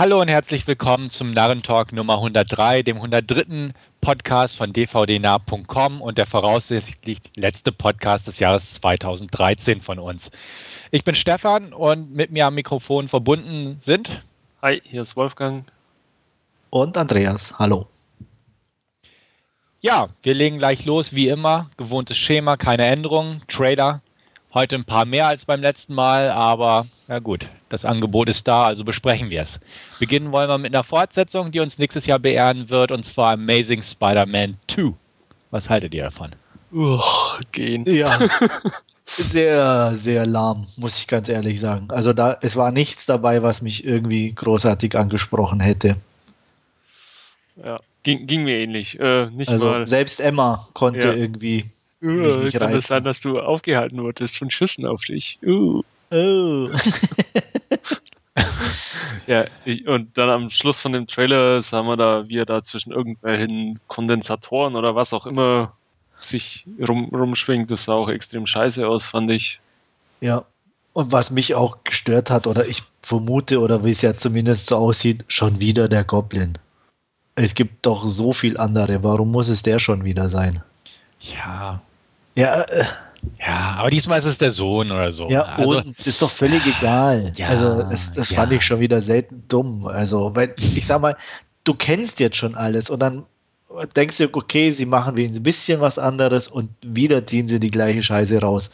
[0.00, 3.74] Hallo und herzlich willkommen zum Narrentalk Nummer 103, dem 103.
[4.00, 10.30] Podcast von dvdnah.com und der voraussichtlich letzte Podcast des Jahres 2013 von uns.
[10.90, 14.22] Ich bin Stefan und mit mir am Mikrofon verbunden sind.
[14.62, 15.70] Hi, hier ist Wolfgang.
[16.70, 17.58] Und Andreas.
[17.58, 17.86] Hallo.
[19.82, 21.68] Ja, wir legen gleich los, wie immer.
[21.76, 23.42] Gewohntes Schema, keine Änderungen.
[23.48, 24.00] Trailer,
[24.52, 28.64] Heute ein paar mehr als beim letzten Mal, aber na gut, das Angebot ist da,
[28.64, 29.60] also besprechen wir es.
[30.00, 33.82] Beginnen wollen wir mit einer Fortsetzung, die uns nächstes Jahr beehren wird, und zwar Amazing
[33.82, 34.92] Spider-Man 2.
[35.52, 36.30] Was haltet ihr davon?
[36.72, 37.84] Uch, gehen.
[37.86, 38.18] Ja.
[39.04, 41.86] sehr, sehr lahm, muss ich ganz ehrlich sagen.
[41.90, 45.96] Also da, es war nichts dabei, was mich irgendwie großartig angesprochen hätte.
[47.64, 48.98] Ja, ging, ging mir ähnlich.
[48.98, 49.86] Äh, nicht also mal.
[49.86, 51.14] selbst Emma konnte ja.
[51.14, 51.70] irgendwie
[52.02, 52.78] Uh, kann reizen.
[52.78, 55.38] es sein, dass du aufgehalten wurdest von Schüssen auf dich?
[55.44, 55.82] Uh.
[56.10, 56.68] Oh.
[59.26, 62.64] ja, ich, und dann am Schluss von dem Trailer sahen wir da, wie er da
[62.64, 65.74] zwischen irgendwelchen Kondensatoren oder was auch immer
[66.20, 67.70] sich rum, rumschwingt.
[67.70, 69.60] Das sah auch extrem scheiße aus, fand ich.
[70.20, 70.44] Ja,
[70.92, 74.76] und was mich auch gestört hat, oder ich vermute, oder wie es ja zumindest so
[74.76, 76.58] aussieht, schon wieder der Goblin.
[77.36, 79.02] Es gibt doch so viel andere.
[79.02, 80.62] Warum muss es der schon wieder sein?
[81.20, 81.80] Ja,
[82.40, 82.84] ja, äh,
[83.38, 85.28] ja, aber diesmal ist es der Sohn oder so.
[85.28, 87.32] Ja, also, und es ist doch völlig egal.
[87.36, 88.36] Ja, also das, das ja.
[88.36, 89.86] fand ich schon wieder selten dumm.
[89.86, 91.16] Also, weil ich sag mal,
[91.64, 93.24] du kennst jetzt schon alles und dann
[93.94, 98.02] denkst du, okay, sie machen ein bisschen was anderes und wieder ziehen sie die gleiche
[98.02, 98.70] Scheiße raus.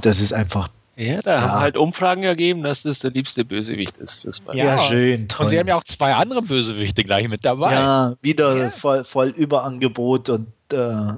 [0.00, 0.68] Das ist einfach.
[0.96, 1.40] Ja, da ja.
[1.40, 4.42] haben halt Umfragen ergeben, dass das der liebste Bösewicht ist.
[4.48, 5.26] ja, ja, schön.
[5.26, 5.46] Toll.
[5.46, 7.72] Und sie haben ja auch zwei andere Bösewichte gleich mit dabei.
[7.72, 11.14] Ja, wieder Voll, voll Überangebot und äh,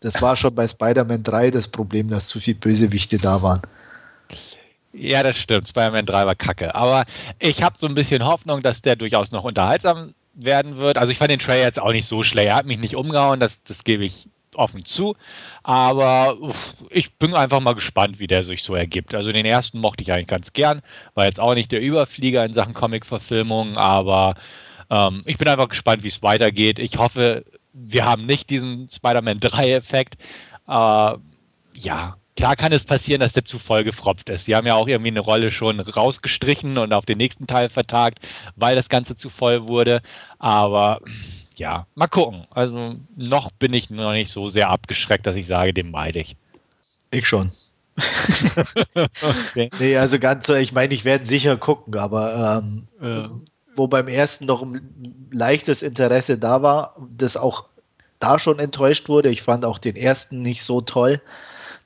[0.00, 3.62] das war schon bei Spider-Man 3 das Problem, dass zu viele Bösewichte da waren.
[4.92, 5.68] Ja, das stimmt.
[5.68, 6.74] Spider-Man 3 war kacke.
[6.74, 7.04] Aber
[7.38, 10.98] ich habe so ein bisschen Hoffnung, dass der durchaus noch unterhaltsam werden wird.
[10.98, 12.48] Also ich fand den Trailer jetzt auch nicht so schlecht.
[12.48, 15.16] Er hat mich nicht umgehauen, das, das gebe ich offen zu.
[15.62, 16.36] Aber
[16.88, 19.14] ich bin einfach mal gespannt, wie der sich so ergibt.
[19.14, 20.82] Also den ersten mochte ich eigentlich ganz gern.
[21.14, 24.34] War jetzt auch nicht der Überflieger in Sachen Comic-Verfilmung, aber
[24.90, 26.78] ähm, ich bin einfach gespannt, wie es weitergeht.
[26.78, 30.16] Ich hoffe, wir haben nicht diesen Spider-Man 3-Effekt.
[30.68, 31.16] Äh,
[31.74, 34.44] ja, klar kann es passieren, dass der zu voll gefropft ist.
[34.46, 38.20] Sie haben ja auch irgendwie eine Rolle schon rausgestrichen und auf den nächsten Teil vertagt,
[38.56, 40.02] weil das Ganze zu voll wurde.
[40.38, 41.00] Aber
[41.56, 42.46] ja, mal gucken.
[42.50, 46.36] Also noch bin ich noch nicht so sehr abgeschreckt, dass ich sage, den meide ich.
[47.10, 47.52] Ich schon.
[48.94, 49.68] okay.
[49.78, 53.30] Nee, also ganz so, ich meine, ich werde sicher gucken, aber ähm, ja
[53.74, 57.66] wo beim ersten noch ein leichtes Interesse da war, das auch
[58.18, 59.30] da schon enttäuscht wurde.
[59.30, 61.20] Ich fand auch den ersten nicht so toll.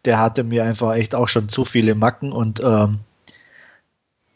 [0.04, 3.00] Der hatte mir einfach echt auch schon zu viele Macken und ähm,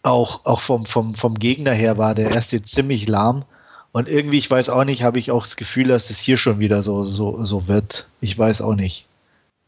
[0.02, 3.44] auch, auch vom, vom, vom Gegner her war der erste ziemlich lahm.
[3.92, 6.58] Und irgendwie, ich weiß auch nicht, habe ich auch das Gefühl, dass es hier schon
[6.58, 8.08] wieder so, so, so wird.
[8.20, 9.06] Ich weiß auch nicht.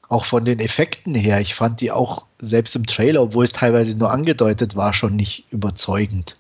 [0.08, 3.94] Auch von den Effekten her, ich fand die auch selbst im Trailer, obwohl es teilweise
[3.94, 6.36] nur angedeutet war, schon nicht überzeugend.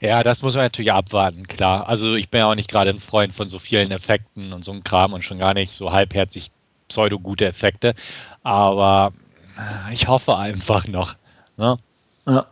[0.00, 1.88] Ja, das muss man natürlich abwarten, klar.
[1.88, 4.72] Also ich bin ja auch nicht gerade ein Freund von so vielen Effekten und so
[4.72, 6.50] einem Kram und schon gar nicht so halbherzig
[6.88, 7.94] pseudo-gute Effekte.
[8.42, 9.12] Aber
[9.58, 11.14] äh, ich hoffe einfach noch.
[11.56, 11.78] Ne?
[12.26, 12.46] Ja.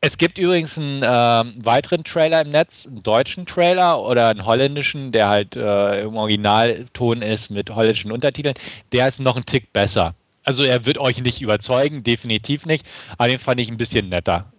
[0.00, 5.10] Es gibt übrigens einen äh, weiteren Trailer im Netz, einen deutschen Trailer oder einen holländischen,
[5.10, 8.54] der halt äh, im Originalton ist mit holländischen Untertiteln.
[8.92, 10.14] Der ist noch ein Tick besser.
[10.44, 12.86] Also er wird euch nicht überzeugen, definitiv nicht,
[13.18, 14.50] aber den fand ich ein bisschen netter.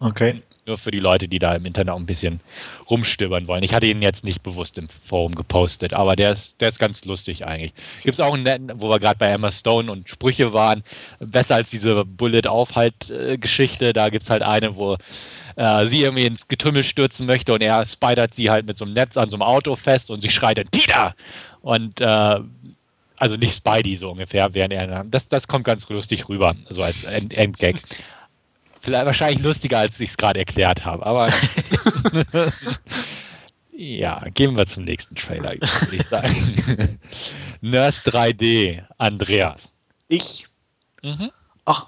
[0.00, 0.42] Okay.
[0.64, 2.40] Nur für die Leute, die da im Internet auch ein bisschen
[2.88, 3.64] rumstöbern wollen.
[3.64, 7.04] Ich hatte ihn jetzt nicht bewusst im Forum gepostet, aber der ist, der ist ganz
[7.04, 7.72] lustig eigentlich.
[8.02, 10.84] Gibt es auch einen netten, wo wir gerade bei Emma Stone und Sprüche waren,
[11.18, 13.92] besser als diese Bullet-Aufhalt-Geschichte.
[13.92, 14.96] Da gibt es halt eine, wo
[15.56, 18.94] äh, sie irgendwie ins Getümmel stürzen möchte und er spidert sie halt mit so einem
[18.94, 21.16] Netz an so einem Auto fest und sie schreit dann Peter!
[21.60, 22.40] Und äh,
[23.16, 27.04] also nicht Spidey so ungefähr, während er das, das kommt ganz lustig rüber, so als
[27.04, 27.76] End Endgag.
[28.82, 31.32] Vielleicht wahrscheinlich lustiger, als ich es gerade erklärt habe, aber
[33.72, 36.98] ja, gehen wir zum nächsten Trailer, würde ich sagen.
[37.60, 39.70] Nurse 3D, Andreas.
[40.08, 40.48] Ich?
[41.00, 41.30] Mhm.
[41.64, 41.86] Ach,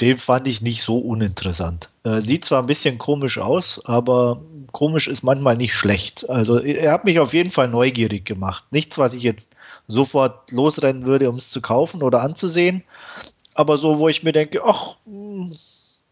[0.00, 1.88] den fand ich nicht so uninteressant.
[2.02, 4.42] Äh, sieht zwar ein bisschen komisch aus, aber
[4.72, 6.28] komisch ist manchmal nicht schlecht.
[6.28, 8.64] Also er hat mich auf jeden Fall neugierig gemacht.
[8.72, 9.46] Nichts, was ich jetzt
[9.86, 12.82] sofort losrennen würde, um es zu kaufen oder anzusehen.
[13.54, 14.96] Aber so, wo ich mir denke, ach,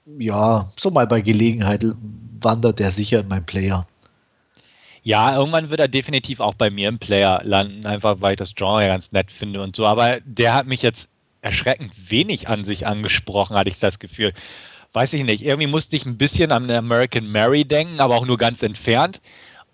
[0.07, 1.85] ja, so mal bei Gelegenheit
[2.41, 3.87] wandert er sicher in mein Player.
[5.03, 8.55] Ja, irgendwann wird er definitiv auch bei mir im Player landen, einfach weil ich das
[8.55, 9.87] Genre ganz nett finde und so.
[9.87, 11.09] Aber der hat mich jetzt
[11.41, 14.33] erschreckend wenig an sich angesprochen, hatte ich das Gefühl.
[14.95, 18.39] weiß ich nicht, irgendwie musste ich ein bisschen an American Mary denken, aber auch nur
[18.39, 19.21] ganz entfernt.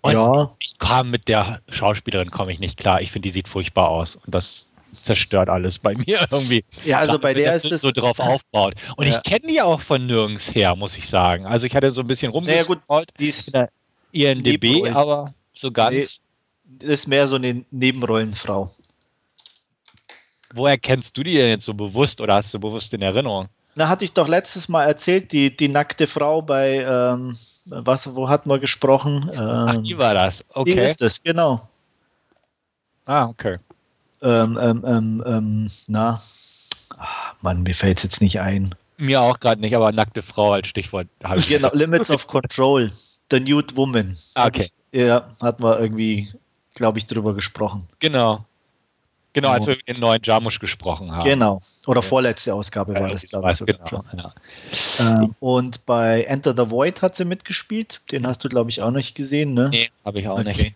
[0.01, 0.51] Und Ja.
[0.59, 3.01] ich kam mit der Schauspielerin, komme ich nicht klar.
[3.01, 4.15] Ich finde, die sieht furchtbar aus.
[4.17, 4.67] Und das
[5.03, 6.63] zerstört alles bei mir irgendwie.
[6.83, 7.81] Ja, also bei der das ist es.
[7.81, 8.75] so drauf aufbaut.
[8.97, 9.17] Und Ja.
[9.17, 11.45] ich kenne die auch von nirgends her, muss ich sagen.
[11.45, 13.69] Also ich hatte so ein bisschen Naja, gut, rumgescrollt die ist, in der
[14.11, 16.19] INDB, aber so ganz.
[16.79, 16.85] Nee.
[16.87, 18.69] ist mehr so eine Nebenrollenfrau.
[20.53, 23.47] Woher kennst du die denn jetzt so bewusst oder hast du bewusst in Erinnerung?
[23.75, 28.27] Na, hatte ich doch letztes Mal erzählt, die, die nackte Frau bei, ähm, was, wo
[28.27, 29.29] hatten wir gesprochen?
[29.35, 30.39] Ach, Ähm, die war das.
[30.39, 30.85] die Okay.
[30.89, 31.61] ist es, genau.
[33.05, 33.57] Ah, okay.
[34.21, 36.21] Ähm, ähm, ähm, ähm, na,
[36.97, 37.05] ah,
[37.41, 38.75] Mann, mir fällt es jetzt nicht ein.
[38.97, 41.07] Mir auch gerade nicht, aber nackte Frau als Stichwort.
[41.23, 42.91] hab ich- Genau, Limits of Control,
[43.31, 44.17] The Nude Woman.
[44.35, 44.67] Ah, okay.
[44.91, 46.27] Ja, hatten wir irgendwie,
[46.73, 47.87] glaube ich, drüber gesprochen.
[47.99, 48.43] Genau.
[49.31, 51.23] Genau, als wir über den neuen Jamusch gesprochen haben.
[51.23, 51.61] Genau.
[51.85, 52.07] Oder Ja.
[52.07, 53.57] vorletzte Ausgabe war Ja, das, glaube ich.
[53.57, 54.33] sowas, sogar genau.
[54.97, 55.21] Ja.
[55.21, 58.01] Ähm, und bei Enter the Void hat sie mitgespielt.
[58.11, 59.69] Den hast du, glaube ich, auch nicht gesehen, ne?
[59.69, 60.59] Nee, habe ich auch nicht.
[60.59, 60.75] Okay.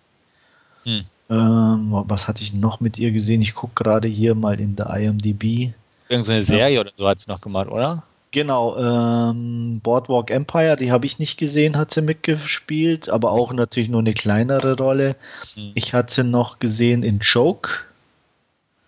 [0.83, 1.03] Hm.
[1.33, 3.41] Ähm, was hatte ich noch mit ihr gesehen?
[3.41, 5.73] Ich gucke gerade hier mal in der IMDb.
[6.09, 8.03] Irgend so eine Serie oder so hat sie noch gemacht, oder?
[8.31, 13.89] Genau, ähm, Boardwalk Empire, die habe ich nicht gesehen, hat sie mitgespielt, aber auch natürlich
[13.89, 15.15] nur eine kleinere Rolle.
[15.53, 15.71] Hm.
[15.75, 17.69] Ich hatte sie noch gesehen in Joke.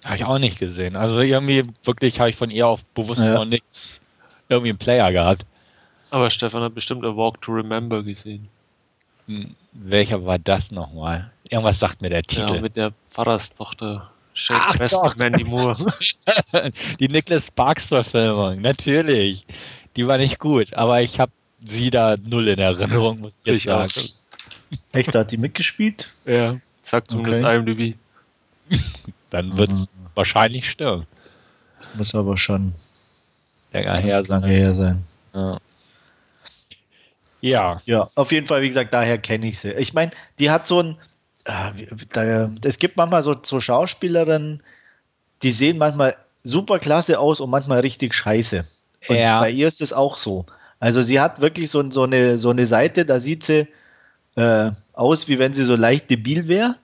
[0.03, 0.95] Habe ich auch nicht gesehen.
[0.95, 3.35] Also irgendwie wirklich habe ich von ihr auch bewusst Ja.
[3.35, 4.01] noch nichts
[4.49, 5.45] irgendwie einen Player gehabt.
[6.09, 8.47] Aber Stefan hat bestimmt A Walk to Remember gesehen.
[9.27, 11.31] Hm, Welcher war das nochmal?
[11.49, 12.61] Irgendwas sagt mir der Ja, Titel.
[12.61, 14.11] mit der Pfarrerstochter.
[14.33, 15.15] Shane Ach, Schwester doch.
[15.15, 15.77] Mandy Moore.
[16.99, 19.45] die Nicholas Sparks Verfilmung, natürlich.
[19.95, 21.31] Die war nicht gut, aber ich habe
[21.65, 23.87] sie da null in Erinnerung, muss ich Ich auch.
[23.87, 24.09] sagen.
[24.91, 26.09] Echt, da hat die mitgespielt?
[26.25, 27.55] ja, sagt zumindest Okay.
[27.55, 27.95] IMDb.
[29.29, 30.07] Dann wird es Mhm.
[30.15, 31.05] wahrscheinlich stimmen.
[31.93, 32.73] Muss aber schon
[33.71, 34.51] Länger her lange sein.
[34.51, 35.03] her sein.
[35.33, 35.57] Ja.
[37.41, 39.71] ja, Ja, auf jeden Fall, wie gesagt, daher kenne ich sie.
[39.73, 40.97] Ich meine, die hat so ein.
[41.75, 44.61] Wie- da, es gibt manchmal so, so Schauspielerinnen,
[45.43, 48.65] die sehen manchmal super klasse aus und manchmal richtig scheiße.
[49.07, 49.39] Und Ja.
[49.39, 50.45] bei ihr ist es auch so.
[50.79, 53.67] Also sie hat wirklich so, so, eine, so eine Seite, da sieht sie
[54.35, 56.75] äh, aus, wie wenn sie so leicht debil wäre.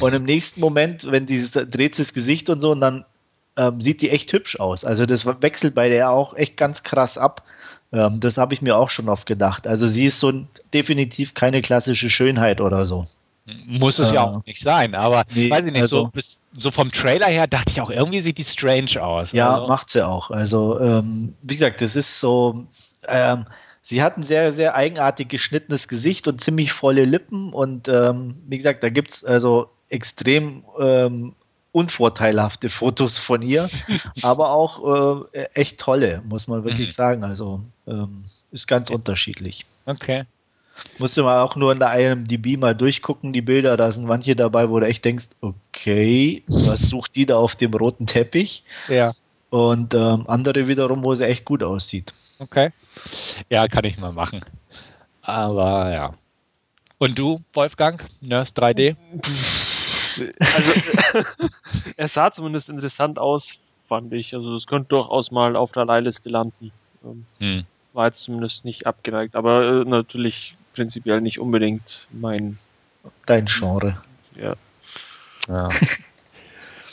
[0.00, 3.04] Und im nächsten Moment, wenn die dreht sie das Gesicht und so, und dann
[3.56, 4.84] ähm, sieht die echt hübsch aus.
[4.84, 7.42] Also das wechselt bei der auch echt ganz krass ab.
[7.92, 9.66] Ähm, das habe ich mir auch schon oft gedacht.
[9.66, 10.32] Also sie ist so
[10.72, 13.06] definitiv keine klassische Schönheit oder so.
[13.66, 16.38] Muss es ja Äh, auch nicht sein, aber nee, weiß ich nicht, so, also- bis,
[16.58, 19.32] so vom Trailer her dachte ich auch, irgendwie sieht die strange aus.
[19.32, 20.30] Ja, also, macht sie auch.
[20.30, 22.66] Also ähm, wie gesagt, das ist so.
[23.06, 23.44] Ähm,
[23.82, 27.52] sie hat ein sehr, sehr eigenartig geschnittenes Gesicht und ziemlich volle Lippen.
[27.52, 31.34] Und ähm, wie gesagt, da gibt es also extrem ähm,
[31.72, 33.68] unvorteilhafte Fotos von ihr,
[34.22, 36.92] aber auch äh, echt tolle, muss man wirklich Mhm.
[36.92, 37.24] sagen.
[37.24, 39.66] Also ähm, ist ganz unterschiedlich.
[39.84, 40.24] Okay.
[40.98, 43.76] Musste mal auch nur in der IMDb mal durchgucken, die Bilder.
[43.76, 47.74] Da sind manche dabei, wo du echt denkst, okay, was sucht die da auf dem
[47.74, 48.64] roten Teppich?
[48.88, 49.12] Ja.
[49.50, 52.12] Und ähm, andere wiederum, wo sie echt gut aussieht.
[52.40, 52.70] Okay.
[53.50, 54.44] Ja, kann ich mal machen.
[55.22, 56.14] Aber ja.
[56.98, 58.04] Und du, Wolfgang?
[58.20, 58.96] Nurse 3D?
[60.40, 60.74] Also,
[61.96, 64.34] er sah zumindest interessant aus, fand ich.
[64.34, 66.72] Also, das könnte durchaus mal auf der Leihliste landen.
[67.04, 67.64] Ähm, Hm.
[67.92, 72.58] War jetzt zumindest nicht abgeneigt, aber äh, natürlich prinzipiell nicht unbedingt mein.
[73.26, 74.02] Dein Genre.
[74.36, 74.54] Ja.
[75.48, 75.68] Ja.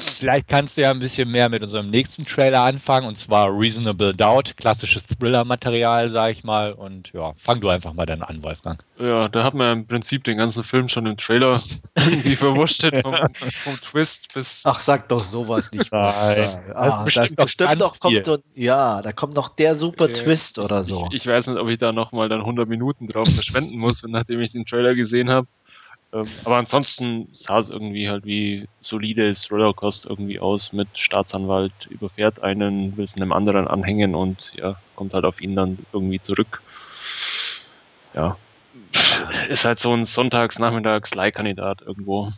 [0.02, 4.14] Vielleicht kannst du ja ein bisschen mehr mit unserem nächsten Trailer anfangen, und zwar Reasonable
[4.14, 6.74] Doubt, klassisches Thriller-Material, sag ich mal.
[6.74, 8.84] Und ja, fang du einfach mal dann an, Wolfgang.
[9.00, 11.60] Ja, da hat man im Prinzip den ganzen Film schon im Trailer
[11.98, 13.16] irgendwie verwurstet, vom,
[13.64, 14.64] vom Twist bis.
[14.66, 15.92] Ach, sag doch sowas nicht.
[15.92, 16.64] Nein.
[16.76, 20.14] Ah, Das das bestimmt bestimmt, doch, kommt so, ja, da kommt noch der super Okay.
[20.14, 21.08] Twist oder so.
[21.12, 24.42] Ich, ich weiß nicht, ob ich da nochmal dann 100 Minuten drauf verschwenden muss, nachdem
[24.42, 25.48] ich den Trailer gesehen habe.
[26.14, 32.42] Ähm, aber ansonsten sah es irgendwie halt wie solide Thriller-Kost irgendwie aus mit Staatsanwalt überfährt
[32.44, 36.62] einen, will es einem anderen anhängen und ja, kommt halt auf ihn dann irgendwie zurück.
[38.14, 38.38] Ja.
[39.50, 42.30] Ist halt so ein Sonntags-Nachmittags-Leihkandidat irgendwo.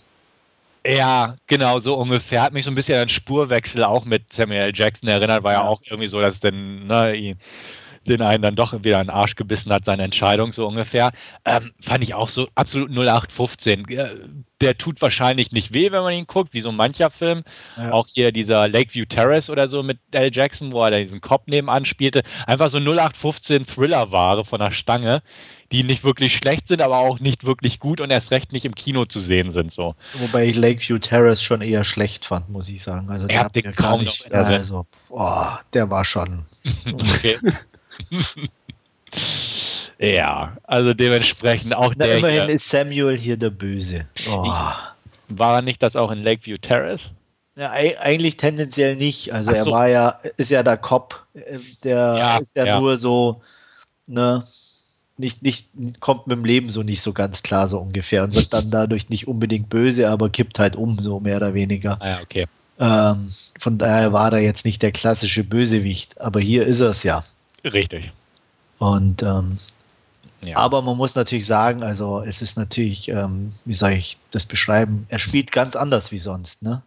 [0.85, 2.41] Ja, genau, so ungefähr.
[2.41, 4.71] Hat mich so ein bisschen an Spurwechsel auch mit Samuel.
[4.75, 5.67] Jackson erinnert, war ja, Ja.
[5.67, 7.35] auch irgendwie so, dass denn, ne,
[8.07, 11.12] den einen dann doch wieder in den Arsch gebissen hat, seine Entscheidung so ungefähr.
[11.45, 13.88] Ähm, fand ich auch so absolut 0815.
[13.89, 14.07] Äh,
[14.62, 17.43] Der tut wahrscheinlich nicht weh, wenn man ihn guckt, wie so mancher Film.
[17.75, 17.91] Ja.
[17.91, 20.29] Auch hier dieser Lakeview Terrace oder so mit L.
[20.33, 22.24] Jackson, wo er da diesen Cop nebenan spielte.
[22.48, 25.22] Einfach so 0815 Thriller-Ware von der Stange,
[25.74, 28.75] die nicht wirklich schlecht sind, aber auch nicht wirklich gut und erst recht nicht im
[28.75, 29.72] Kino zu sehen sind.
[29.72, 29.95] So.
[30.13, 33.10] Wobei ich Lakeview Terrace schon eher schlecht fand, muss ich sagen.
[33.10, 36.45] Also, der hat den kaum nicht, also, boah, der war schon.
[36.86, 37.38] Okay.
[40.00, 44.05] Ja, also dementsprechend auch Na, der immerhin hier, ist Samuel hier der Böse.
[44.27, 44.43] Oh.
[45.29, 47.09] war er nicht das auch in Lakeview Terrace?
[47.55, 49.31] Ja, ei- eigentlich tendenziell nicht.
[49.31, 49.71] Also Ach er so.
[49.71, 52.79] war ja, ist ja der Cop, äh, der Ja, ist ja, ja.
[52.79, 53.41] nur so,
[54.07, 54.43] ne,
[55.17, 55.67] nicht, nicht,
[56.00, 59.09] kommt mit dem Leben so nicht so ganz klar, so ungefähr, und wird dann dadurch
[59.09, 61.97] nicht unbedingt böse, aber kippt halt um, so mehr oder weniger.
[62.01, 62.47] Ah ja, okay.
[62.79, 67.03] Ähm, von daher war er jetzt nicht der klassische Bösewicht, aber hier ist er es
[67.03, 67.23] ja.
[67.63, 68.12] Richtig.
[68.79, 69.58] Und ähm,
[70.41, 70.58] Ja.
[70.58, 75.05] aber man muss natürlich sagen, also es ist natürlich, ähm, wie soll ich das beschreiben?
[75.10, 76.82] Er spielt ganz anders wie sonst, ne?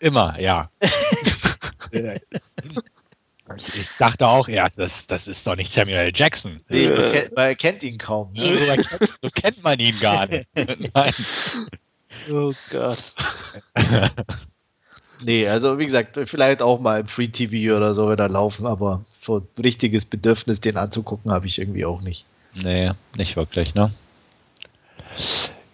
[0.00, 0.70] Immer, ja.
[3.56, 6.12] ich, dachte auch erst, das, das ist doch nicht Samuel L.
[6.14, 6.60] Jackson.
[6.68, 8.30] Nee, man kennt- man erkennt ihn kaum.
[8.32, 8.56] So, Ne?
[8.58, 10.48] kennt- so kennt man ihn gar nicht.
[10.94, 11.14] Nein.
[12.30, 13.12] Oh Gott.
[15.22, 19.02] Nee, also wie gesagt, vielleicht auch mal im Free TV oder so wieder laufen, aber
[19.20, 22.24] so richtiges Bedürfnis, den anzugucken, habe ich irgendwie auch nicht.
[22.54, 23.92] Nee, nicht wirklich, ne?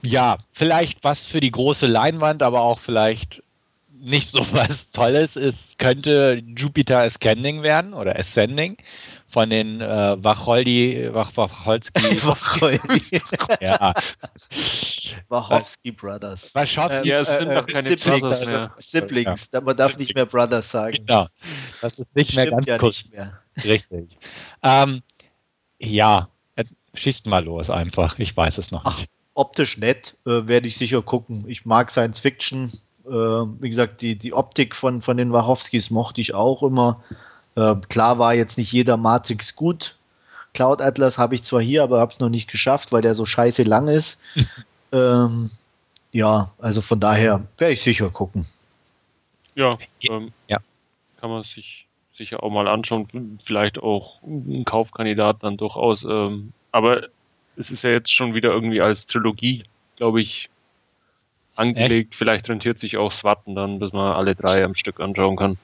[0.03, 3.43] Ja, vielleicht was für die große Leinwand, aber auch vielleicht
[4.05, 8.77] nicht so was Tolles ist, könnte Jupiter Ascending werden oder Ascending
[9.35, 13.21] von den äh, Wacholdi, Wach, Wacholski, Wachowski
[13.61, 13.93] ja,
[15.29, 16.55] Wachowski Brothers.
[16.55, 18.75] Wachowski, Ja, es sind äh, doch keine Siblings, Brothers mehr.
[18.79, 20.95] Siblings, man darf nicht mehr Brothers sagen.
[21.05, 21.27] genau.
[21.83, 22.95] Das ist nicht mehr Stimmt ganz ja kurz.
[22.99, 23.41] nicht mehr.
[23.65, 24.17] Richtig.
[24.63, 25.03] Ähm,
[25.81, 26.65] ja, äh,
[26.95, 28.17] schießt mal los einfach.
[28.21, 29.01] Ich weiß es noch Ach.
[29.01, 29.11] nicht.
[29.35, 31.45] Optisch nett, äh, werde ich sicher gucken.
[31.49, 32.71] Ich mag Science Fiction.
[33.05, 37.03] Äh, wie gesagt, die, die Optik von, von den Wachowskis mochte ich auch immer.
[37.57, 39.97] Äh, klar war jetzt nicht jeder Matrix gut.
[40.55, 43.27] Cloud Atlas habe ich zwar hier, aber habe es noch nicht geschafft, weil der so
[43.27, 44.21] scheiße lang ist.
[44.93, 45.51] ähm,
[46.13, 48.47] ja, also von daher werde ich sicher gucken.
[49.57, 49.77] Ja,
[50.09, 50.59] ähm, Ja.
[51.21, 53.39] kann man sich sicher auch mal anschauen.
[53.43, 56.05] Vielleicht auch ein Kaufkandidat dann durchaus.
[56.05, 57.09] Ähm, aber
[57.57, 59.65] es ist ja jetzt schon wieder irgendwie als Trilogie,
[59.97, 60.49] glaube ich,
[61.57, 62.15] angelegt.
[62.15, 65.59] Vielleicht rentiert sich auch Swatten dann, bis man alle drei am Stück anschauen kann.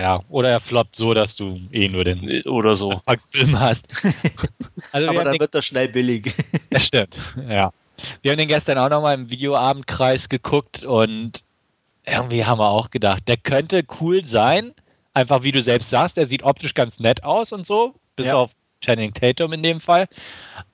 [0.00, 2.90] Ja, oder er floppt so, dass du eh nur den Oder so.
[2.90, 3.84] Anfangsfilm hast.
[4.92, 6.32] Also aber dann den, wird das schnell billig.
[6.70, 7.16] das stimmt,
[7.48, 7.72] ja.
[8.22, 11.42] Wir haben den gestern auch nochmal im Videoabendkreis geguckt und
[12.06, 14.72] irgendwie haben wir auch gedacht, der könnte cool sein.
[15.14, 18.36] Einfach wie du selbst sagst, er sieht optisch ganz nett aus und so, bis Ja.
[18.36, 20.06] auf Channing Tatum in dem Fall.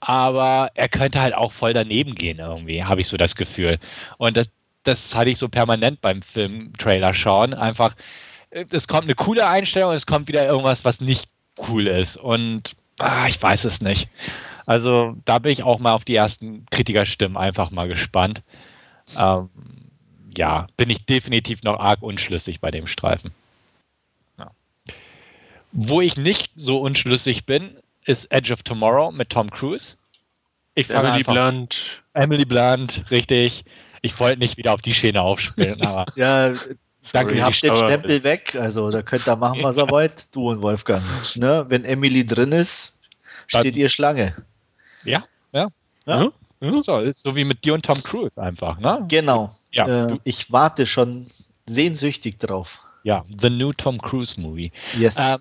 [0.01, 3.79] Aber er könnte halt auch voll daneben gehen irgendwie, habe ich so das Gefühl.
[4.19, 4.49] Und das,
[4.83, 7.55] das hatte ich so permanent beim Film-Trailer schauen.
[7.55, 7.97] Einfach, äh,
[8.71, 11.29] es kommt eine coole Einstellung und es kommt wieder irgendwas, was nicht
[11.69, 12.17] cool ist.
[12.17, 14.09] Und ah, ich weiß es nicht.
[14.67, 18.43] Also da bin ich auch mal auf die ersten Kritikerstimmen einfach mal gespannt.
[19.17, 19.51] Ähm,
[20.37, 23.33] ja, bin ich definitiv noch arg unschlüssig bei dem Streifen.
[24.39, 24.51] Ja.
[25.73, 29.95] Wo ich nicht so unschlüssig bin, ist Edge of Tomorrow mit Tom Cruise.
[30.75, 32.03] Ich fange Emily einfach Blunt.
[32.15, 33.65] Emily Blunt, richtig.
[34.03, 36.55] Ich wollte nicht wieder auf die Schiene aufspielen, aber Ja,
[37.13, 40.51] Danke, ihr habt den Stempel weg, also da könnt ihr machen, was ihr wollt, du
[40.51, 41.03] und Wolfgang.
[41.37, 41.65] Ne?
[41.69, 42.95] Wenn Emily drin ist,
[43.47, 44.35] steht Dann- ihr Schlange.
[45.05, 45.69] ja, ja.
[46.07, 46.29] Ja.
[46.61, 49.05] Ist so, ist so wie mit dir und Tom Cruise einfach, ne?
[49.09, 49.51] Genau.
[49.73, 51.27] Ja, äh, ich warte schon
[51.67, 52.79] sehnsüchtig drauf.
[53.03, 54.73] Ja, The New Tom Cruise Movie.
[54.99, 55.17] Yes.
[55.19, 55.39] Ähm,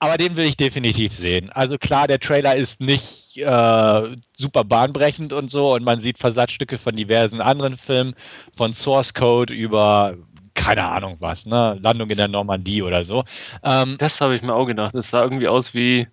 [0.00, 1.50] aber den will ich definitiv sehen.
[1.52, 6.78] Also klar, der Trailer ist nicht äh, super bahnbrechend und so und man sieht Versatzstücke
[6.78, 8.14] von diversen anderen Filmen,
[8.56, 10.16] von Source Code über
[10.56, 11.78] keine Ahnung was, ne?
[11.80, 13.24] Landung in der Normandie oder so.
[13.62, 14.94] Ähm, Das habe ich mir auch gedacht.
[14.94, 16.08] Das sah irgendwie aus wie.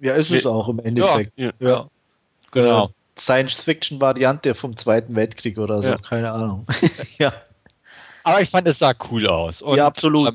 [0.00, 1.32] ja, ist es auch im Endeffekt.
[1.38, 1.86] Ja, Ja.
[2.50, 2.86] genau.
[2.86, 2.88] Äh,
[3.20, 5.98] Science-Fiction-Variante vom Zweiten Weltkrieg oder so, Ja.
[5.98, 6.66] keine Ahnung.
[7.18, 7.32] ja.
[8.24, 9.62] Aber ich fand, es sah cool aus.
[9.62, 10.28] Und, ja, absolut.
[10.28, 10.34] ähm,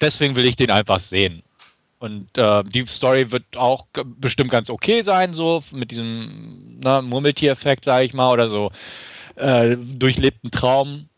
[0.00, 1.42] deswegen will ich den einfach sehen.
[1.98, 7.84] Und äh, die Story wird auch bestimmt ganz okay sein, so mit diesem ne, Murmeltier-Effekt,
[7.84, 8.70] sage ich mal, oder so
[9.36, 11.08] äh, durchlebten Traum.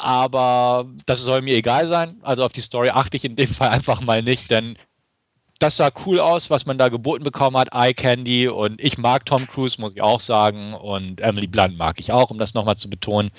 [0.00, 2.18] Aber das soll mir egal sein.
[2.22, 4.76] Also auf die Story achte ich in dem Fall einfach mal nicht, denn
[5.58, 7.68] das sah cool aus, was man da geboten bekommen hat.
[7.74, 10.72] Eye Candy und ich mag Tom Cruise, muss ich auch sagen.
[10.72, 13.30] Und Emily Blunt mag ich auch, um das nochmal zu betonen.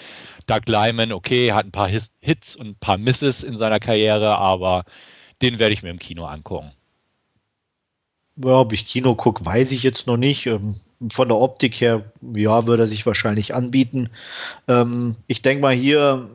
[0.46, 4.86] Doug Lyman, okay, hat ein paar Hits und ein paar Misses in seiner Karriere, aber
[5.42, 6.72] den werde ich mir im Kino angucken.
[8.36, 10.46] Ja, ob ich Kino gucke, weiß ich jetzt noch nicht.
[10.46, 10.76] Ähm,
[11.14, 14.10] Von der Optik her, ja, würde er sich wahrscheinlich anbieten.
[14.68, 16.30] Ähm, ich denke mal hier,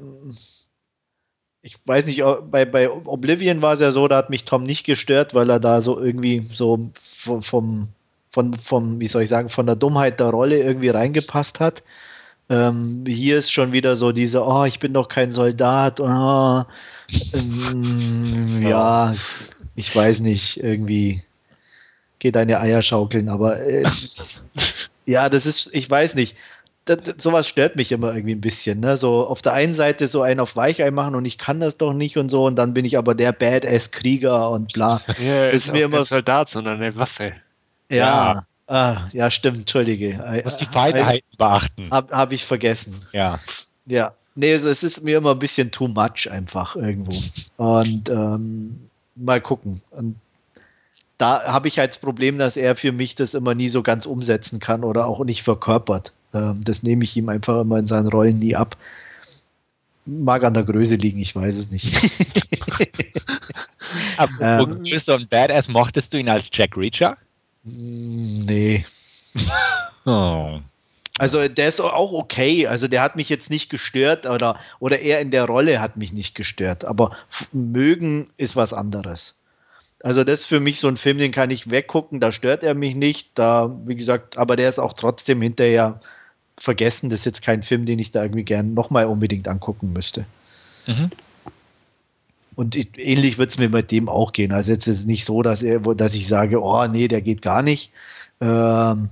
[1.62, 4.84] ich weiß nicht, bei, bei Oblivion war es ja so, da hat mich Tom nicht
[4.84, 7.88] gestört, weil er da so irgendwie so vom, vom,
[8.30, 11.82] von, vom, wie soll ich sagen, von der Dummheit der Rolle irgendwie reingepasst hat.
[12.48, 15.98] Ähm, hier ist schon wieder so diese, oh, ich bin doch kein Soldat.
[16.00, 16.64] Oh,
[17.32, 19.14] ähm, ja,
[19.74, 21.22] ich weiß nicht, irgendwie
[22.18, 23.84] geh deine Eier schaukeln, aber äh,
[25.06, 26.36] ja, das ist, ich weiß nicht.
[26.84, 28.78] Das, das, sowas stört mich immer irgendwie ein bisschen.
[28.78, 28.96] Ne?
[28.96, 31.92] So auf der einen Seite so einen auf Weichei machen und ich kann das doch
[31.92, 35.00] nicht und so und dann bin ich aber der Badass-Krieger und bla.
[35.20, 37.32] Ja, ist, ist mir immer Soldat, sondern eine Waffe.
[37.90, 40.12] Ja, ja, ah, ja stimmt, entschuldige.
[40.14, 41.90] Du musst die Feinheiten beachten.
[41.90, 43.04] Habe hab ich vergessen.
[43.12, 43.40] Ja.
[43.86, 44.14] Ja.
[44.36, 47.16] Nee, also es ist mir immer ein bisschen too much einfach irgendwo.
[47.56, 49.82] Und ähm, mal gucken.
[49.90, 50.16] Und
[51.18, 54.06] da habe ich halt das Problem, dass er für mich das immer nie so ganz
[54.06, 56.12] umsetzen kann oder auch nicht verkörpert.
[56.34, 58.76] Ähm, das nehme ich ihm einfach immer in seinen Rollen nie ab.
[60.04, 61.96] Mag an der Größe liegen, ich weiß es nicht.
[64.16, 65.68] Aber ähm, bist du ein Badass?
[65.68, 67.16] Mochtest du ihn als Jack Reacher?
[67.64, 68.84] Nee.
[70.04, 70.60] oh.
[71.18, 72.66] Also der ist auch okay.
[72.66, 76.12] Also der hat mich jetzt nicht gestört oder, oder er in der Rolle hat mich
[76.12, 76.84] nicht gestört.
[76.84, 77.16] Aber
[77.52, 79.34] mögen ist was anderes.
[80.02, 82.74] Also das ist für mich so ein Film, den kann ich weggucken, da stört er
[82.74, 83.30] mich nicht.
[83.34, 86.00] Da, wie gesagt, aber der ist auch trotzdem hinterher
[86.58, 87.10] vergessen.
[87.10, 90.26] Das ist jetzt kein Film, den ich da irgendwie gerne nochmal unbedingt angucken müsste.
[90.86, 91.10] Mhm.
[92.54, 94.52] Und ich, ähnlich wird es mir mit dem auch gehen.
[94.52, 97.42] Also jetzt ist es nicht so, dass, er, dass ich sage, oh nee, der geht
[97.42, 97.90] gar nicht.
[98.40, 99.10] Ähm,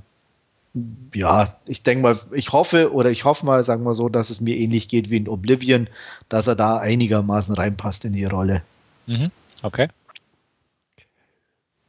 [1.14, 4.40] ja, ich denke mal, ich hoffe oder ich hoffe mal, sagen wir so, dass es
[4.40, 5.88] mir ähnlich geht wie in Oblivion,
[6.28, 8.62] dass er da einigermaßen reinpasst in die Rolle.
[9.06, 9.30] Mhm.
[9.62, 9.88] Okay.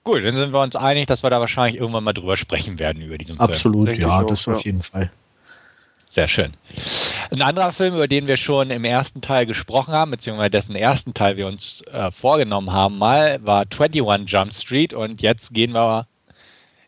[0.05, 3.01] Gut, dann sind wir uns einig, dass wir da wahrscheinlich irgendwann mal drüber sprechen werden
[3.01, 3.50] über diesen Film.
[3.50, 5.12] Absolut, ja, das auf jeden Fall.
[6.07, 6.53] Sehr schön.
[7.31, 11.15] Ein anderer Film, über den wir schon im ersten Teil gesprochen haben, beziehungsweise dessen ersten
[11.15, 16.05] Teil wir uns äh, vorgenommen haben, mal, war 21 Jump Street und jetzt gehen wir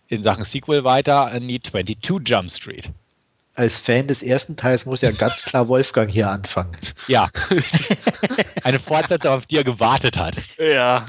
[0.07, 2.91] in Sachen Sequel weiter in die 22 Jump Street.
[3.55, 6.77] Als Fan des ersten Teils muss ja ganz klar Wolfgang hier anfangen.
[7.07, 7.29] Ja.
[8.63, 10.35] Eine Fortsetzung, auf die er gewartet hat.
[10.59, 11.05] Ja.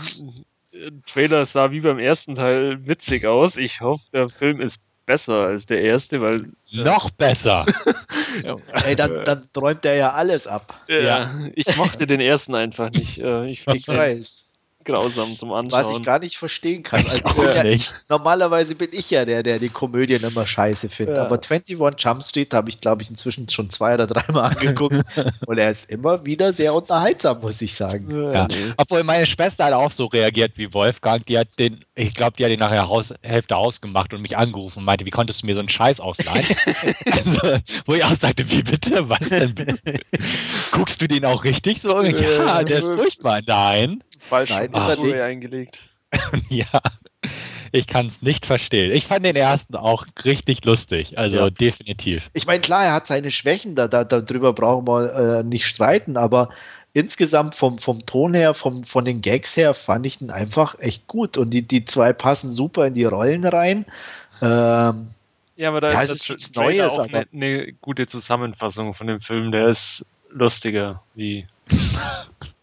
[1.07, 3.57] Trailer sah wie beim ersten Teil witzig aus.
[3.57, 6.53] Ich hoffe, der Film ist besser als der erste, weil.
[6.71, 7.67] Äh, Noch besser!
[8.85, 10.85] Ey, dann, dann, träumt er ja alles ab.
[10.89, 11.49] Ja, ja.
[11.55, 13.19] ich mochte den ersten einfach nicht.
[13.19, 14.48] Äh, ich, ich weiß
[14.89, 15.85] grausam zum Anschauen.
[15.85, 17.05] Was ich gar nicht verstehen kann.
[17.09, 17.95] Also, ja, nicht.
[18.09, 21.17] Normalerweise bin ich ja der, der die Komödien immer scheiße findet.
[21.17, 21.25] Ja.
[21.25, 24.97] Aber 21 Jump Street habe ich, glaube ich, inzwischen schon zwei oder dreimal angeguckt.
[25.47, 28.33] und er ist immer wieder sehr unterhaltsam, muss ich sagen.
[28.33, 28.47] Ja.
[28.77, 31.25] Obwohl meine Schwester hat auch so reagiert wie Wolfgang.
[31.27, 34.81] Die hat den, ich glaube, die hat ihn nachher Haus, Hälfte ausgemacht und mich angerufen
[34.81, 36.47] und meinte, wie konntest du mir so einen Scheiß ausleihen?
[37.07, 39.09] also, wo ich auch sagte, wie bitte?
[39.09, 40.01] Was denn bitte?
[40.73, 42.03] Guckst du den auch richtig so?
[42.03, 43.41] Ja, der ist furchtbar.
[43.47, 45.21] Nein falsch Nein, ist er nicht.
[45.21, 45.83] eingelegt.
[46.49, 46.81] ja,
[47.73, 48.93] ich kann es nicht verstehen.
[48.93, 51.51] Ich fand den ersten auch richtig lustig, also ja.
[51.51, 52.31] definitiv.
[52.33, 56.17] Ich meine, klar, er hat seine Schwächen, da, da, darüber brauchen wir äh, nicht streiten,
[56.17, 56.49] aber
[56.93, 61.07] insgesamt vom, vom Ton her, vom, von den Gags her, fand ich den einfach echt
[61.07, 63.85] gut und die, die zwei passen super in die Rollen rein.
[64.41, 65.09] Ähm,
[65.57, 69.53] ja, aber da ja, ist das Neue auch eine, eine gute Zusammenfassung von dem Film,
[69.53, 71.47] der ist lustiger wie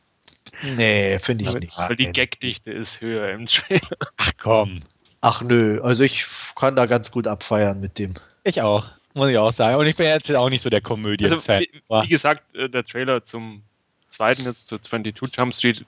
[0.65, 1.77] Nee, finde ich nicht.
[1.77, 3.97] Weil die Gagdichte ist höher im Trailer.
[4.17, 4.81] Ach komm.
[5.21, 6.25] Ach nö, also ich
[6.55, 8.13] kann da ganz gut abfeiern mit dem.
[8.43, 9.77] Ich auch, muss ich auch sagen.
[9.77, 11.55] Und ich bin jetzt auch nicht so der Komödien-Fan.
[11.55, 13.63] Also, wie, wie, gesagt, äh, der Trailer zum
[14.09, 15.85] zweiten jetzt zu 22 Jump Street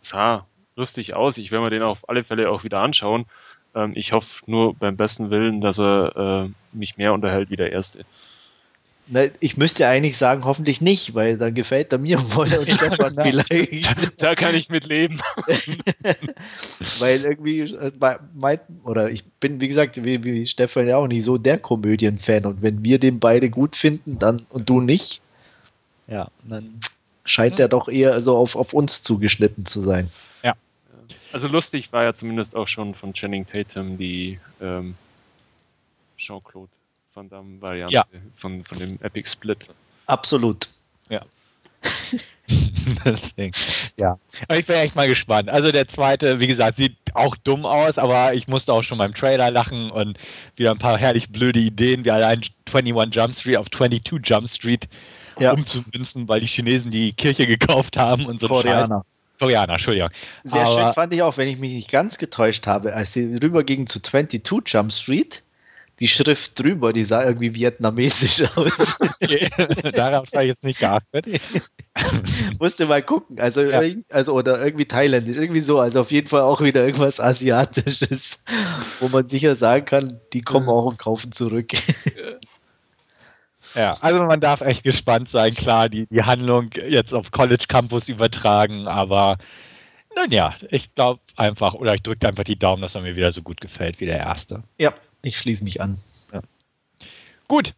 [0.00, 1.38] sah lustig aus.
[1.38, 3.26] Ich werde mir den auf alle Fälle auch wieder anschauen.
[3.74, 7.72] Ähm, ich hoffe nur beim besten Willen, dass er äh, mich mehr unterhält wie der
[7.72, 8.04] erste.
[9.06, 13.14] Na, ich müsste eigentlich sagen, hoffentlich nicht, weil dann gefällt er mir wohl und Stefan
[13.22, 14.22] vielleicht.
[14.22, 15.20] Da kann ich mit leben.
[16.98, 17.92] weil irgendwie, äh,
[18.34, 22.46] mein, oder ich bin, wie gesagt, wie, wie Stefan ja auch nicht so der Komödienfan
[22.46, 25.20] und wenn wir den beide gut finden, dann und du nicht,
[26.06, 26.80] ja, dann
[27.26, 27.66] scheint ja.
[27.66, 30.08] er doch eher so auf, auf uns zugeschnitten zu sein.
[30.42, 30.54] Ja.
[31.32, 34.94] Also lustig war ja zumindest auch schon von Channing Tatum die ähm,
[36.16, 36.70] Jean-Claude
[37.14, 38.04] Van Damme-Variante ja.
[38.34, 39.68] von, von dem Epic Split.
[40.06, 40.68] Absolut.
[41.08, 41.22] Ja.
[43.04, 43.52] Deswegen,
[43.96, 44.18] ja.
[44.48, 45.48] Aber ich bin echt mal gespannt.
[45.48, 49.14] Also der zweite, wie gesagt, sieht auch dumm aus, aber ich musste auch schon beim
[49.14, 50.18] Trailer lachen und
[50.56, 54.88] wieder ein paar herrlich blöde Ideen, wie allein 21 Jump Street auf 22 Jump Street
[55.38, 55.52] ja.
[55.52, 58.48] umzumünzen, weil die Chinesen die Kirche gekauft haben und so.
[58.48, 59.04] Koreaner.
[59.38, 60.10] Koreaner, Entschuldigung.
[60.42, 63.36] Sehr aber, schön fand ich auch, wenn ich mich nicht ganz getäuscht habe, als sie
[63.36, 65.43] rübergingen zu 22 Jump Street
[66.00, 68.96] die Schrift drüber, die sah irgendwie vietnamesisch aus.
[69.22, 69.48] Okay.
[69.92, 71.26] Darauf habe ich jetzt nicht geachtet.
[72.58, 73.38] Musste mal gucken.
[73.38, 73.80] Also, ja.
[74.10, 75.78] also, oder irgendwie thailändisch, irgendwie so.
[75.78, 78.40] Also auf jeden Fall auch wieder irgendwas Asiatisches,
[79.00, 81.72] wo man sicher sagen kann, die kommen auch und kaufen zurück.
[83.76, 85.54] Ja, also man darf echt gespannt sein.
[85.54, 89.38] Klar, die, die Handlung jetzt auf College Campus übertragen, aber
[90.16, 93.32] Nun ja, ich glaube einfach, oder ich drücke einfach die Daumen, dass er mir wieder
[93.32, 94.62] so gut gefällt wie der erste.
[94.78, 94.94] Ja,
[95.24, 95.98] ich schließe mich an.
[96.32, 96.40] Ja.
[97.48, 97.74] Gut,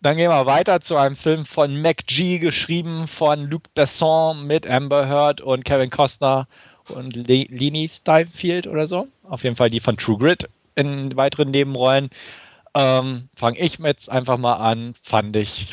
[0.00, 5.08] dann gehen wir weiter zu einem Film von MacG, geschrieben von Luc Besson mit Amber
[5.08, 6.46] Heard und Kevin Costner
[6.88, 9.08] und Le Leni Steinfield oder so.
[9.24, 12.10] Auf jeden Fall die von True Grit in weiteren Nebenrollen.
[12.74, 15.72] Ähm, Fange ich jetzt einfach mal an, fand ich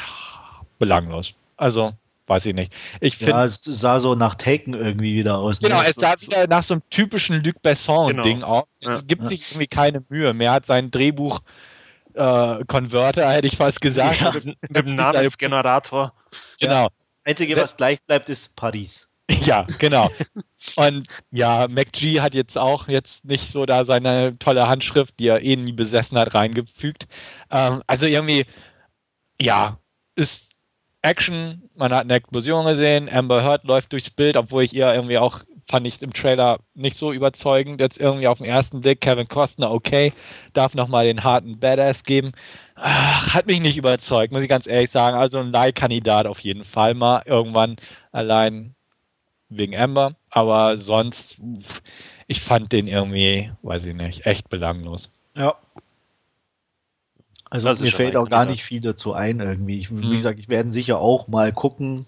[0.80, 1.34] belanglos.
[1.56, 1.94] Also,
[2.28, 2.74] weiß ich nicht.
[3.02, 5.60] Ich find, ja, es sah so nach Taken irgendwie wieder aus.
[5.60, 5.88] Genau, ne?
[5.88, 8.48] es sah wieder nach so einem typischen Luc Besson-Ding genau.
[8.48, 8.66] aus.
[8.82, 9.30] Es ja, gibt ja.
[9.30, 10.52] sich irgendwie keine Mühe mehr.
[10.52, 11.40] Hat sein Drehbuch
[12.14, 14.22] äh, Converter, hätte ich fast gesagt.
[14.22, 16.14] Ja, mit, mit dem Namensgenerator.
[16.60, 16.84] Genau.
[16.84, 16.88] Ja.
[17.24, 19.08] Einzige, was gleich bleibt, ist Paris.
[19.42, 20.10] Ja, genau.
[20.78, 25.44] Und ja, MacG hat jetzt auch jetzt nicht so da seine tolle Handschrift, die er
[25.44, 27.08] eh nie besessen hat, reingefügt.
[27.52, 28.46] Ähm, also irgendwie,
[29.40, 29.78] ja,
[30.16, 30.47] ist
[31.08, 35.18] Action, man hat eine Explosion gesehen, Amber Heard läuft durchs Bild, obwohl ich ihr irgendwie
[35.18, 37.82] auch fand ich im Trailer nicht so überzeugend.
[37.82, 40.14] Jetzt irgendwie auf den ersten Blick Kevin Costner, okay,
[40.54, 42.32] darf nochmal den harten Badass geben.
[42.76, 45.18] Ach, hat mich nicht überzeugt, muss ich ganz ehrlich sagen.
[45.18, 47.78] Also ein Leihkandidat auf jeden Fall mal irgendwann
[48.12, 48.76] allein
[49.50, 50.16] wegen Amber.
[50.30, 51.38] Aber sonst,
[52.28, 55.10] ich fand den irgendwie, weiß ich nicht, echt belanglos.
[55.36, 55.56] Ja.
[57.50, 59.80] Also mir fällt auch gar nicht viel dazu ein irgendwie.
[59.80, 60.02] Ich, hm.
[60.02, 62.08] Wie gesagt, ich werde sicher auch mal gucken,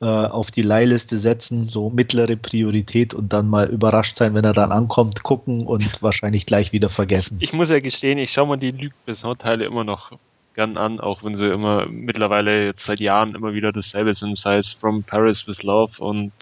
[0.00, 4.52] äh, auf die Leihliste setzen, so mittlere Priorität und dann mal überrascht sein, wenn er
[4.52, 7.38] dann ankommt, gucken und wahrscheinlich gleich wieder vergessen.
[7.40, 10.12] Ich muss ja gestehen, ich schaue mir die Luc Besson-Teile immer noch
[10.54, 14.58] gern an, auch wenn sie immer mittlerweile jetzt seit Jahren immer wieder dasselbe sind, sei
[14.58, 16.32] es From Paris with Love und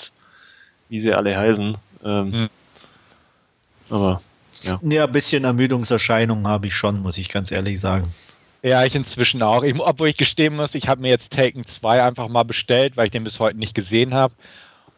[0.88, 1.76] wie sie alle heißen.
[2.04, 2.48] Ähm, hm.
[3.88, 4.20] Aber
[4.64, 4.80] ja.
[4.82, 8.12] Ja, ein bisschen Ermüdungserscheinungen habe ich schon, muss ich ganz ehrlich sagen.
[8.62, 9.62] Ja, ich inzwischen auch.
[9.62, 13.06] Ich, obwohl ich gestehen muss, ich habe mir jetzt Taken 2 einfach mal bestellt, weil
[13.06, 14.34] ich den bis heute nicht gesehen habe.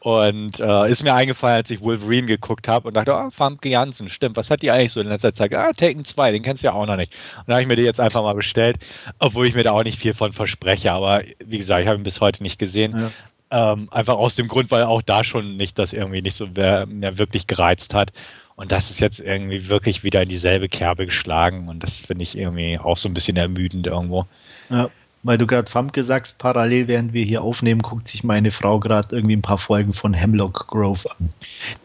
[0.00, 4.08] Und äh, ist mir eingefallen, als ich Wolverine geguckt habe und dachte, oh, Famke Janssen,
[4.08, 5.52] stimmt, was hat die eigentlich so in letzter Zeit?
[5.52, 7.12] Ah, Taken 2, den kennst du ja auch noch nicht.
[7.36, 8.78] Und da habe ich mir den jetzt einfach mal bestellt,
[9.18, 10.92] obwohl ich mir da auch nicht viel von verspreche.
[10.92, 13.10] Aber wie gesagt, ich habe ihn bis heute nicht gesehen.
[13.50, 13.72] Ja.
[13.72, 17.18] Ähm, einfach aus dem Grund, weil auch da schon nicht das irgendwie nicht so mehr
[17.18, 18.12] wirklich gereizt hat.
[18.58, 21.68] Und das ist jetzt irgendwie wirklich wieder in dieselbe Kerbe geschlagen.
[21.68, 24.24] Und das finde ich irgendwie auch so ein bisschen ermüdend irgendwo.
[24.68, 24.90] Ja,
[25.22, 29.14] weil du gerade Famke sagst, parallel während wir hier aufnehmen, guckt sich meine Frau gerade
[29.14, 31.28] irgendwie ein paar Folgen von Hemlock Grove an.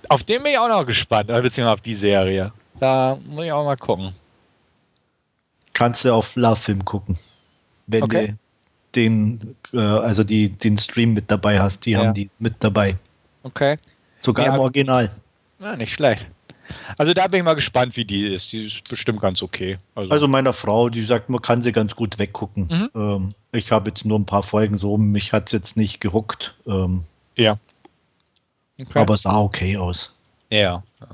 [0.10, 2.52] Auf den bin ich auch noch gespannt, äh, beziehungsweise auf die Serie.
[2.80, 4.16] Da muss ich auch mal gucken.
[5.74, 7.20] Kannst du auf Love Film gucken.
[7.86, 8.28] Wenn okay.
[8.30, 8.38] du
[8.96, 12.00] den, äh, also die, den Stream mit dabei hast, die ja.
[12.00, 12.96] haben die mit dabei.
[13.44, 13.78] Okay.
[14.22, 15.12] Sogar ja, im Original.
[15.60, 16.26] Ja, nicht schlecht.
[16.98, 18.52] Also da bin ich mal gespannt, wie die ist.
[18.52, 19.78] Die ist bestimmt ganz okay.
[19.96, 22.68] Also, also meiner Frau, die sagt, man kann sie ganz gut weggucken.
[22.70, 22.90] Mhm.
[22.96, 26.56] Ähm, ich habe jetzt nur ein paar Folgen so, mich hat es jetzt nicht gehuckt.
[26.66, 27.04] Ähm,
[27.38, 27.58] ja.
[28.80, 29.00] Okay.
[29.00, 30.14] Aber sah okay aus.
[30.50, 30.84] Ja.
[31.00, 31.08] ja.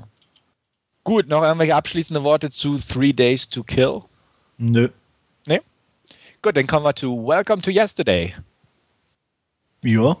[1.04, 4.02] Gut, noch irgendwelche abschließende Worte zu Three Days to Kill?
[4.58, 4.88] Nö.
[5.46, 5.60] Nee?
[6.42, 8.34] Gut, dann kommen wir zu Welcome to Yesterday.
[9.82, 10.16] Ja.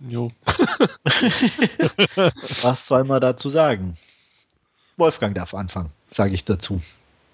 [0.00, 0.30] Jo.
[2.62, 3.96] Was soll man dazu sagen?
[4.96, 6.80] Wolfgang darf anfangen, sage ich dazu.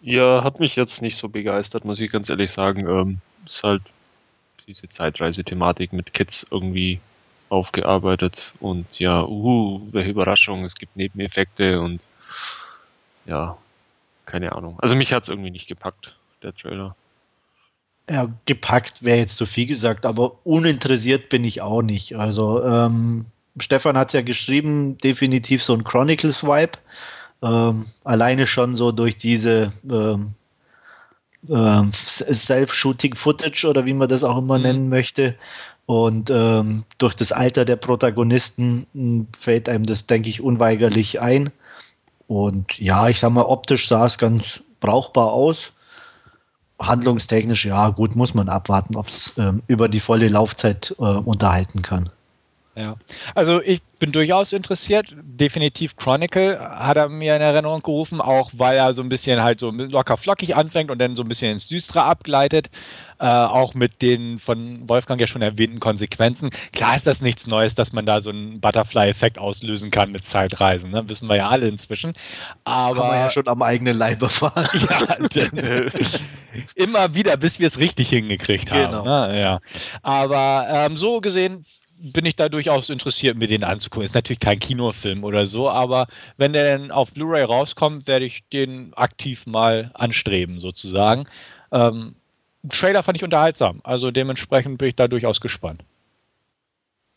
[0.00, 2.88] Ja, hat mich jetzt nicht so begeistert, muss ich ganz ehrlich sagen.
[2.88, 3.82] Ähm, ist halt
[4.66, 7.00] diese Zeitreise-Thematik mit Kids irgendwie
[7.48, 12.06] aufgearbeitet und ja, uh, welche Überraschung, es gibt Nebeneffekte und
[13.26, 13.58] ja,
[14.24, 14.78] keine Ahnung.
[14.80, 16.96] Also mich hat es irgendwie nicht gepackt, der Trailer.
[18.08, 22.16] Ja, gepackt wäre jetzt zu viel gesagt, aber uninteressiert bin ich auch nicht.
[22.16, 23.26] Also ähm,
[23.60, 26.78] Stefan hat es ja geschrieben, definitiv so ein Chronicles-Vibe.
[27.42, 30.34] Ähm, alleine schon so durch diese ähm,
[31.48, 34.64] äh, Self-Shooting-Footage oder wie man das auch immer mhm.
[34.64, 35.34] nennen möchte.
[35.86, 41.52] Und ähm, durch das Alter der Protagonisten hm, fällt einem das, denke ich, unweigerlich ein.
[42.28, 45.72] Und ja, ich sag mal, optisch sah es ganz brauchbar aus.
[46.78, 51.82] Handlungstechnisch, ja, gut, muss man abwarten, ob es ähm, über die volle Laufzeit äh, unterhalten
[51.82, 52.10] kann.
[52.74, 52.96] Ja,
[53.34, 55.14] also ich bin durchaus interessiert.
[55.22, 59.60] Definitiv Chronicle hat er mir in Erinnerung gerufen, auch weil er so ein bisschen halt
[59.60, 62.70] so locker flockig anfängt und dann so ein bisschen ins Düstere abgleitet.
[63.18, 66.50] Äh, auch mit den von Wolfgang ja schon erwähnten Konsequenzen.
[66.72, 70.90] Klar ist das nichts Neues, dass man da so einen Butterfly-Effekt auslösen kann mit Zeitreisen.
[70.90, 71.08] Ne?
[71.08, 72.14] Wissen wir ja alle inzwischen.
[72.64, 74.66] Aber Haben wir ja schon am eigenen Leib erfahren.
[74.90, 75.90] ja, denn,
[76.74, 78.90] immer wieder, bis wir es richtig hingekriegt haben.
[78.90, 79.04] Genau.
[79.04, 79.40] Ne?
[79.40, 79.58] Ja.
[80.02, 81.64] Aber ähm, so gesehen
[82.02, 84.04] bin ich da durchaus interessiert, mir den anzugucken.
[84.04, 88.42] Ist natürlich kein Kinofilm oder so, aber wenn der dann auf Blu-ray rauskommt, werde ich
[88.48, 91.28] den aktiv mal anstreben, sozusagen.
[91.70, 92.16] Ähm,
[92.68, 95.84] Trailer fand ich unterhaltsam, also dementsprechend bin ich da durchaus gespannt.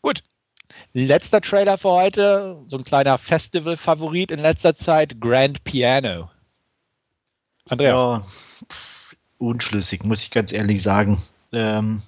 [0.02, 0.22] Gut.
[0.92, 6.30] Letzter Trailer für heute, so ein kleiner Festival-Favorit in letzter Zeit, Grand Piano.
[7.68, 8.00] Andreas.
[8.62, 8.66] Ja,
[9.38, 11.20] unschlüssig, muss ich ganz ehrlich sagen.
[11.52, 12.02] Ähm,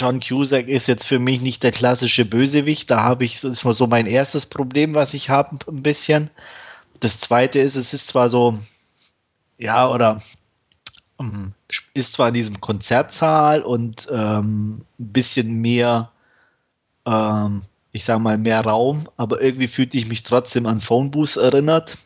[0.00, 2.90] John Cusack ist jetzt für mich nicht der klassische Bösewicht.
[2.90, 6.30] Da habe ich, das ist mal so mein erstes Problem, was ich habe, ein bisschen.
[7.00, 8.58] Das zweite ist, es ist zwar so,
[9.58, 10.22] ja, oder
[11.18, 11.52] um,
[11.92, 16.10] ist zwar in diesem Konzertsaal und ähm, ein bisschen mehr,
[17.04, 21.36] ähm, ich sage mal, mehr Raum, aber irgendwie fühlte ich mich trotzdem an Phone Booth
[21.36, 21.98] erinnert.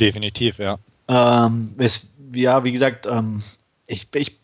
[0.00, 0.78] Definitiv, ja.
[1.08, 3.42] Ähm, es, ja, wie gesagt, ähm,
[3.86, 4.40] ich, ich,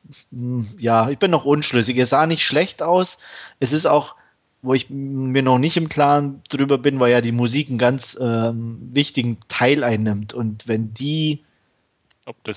[0.78, 1.96] ja, ich bin noch unschlüssig.
[1.98, 3.18] Es sah nicht schlecht aus.
[3.58, 4.14] Es ist auch,
[4.62, 8.18] wo ich mir noch nicht im Klaren drüber bin, weil ja die Musik einen ganz
[8.20, 10.34] ähm, wichtigen Teil einnimmt.
[10.34, 11.42] Und wenn die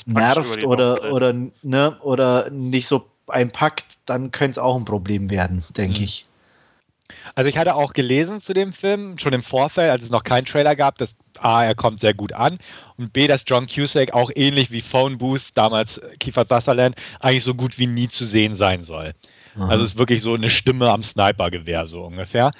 [0.05, 5.63] nervt oder, oder, ne, oder nicht so einpackt, dann könnte es auch ein Problem werden,
[5.77, 6.05] denke mhm.
[6.05, 6.25] ich.
[7.35, 10.45] Also ich hatte auch gelesen zu dem Film, schon im Vorfeld, als es noch keinen
[10.45, 12.59] Trailer gab, dass A, er kommt sehr gut an
[12.97, 17.55] und B, dass John Cusack auch ähnlich wie Phone Booth, damals Kiefer Sutherland, eigentlich so
[17.55, 19.13] gut wie nie zu sehen sein soll.
[19.55, 19.63] Mhm.
[19.63, 22.51] Also es ist wirklich so eine Stimme am Snipergewehr so ungefähr.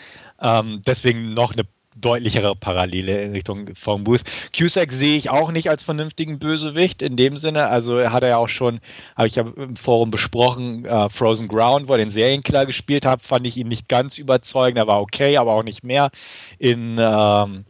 [0.42, 1.64] Ähm, deswegen noch eine
[1.96, 4.24] deutlichere Parallele in Richtung Phone Booth.
[4.56, 7.68] Cusack sehe ich auch nicht als vernünftigen Bösewicht in dem Sinne.
[7.68, 8.80] Also er hat ja auch schon,
[9.16, 13.22] habe ich ja im Forum besprochen, uh, Frozen Ground, wo er den Serienkiller gespielt hat,
[13.22, 14.78] fand ich ihn nicht ganz überzeugend.
[14.78, 16.10] Er war okay, aber auch nicht mehr.
[16.58, 17.66] In ähm,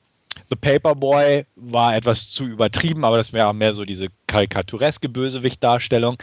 [0.49, 6.17] The Paperboy war etwas zu übertrieben, aber das wäre mehr so diese karikatureske Bösewicht-Darstellung.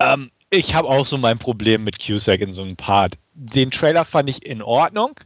[0.00, 3.14] Ähm, ich habe auch so mein Problem mit Cusack in so einem Part.
[3.34, 5.18] Den Trailer fand ich in Ordnung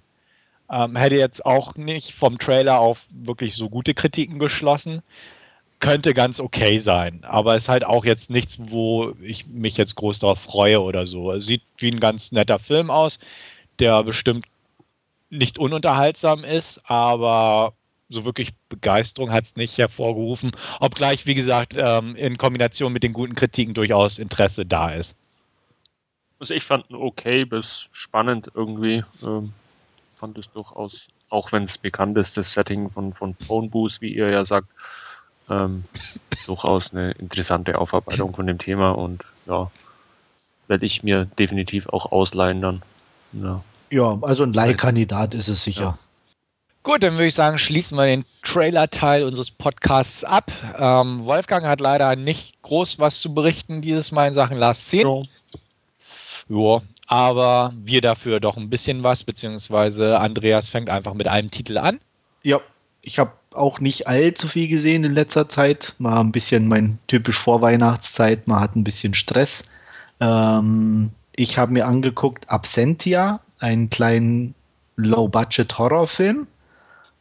[0.71, 5.03] ähm, hätte jetzt auch nicht vom Trailer auf wirklich so gute Kritiken geschlossen.
[5.81, 10.19] Könnte ganz okay sein, aber ist halt auch jetzt nichts, wo ich mich jetzt groß
[10.19, 11.33] darauf freue oder so.
[11.33, 13.19] Es sieht wie ein ganz netter Film aus,
[13.79, 14.45] der bestimmt
[15.31, 17.73] nicht ununterhaltsam ist, aber
[18.11, 20.51] so wirklich Begeisterung hat es nicht hervorgerufen.
[20.81, 25.17] Obgleich, wie gesagt, ähm, in Kombination mit den guten Kritiken durchaus Interesse da ist.
[26.41, 29.05] Also ich fand ihn okay bis spannend irgendwie.
[29.23, 29.53] Ähm,
[30.21, 34.15] fand es durchaus, auch wenn es bekannt ist, das Setting von, von Phone Booth, wie
[34.15, 34.69] ihr ja sagt,
[35.49, 35.85] ähm,
[36.47, 39.71] durchaus eine interessante Aufarbeitung von dem Thema und ja,
[40.69, 42.83] werde ich mir definitiv auch ausleihen dann.
[43.33, 45.83] Ja, ja also ein Leihkandidat ist es sicher.
[45.83, 45.99] Ja.
[46.83, 50.51] Gut, dann würde ich sagen, schließen wir den Trailer-Teil unseres Podcasts ab.
[50.79, 55.23] Ähm, Wolfgang hat leider nicht groß was zu berichten dieses Mal in Sachen Last Scene.
[56.49, 56.59] Ja.
[56.59, 61.77] ja aber wir dafür doch ein bisschen was, beziehungsweise Andreas fängt einfach mit einem Titel
[61.77, 61.99] an.
[62.45, 62.61] Ja,
[63.03, 65.97] ich habe auch nicht allzu viel gesehen in letzter Zeit.
[65.99, 69.65] Mal ein bisschen mein typisch Vorweihnachtszeit, man hat ein bisschen Stress.
[70.21, 74.55] Ähm, ich habe mir angeguckt Absentia, einen kleinen
[74.95, 76.47] Low-Budget-Horrorfilm,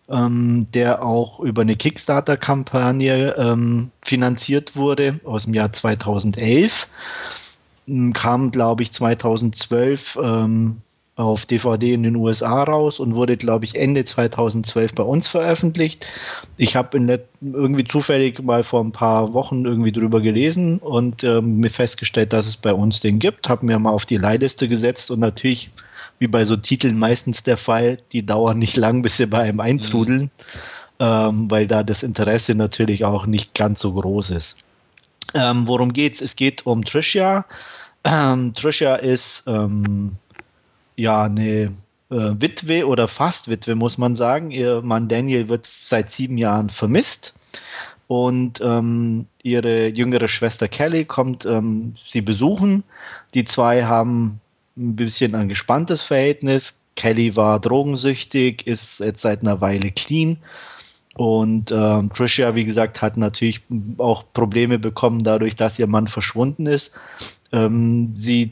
[0.08, 6.88] ähm, der auch über eine Kickstarter-Kampagne ähm, finanziert wurde aus dem Jahr 2011
[8.14, 10.82] kam, glaube ich, 2012 ähm,
[11.20, 16.08] auf DVD in den USA raus und wurde, glaube ich, Ende 2012 bei uns veröffentlicht.
[16.56, 21.70] Ich habe irgendwie zufällig mal vor ein paar Wochen irgendwie drüber gelesen und ähm, mir
[21.70, 25.20] festgestellt, dass es bei uns den gibt, habe mir mal auf die Leihliste gesetzt und
[25.20, 25.70] natürlich,
[26.20, 29.60] wie bei so Titeln meistens der Fall, die dauern nicht lang, bis sie bei einem
[29.60, 30.30] eintrudeln, mhm.
[31.00, 34.56] ähm, weil da das Interesse natürlich auch nicht ganz so groß ist.
[35.34, 36.22] Ähm, worum geht's?
[36.22, 37.46] Es geht um Tricia.
[38.10, 40.14] Ähm, Trisha ist ähm,
[40.96, 41.76] ja eine
[42.10, 44.50] äh, Witwe oder fast Witwe, muss man sagen.
[44.50, 47.34] Ihr Mann Daniel wird seit sieben Jahren vermisst.
[48.08, 52.84] Und ähm, ihre jüngere Schwester Kelly kommt ähm, sie besuchen.
[53.36, 54.42] Die zwei haben
[54.76, 56.74] ein bisschen ein gespanntes Verhältnis.
[56.96, 60.38] Kelly war drogensüchtig, ist jetzt seit einer Weile clean.
[61.16, 63.62] Und äh, Tricia, wie gesagt, hat natürlich
[64.00, 66.92] auch Probleme bekommen, dadurch, dass ihr Mann verschwunden ist.
[67.52, 68.52] Ähm, sie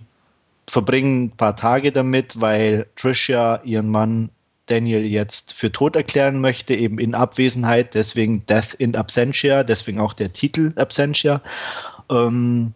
[0.70, 4.30] verbringen ein paar Tage damit, weil Tricia ihren Mann
[4.68, 10.14] Daniel jetzt für tot erklären möchte, eben in Abwesenheit, deswegen Death in Absentia, deswegen auch
[10.14, 11.42] der Titel Absentia.
[12.12, 12.74] Ähm,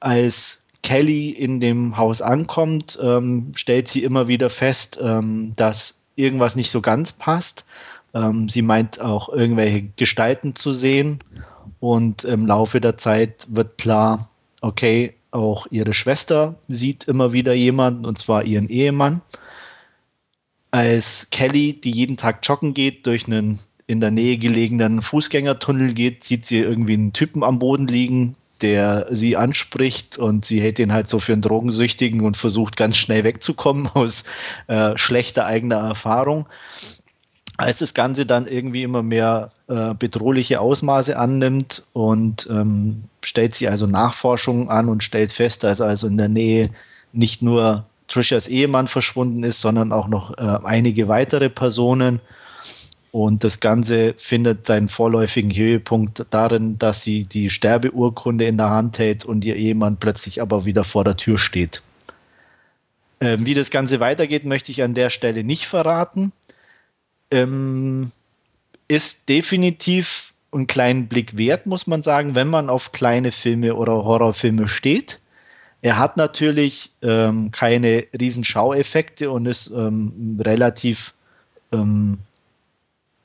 [0.00, 6.56] als Kelly in dem Haus ankommt, ähm, stellt sie immer wieder fest, ähm, dass irgendwas
[6.56, 7.64] nicht so ganz passt.
[8.14, 11.18] Ähm, sie meint auch irgendwelche Gestalten zu sehen
[11.80, 18.06] und im Laufe der Zeit wird klar, okay, auch ihre Schwester sieht immer wieder jemanden,
[18.06, 19.20] und zwar ihren Ehemann.
[20.70, 26.24] Als Kelly, die jeden Tag joggen geht, durch einen in der Nähe gelegenen Fußgängertunnel geht,
[26.24, 30.92] sieht sie irgendwie einen Typen am Boden liegen, der sie anspricht und sie hält ihn
[30.92, 34.24] halt so für einen Drogensüchtigen und versucht ganz schnell wegzukommen aus
[34.66, 36.46] äh, schlechter eigener Erfahrung.
[37.58, 43.68] Als das Ganze dann irgendwie immer mehr äh, bedrohliche Ausmaße annimmt und ähm, stellt sie
[43.68, 46.70] also Nachforschungen an und stellt fest, dass also in der Nähe
[47.12, 52.20] nicht nur Trishas Ehemann verschwunden ist, sondern auch noch äh, einige weitere Personen.
[53.10, 58.98] Und das Ganze findet seinen vorläufigen Höhepunkt darin, dass sie die Sterbeurkunde in der Hand
[58.98, 61.80] hält und ihr Ehemann plötzlich aber wieder vor der Tür steht.
[63.20, 66.32] Ähm, wie das Ganze weitergeht, möchte ich an der Stelle nicht verraten.
[67.30, 68.12] Ähm,
[68.88, 73.92] ist definitiv einen kleinen Blick wert, muss man sagen, wenn man auf kleine Filme oder
[73.92, 75.20] Horrorfilme steht.
[75.82, 81.12] Er hat natürlich ähm, keine riesen Schaueffekte und ist ähm, relativ
[81.72, 82.18] ähm,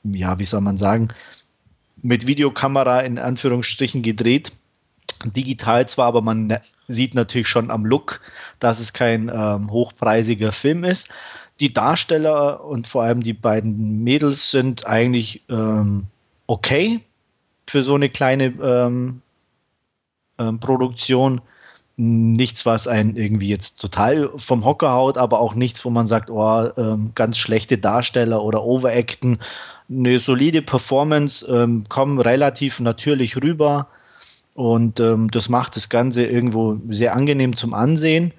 [0.04, 1.08] ja, wie soll man sagen,
[2.02, 4.52] mit Videokamera in Anführungsstrichen gedreht.
[5.24, 8.20] Digital zwar, aber man sieht natürlich schon am Look,
[8.58, 11.08] dass es kein ähm, hochpreisiger Film ist.
[11.62, 16.06] Die Darsteller und vor allem die beiden Mädels sind eigentlich ähm,
[16.48, 16.98] okay
[17.68, 19.22] für so eine kleine ähm,
[20.40, 21.40] ähm Produktion.
[21.94, 26.30] Nichts, was einen irgendwie jetzt total vom Hocker haut, aber auch nichts, wo man sagt,
[26.30, 29.38] oh, ähm, ganz schlechte Darsteller oder Overacten
[29.88, 33.86] eine solide Performance, ähm, kommen relativ natürlich rüber
[34.54, 38.32] und ähm, das macht das Ganze irgendwo sehr angenehm zum Ansehen.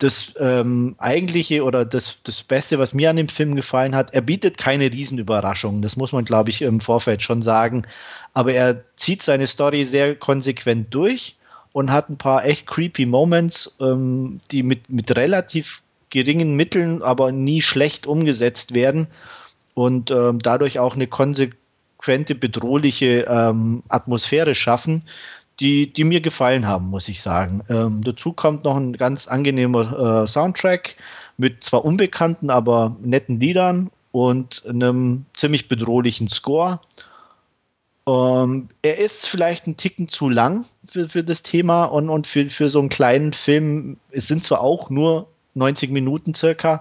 [0.00, 4.22] Das ähm, eigentliche oder das, das Beste, was mir an dem Film gefallen hat, er
[4.22, 7.86] bietet keine Riesenüberraschungen, das muss man, glaube ich, im Vorfeld schon sagen,
[8.32, 11.36] aber er zieht seine Story sehr konsequent durch
[11.72, 17.30] und hat ein paar echt creepy Moments, ähm, die mit, mit relativ geringen Mitteln, aber
[17.30, 19.06] nie schlecht umgesetzt werden
[19.74, 25.02] und ähm, dadurch auch eine konsequente, bedrohliche ähm, Atmosphäre schaffen,
[25.60, 27.62] die, die mir gefallen haben, muss ich sagen.
[27.68, 30.96] Ähm, dazu kommt noch ein ganz angenehmer äh, Soundtrack
[31.36, 36.80] mit zwar unbekannten, aber netten Liedern und einem ziemlich bedrohlichen Score.
[38.06, 42.48] Ähm, er ist vielleicht ein Ticken zu lang für, für das Thema und, und für,
[42.50, 43.98] für so einen kleinen Film.
[44.10, 46.80] Es sind zwar auch nur 90 Minuten circa,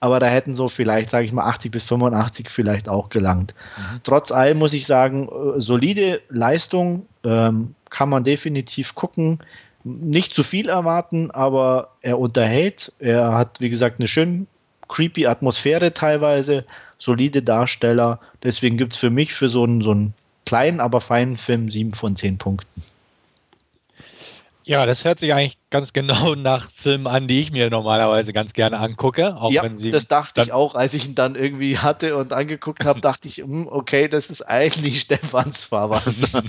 [0.00, 3.54] aber da hätten so vielleicht, sage ich mal, 80 bis 85 vielleicht auch gelangt.
[3.76, 4.00] Mhm.
[4.04, 9.38] Trotz allem muss ich sagen, äh, solide Leistung ähm, kann man definitiv gucken.
[9.84, 12.92] Nicht zu viel erwarten, aber er unterhält.
[12.98, 14.46] Er hat, wie gesagt, eine schön
[14.88, 16.64] creepy Atmosphäre teilweise,
[16.98, 18.20] solide Darsteller.
[18.42, 20.14] Deswegen gibt es für mich für so einen, so einen
[20.46, 22.82] kleinen, aber feinen Film sieben von zehn Punkten.
[24.68, 28.52] Ja, das hört sich eigentlich ganz genau nach Filmen an, die ich mir normalerweise ganz
[28.52, 29.34] gerne angucke.
[29.34, 32.34] Auch ja, wenn sie das dachte ich auch, als ich ihn dann irgendwie hatte und
[32.34, 36.42] angeguckt habe, dachte ich, hm, okay, das ist eigentlich Stefans Fahrwasser.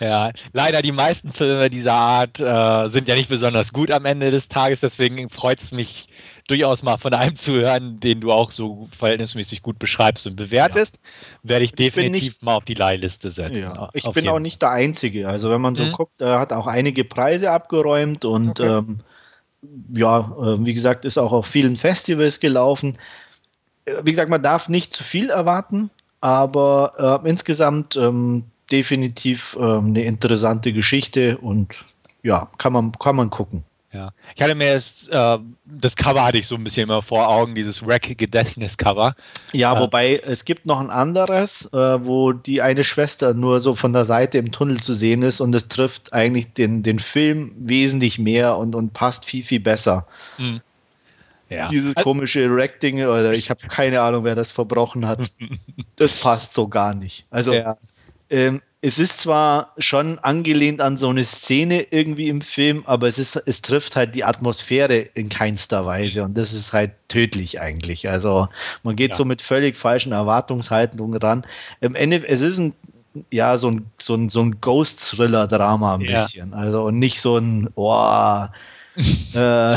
[0.00, 4.30] ja, leider die meisten Filme dieser Art äh, sind ja nicht besonders gut am Ende
[4.30, 6.08] des Tages, deswegen freut es mich
[6.46, 10.98] durchaus mal von einem zu hören, den du auch so verhältnismäßig gut beschreibst und bewertest,
[11.02, 11.50] ja.
[11.50, 13.62] werde ich definitiv nicht, mal auf die Leihliste setzen.
[13.62, 13.90] Ja.
[13.92, 15.28] Ich bin auch nicht der Einzige.
[15.28, 15.92] Also wenn man so mhm.
[15.92, 18.78] guckt, er hat auch einige Preise abgeräumt und okay.
[18.78, 19.00] ähm,
[19.94, 22.98] ja, äh, wie gesagt, ist auch auf vielen Festivals gelaufen.
[23.84, 29.88] Äh, wie gesagt, man darf nicht zu viel erwarten, aber äh, insgesamt ähm, definitiv ähm,
[29.88, 31.84] eine interessante Geschichte und
[32.22, 33.64] ja, kann man, kann man gucken.
[33.92, 37.28] Ja, ich hatte mir das, äh, das Cover hatte ich so ein bisschen immer vor
[37.28, 39.14] Augen, dieses Wreck Gedächtnis Cover.
[39.52, 43.74] Ja, äh, wobei es gibt noch ein anderes, äh, wo die eine Schwester nur so
[43.74, 47.52] von der Seite im Tunnel zu sehen ist und es trifft eigentlich den, den Film
[47.58, 50.06] wesentlich mehr und, und passt viel, viel besser.
[50.38, 50.62] Mhm.
[51.50, 51.66] Ja.
[51.66, 55.30] Dieses komische Wreck-Ding, oder ich habe keine Ahnung, wer das verbrochen hat.
[55.96, 57.26] das passt so gar nicht.
[57.30, 57.76] Also, ja.
[58.30, 63.16] ähm, es ist zwar schon angelehnt an so eine Szene irgendwie im Film, aber es,
[63.16, 68.08] ist, es trifft halt die Atmosphäre in keinster Weise und das ist halt tödlich eigentlich.
[68.08, 68.48] Also
[68.82, 69.16] man geht ja.
[69.16, 71.46] so mit völlig falschen Erwartungshaltungen ran.
[71.80, 72.74] Im Ende, es ist ein
[73.30, 76.22] ja, so ein, so ein, so ein Ghost-Thriller-Drama ein ja.
[76.22, 76.52] bisschen.
[76.52, 78.46] Also und nicht so ein, oh,
[78.96, 79.76] äh,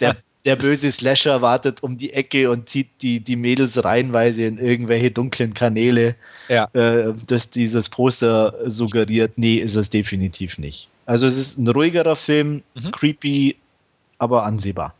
[0.00, 4.58] der, der böse Slasher wartet um die Ecke und zieht die, die Mädels reihenweise in
[4.58, 6.14] irgendwelche dunklen Kanäle,
[6.48, 6.68] ja.
[6.74, 9.32] äh, das dieses Poster suggeriert.
[9.36, 10.88] Nee, ist es definitiv nicht.
[11.06, 12.90] Also es ist ein ruhigerer Film, mhm.
[12.92, 13.56] creepy,
[14.18, 14.94] aber ansehbar.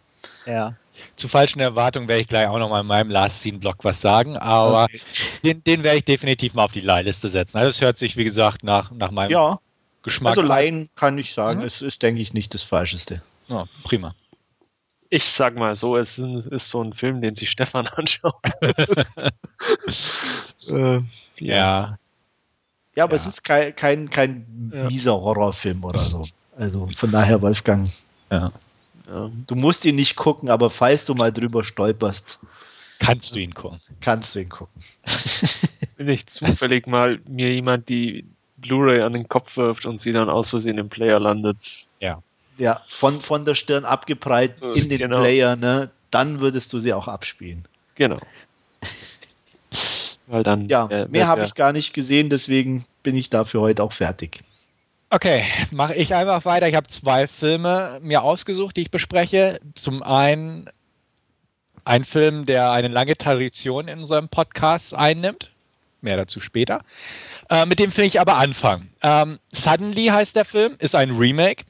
[0.47, 0.75] Ja.
[1.17, 4.01] Zu falschen Erwartungen werde ich gleich auch noch mal in meinem Last Scene Blog was
[4.01, 5.01] sagen, aber okay.
[5.43, 7.59] den, den werde ich definitiv mal auf die Leihliste setzen.
[7.59, 9.59] Also es hört sich, wie gesagt, nach, nach meinem ja.
[10.03, 11.67] Geschmack Also Laien kann ich sagen, mhm.
[11.67, 13.23] es ist, denke ich, nicht das Falscheste.
[13.49, 14.15] Ja, prima
[15.15, 18.35] ich sag mal so, es ist so ein Film, den sich Stefan anschaut.
[20.69, 20.99] äh,
[21.39, 21.97] ja.
[22.97, 23.21] Ja, aber Ja.
[23.23, 24.89] es ist kein, kein, kein Ja.
[24.89, 26.25] mieser Horrorfilm oder so.
[26.57, 27.89] Also von daher, Wolfgang,
[28.31, 28.53] Ja.
[29.47, 32.41] Du musst ihn nicht gucken, aber falls du mal drüber stolperst,
[33.01, 33.81] Kannst du ihn gucken.
[34.01, 34.81] kannst du ihn gucken.
[35.99, 38.25] Wenn nicht zufällig mal mir jemand die
[38.57, 41.87] Blu-ray an den Kopf wirft und sie dann aus Versehen im Player landet.
[42.01, 42.23] Ja,
[42.87, 45.19] von, von der Stirn abgeprallt in den Genau.
[45.21, 45.91] Player, ne?
[46.11, 47.65] Dann würdest du sie auch abspielen.
[47.97, 48.19] Genau.
[50.27, 50.69] Weil dann.
[50.69, 53.93] Ja, äh, mehr habe ja- ich gar nicht gesehen, deswegen bin ich dafür heute auch
[53.93, 54.41] fertig.
[55.11, 56.69] Okay, mache ich einfach weiter.
[56.69, 59.61] Ich habe zwei Filme mir ausgesucht, die ich bespreche.
[59.75, 60.69] Zum einen
[61.85, 65.51] ein Film, der eine lange Tradition in unserem Podcast einnimmt.
[66.01, 66.83] Mehr dazu später.
[67.51, 68.91] Äh, mit dem will ich aber anfangen.
[69.03, 71.65] Ähm, Suddenly heißt der Film, ist ein Remake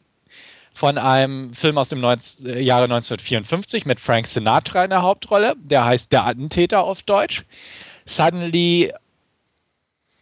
[0.75, 5.55] von einem Film aus dem 19, äh, Jahre 1954 mit Frank Sinatra in der Hauptrolle.
[5.57, 7.45] Der heißt Der Attentäter auf Deutsch.
[8.05, 8.93] Suddenly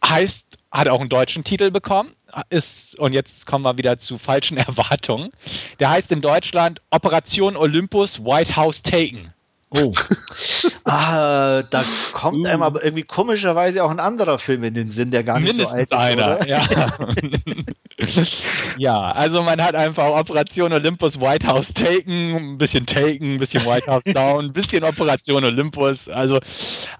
[0.05, 2.15] heißt, hat auch einen deutschen Titel bekommen.
[2.49, 5.31] Ist, und jetzt kommen wir wieder zu falschen Erwartungen.
[5.79, 9.32] Der heißt in Deutschland Operation Olympus White House Taken.
[9.75, 9.91] Oh.
[10.85, 12.45] ah, da kommt Uh.
[12.45, 15.67] einem aber irgendwie komischerweise auch ein anderer Film in den Sinn, der gar nicht so
[15.67, 16.19] alt Mindestens ist.
[16.19, 16.37] einer.
[16.37, 16.47] Oder?
[16.47, 16.97] Ja.
[18.77, 23.65] ja, also man hat einfach Operation Olympus White House Taken, ein bisschen Taken, ein bisschen
[23.65, 26.09] White House Down, ein bisschen Operation Olympus.
[26.09, 26.39] Also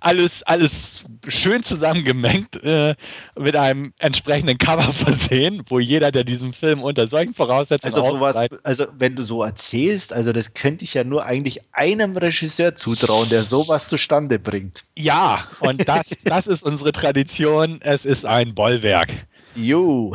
[0.02, 2.96] alles, alles schön zusammengemengt äh,
[3.38, 8.60] mit einem entsprechenden Cover versehen, wo jeder, der diesen Film unter solchen Voraussetzungen Also, ausleiht-
[8.64, 13.30] also wenn du so erzählst, also das könnte ich ja nur eigentlich einem Regisseur zutrauen,
[13.30, 14.84] der sowas zustande bringt.
[14.98, 17.80] Ja, und das, das ist unsere Tradition.
[17.82, 19.10] Es ist ein Bollwerk.
[19.56, 20.14] Jo.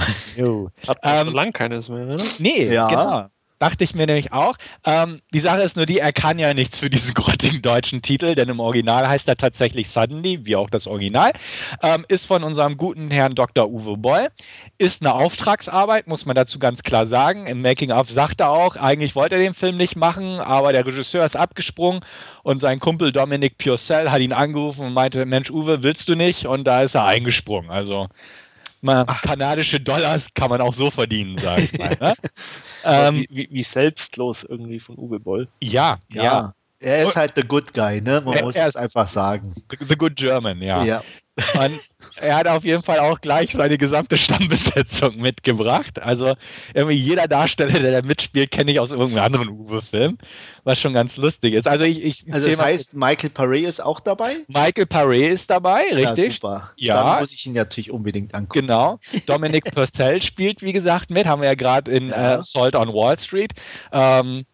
[0.87, 2.25] Hat man Ähm, schon lang keines mehr, oder?
[2.39, 2.89] Nee, Ja.
[2.89, 3.27] genau.
[3.59, 4.57] Dachte ich mir nämlich auch.
[4.85, 8.35] Ähm, die Sache ist nur die, er kann ja nichts für diesen grottigen deutschen Titel,
[8.35, 11.33] denn im Original heißt er tatsächlich Suddenly, wie auch das Original.
[11.83, 13.69] Ähm, ist von unserem guten Herrn Dr.
[13.69, 14.29] Uwe Boll.
[14.79, 17.47] Ist eine Auftragsarbeit, muss man dazu ganz klar sagen.
[17.47, 21.27] Im Making-of sagt er auch, eigentlich wollte er den Film nicht machen, aber der Regisseur
[21.27, 22.05] ist abgesprungen
[22.45, 26.47] und sein Kumpel Dominic Purcell hat ihn angerufen und meinte, Mensch Uwe, willst du nicht?
[26.47, 27.71] Und da ist er eingesprungen.
[27.71, 28.09] Also
[28.83, 31.97] mal, kanadische Dollars kann man auch so verdienen, sage ich mal.
[32.01, 32.15] Ne?
[32.85, 35.49] Ähm, wie, wie, selbstlos irgendwie von Uwe Boll.
[35.61, 36.23] ja, Ja.
[36.23, 38.23] ja, Er ist halt der Good Guy, ne?
[38.25, 39.53] Man Er- muss er es ist- einfach sagen.
[39.81, 40.85] The Good German, ja.
[40.85, 41.03] Ja.
[41.55, 41.81] Und
[42.21, 46.01] er hat auf jeden Fall auch gleich seine gesamte Stammbesetzung mitgebracht.
[46.03, 46.35] Also
[46.75, 50.19] irgendwie jeder Darsteller, der da mitspielt, kenne ich aus irgendeinem anderen Uwe-Film,
[50.65, 51.67] was schon ganz lustig ist.
[51.69, 54.39] Also ich, ich Also das heißt, Michael Paré ist auch dabei?
[54.49, 56.35] Michael Paré ist dabei, Ja, richtig?
[56.35, 56.73] super.
[56.77, 56.95] Ja.
[57.13, 58.67] Dann muss ich ihn natürlich unbedingt angucken.
[58.67, 58.99] Genau.
[59.27, 61.27] Dominic Purcell spielt, wie gesagt, mit.
[61.27, 62.37] Haben wir ja gerade in Ja.
[62.37, 63.53] äh, Salt on Wall Street.
[63.93, 64.45] Ähm,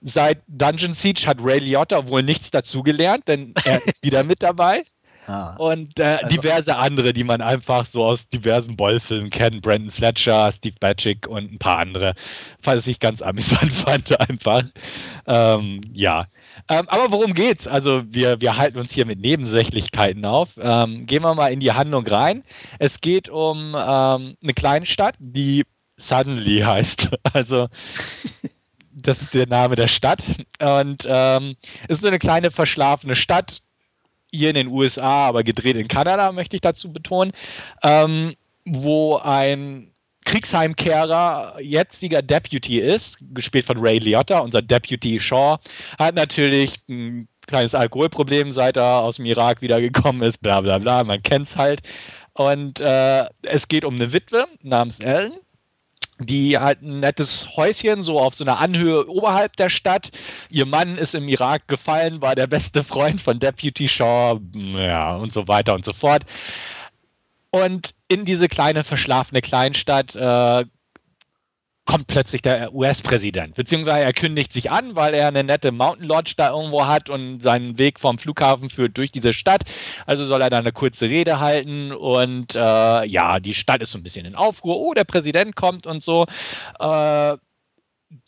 [0.00, 4.82] seit Dungeon Siege hat Ray Liotta wohl nichts dazugelernt, denn er ist wieder mit dabei.
[5.26, 5.54] Ah.
[5.56, 9.62] Und äh, Also- diverse andere, die man einfach so aus diversen Boll-Filmen kennt.
[9.62, 12.14] Brandon Fletcher, Steve Batchick und ein paar andere.
[12.62, 14.64] Was ich ganz amüsant fand, einfach.
[15.26, 16.26] Ähm, ja.
[16.68, 17.66] Ähm, aber worum geht's?
[17.66, 20.50] Also, wir, wir halten uns hier mit Nebensächlichkeiten auf.
[20.60, 22.44] Ähm, gehen wir mal in die Handlung rein.
[22.78, 25.64] Es geht um ähm, eine kleine Stadt, die
[25.98, 27.08] Suddenly heißt.
[27.32, 27.68] Also,
[28.92, 30.22] das ist der Name der Stadt.
[30.60, 31.56] Und ähm,
[31.88, 33.60] es ist eine kleine verschlafene Stadt
[34.32, 37.32] hier in den USA, aber gedreht in Kanada, möchte ich dazu betonen,
[37.82, 39.92] ähm, wo ein
[40.24, 45.58] Kriegsheimkehrer jetziger Deputy ist, gespielt von Ray Liotta, unser Deputy Shaw,
[45.98, 51.04] hat natürlich ein kleines Alkoholproblem, seit er aus dem Irak wiedergekommen ist, bla bla bla,
[51.04, 51.82] man kennt's halt.
[52.34, 55.34] Und äh, es geht um eine Witwe namens Ellen,
[56.18, 60.10] die hat ein nettes Häuschen, so auf so einer Anhöhe oberhalb der Stadt.
[60.50, 65.32] Ihr Mann ist im Irak gefallen, war der beste Freund von Deputy Shaw, ja, und
[65.32, 66.24] so weiter und so fort.
[67.50, 70.64] Und in diese kleine verschlafene Kleinstadt äh,
[71.84, 76.34] kommt plötzlich der US-Präsident, beziehungsweise er kündigt sich an, weil er eine nette Mountain Lodge
[76.36, 79.62] da irgendwo hat und seinen Weg vom Flughafen führt durch diese Stadt.
[80.06, 83.98] Also soll er da eine kurze Rede halten und äh, ja, die Stadt ist so
[83.98, 84.78] ein bisschen in Aufruhr.
[84.78, 86.26] Oh, der Präsident kommt und so.
[86.78, 87.36] Äh,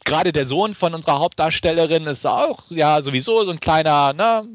[0.05, 4.49] Gerade der Sohn von unserer Hauptdarstellerin ist auch ja sowieso so ein kleiner, ne,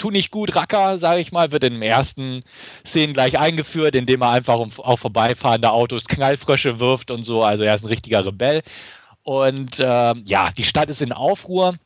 [0.00, 2.42] tu nicht gut Racker, sage ich mal, wird in den ersten
[2.84, 7.42] Szenen gleich eingeführt, indem er einfach um, auf vorbeifahrende Autos Knallfrösche wirft und so.
[7.42, 8.62] Also er ist ein richtiger Rebell.
[9.22, 11.76] Und ähm, ja, die Stadt ist in Aufruhr.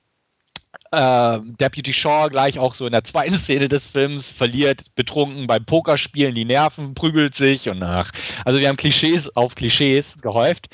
[0.90, 5.64] Äh, Deputy Shaw gleich auch so in der zweiten Szene des Films verliert betrunken beim
[5.64, 8.10] Pokerspielen die Nerven, prügelt sich und ach.
[8.44, 10.68] Also wir haben Klischees auf Klischees gehäuft.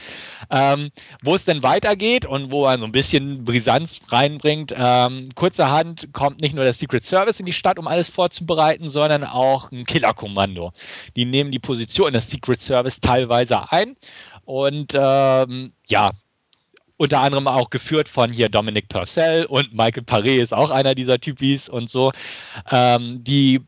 [0.51, 0.91] Ähm,
[1.23, 6.41] wo es denn weitergeht und wo er so ein bisschen Brisanz reinbringt, ähm, kurzerhand kommt
[6.41, 10.73] nicht nur der Secret Service in die Stadt, um alles vorzubereiten, sondern auch ein Killerkommando.
[11.15, 13.97] Die nehmen die Position des Secret Service teilweise ein
[14.45, 16.11] und ähm, ja,
[17.01, 21.19] unter anderem auch geführt von hier Dominic Purcell und Michael Paré ist auch einer dieser
[21.19, 22.13] Typis und so.
[22.71, 23.63] Ähm, die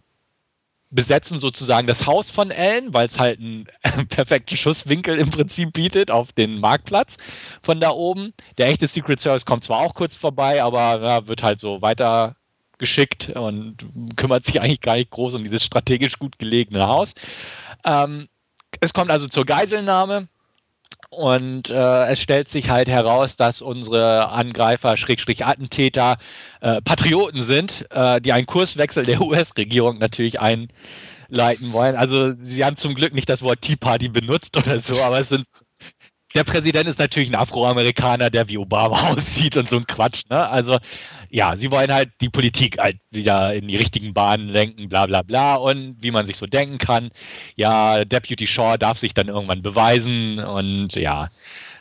[0.91, 3.65] besetzen sozusagen das Haus von Ellen, weil es halt einen
[4.11, 7.17] perfekten Schusswinkel im Prinzip bietet auf den Marktplatz
[7.63, 8.35] von da oben.
[8.59, 12.37] Der echte Secret Service kommt zwar auch kurz vorbei, aber ja, wird halt so weiter
[12.77, 13.79] geschickt und
[14.17, 17.15] kümmert sich eigentlich gar nicht groß um dieses strategisch gut gelegene Haus.
[17.87, 18.29] Ähm,
[18.81, 20.29] es kommt also zur Geiselnahme.
[21.13, 26.17] Und äh, es stellt sich halt heraus, dass unsere Angreifer, Schrägstrich Attentäter,
[26.63, 31.97] äh, Patrioten sind, äh, die einen Kurswechsel der US-Regierung natürlich einleiten wollen.
[31.97, 35.29] Also sie haben zum Glück nicht das Wort Tea Party benutzt oder so, aber es
[35.29, 35.45] sind
[36.35, 40.23] der Präsident ist natürlich ein Afroamerikaner, der wie Obama aussieht und so ein Quatsch.
[40.31, 40.49] Ne?
[40.49, 40.79] Also
[41.33, 45.23] ja, sie wollen halt die Politik halt wieder in die richtigen Bahnen lenken, bla bla
[45.23, 45.55] bla.
[45.55, 47.11] Und wie man sich so denken kann,
[47.57, 51.31] ja, Deputy Shaw darf sich dann irgendwann beweisen und ja.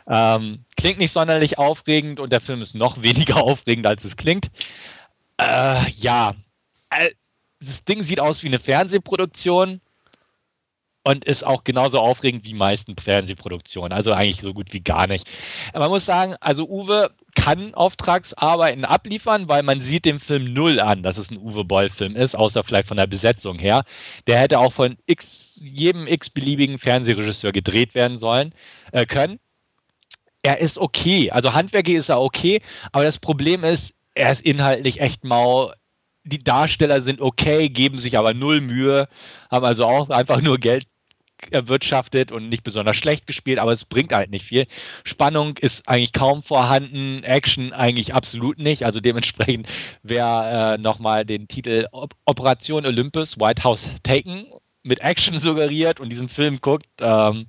[0.08, 4.50] Ähm, klingt nicht sonderlich aufregend und der Film ist noch weniger aufregend, als es klingt.
[5.36, 6.34] Äh, ja,
[6.88, 7.10] äh,
[7.60, 9.82] das Ding sieht aus wie eine Fernsehproduktion
[11.04, 13.92] und ist auch genauso aufregend wie meisten Fernsehproduktionen.
[13.92, 15.28] Also eigentlich so gut wie gar nicht.
[15.74, 21.02] Man muss sagen, also Uwe kann Auftragsarbeiten abliefern, weil man sieht dem Film null an,
[21.02, 23.84] dass es ein Uwe Boll-Film ist, außer vielleicht von der Besetzung her.
[24.26, 28.54] Der hätte auch von x, jedem x-beliebigen Fernsehregisseur gedreht werden sollen,
[28.92, 29.38] äh, können.
[30.42, 32.60] Er ist okay, also handwerklich ist er okay,
[32.90, 35.72] aber das Problem ist, er ist inhaltlich echt mau
[36.24, 39.08] die Darsteller sind okay, geben sich aber null Mühe,
[39.50, 40.86] haben also auch einfach nur Geld
[41.50, 44.66] erwirtschaftet und nicht besonders schlecht gespielt, aber es bringt halt nicht viel.
[45.04, 48.84] Spannung ist eigentlich kaum vorhanden, Action eigentlich absolut nicht.
[48.84, 49.66] Also dementsprechend,
[50.02, 54.46] wer äh, nochmal den Titel Op Operation Olympus White House Taken
[54.82, 57.46] mit Action suggeriert und diesen Film guckt, ähm,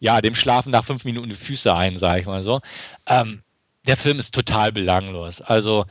[0.00, 2.60] ja, dem schlafen nach fünf Minuten die Füße ein, sage ich mal so.
[3.06, 3.42] Ähm,
[3.86, 5.40] der Film ist total belanglos.
[5.40, 5.84] Also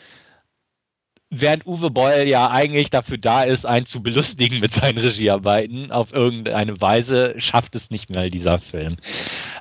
[1.40, 6.14] während Uwe Boll ja eigentlich dafür da ist, einen zu belustigen mit seinen Regiearbeiten, auf
[6.14, 8.98] irgendeine Weise schafft es nicht mehr dieser Film.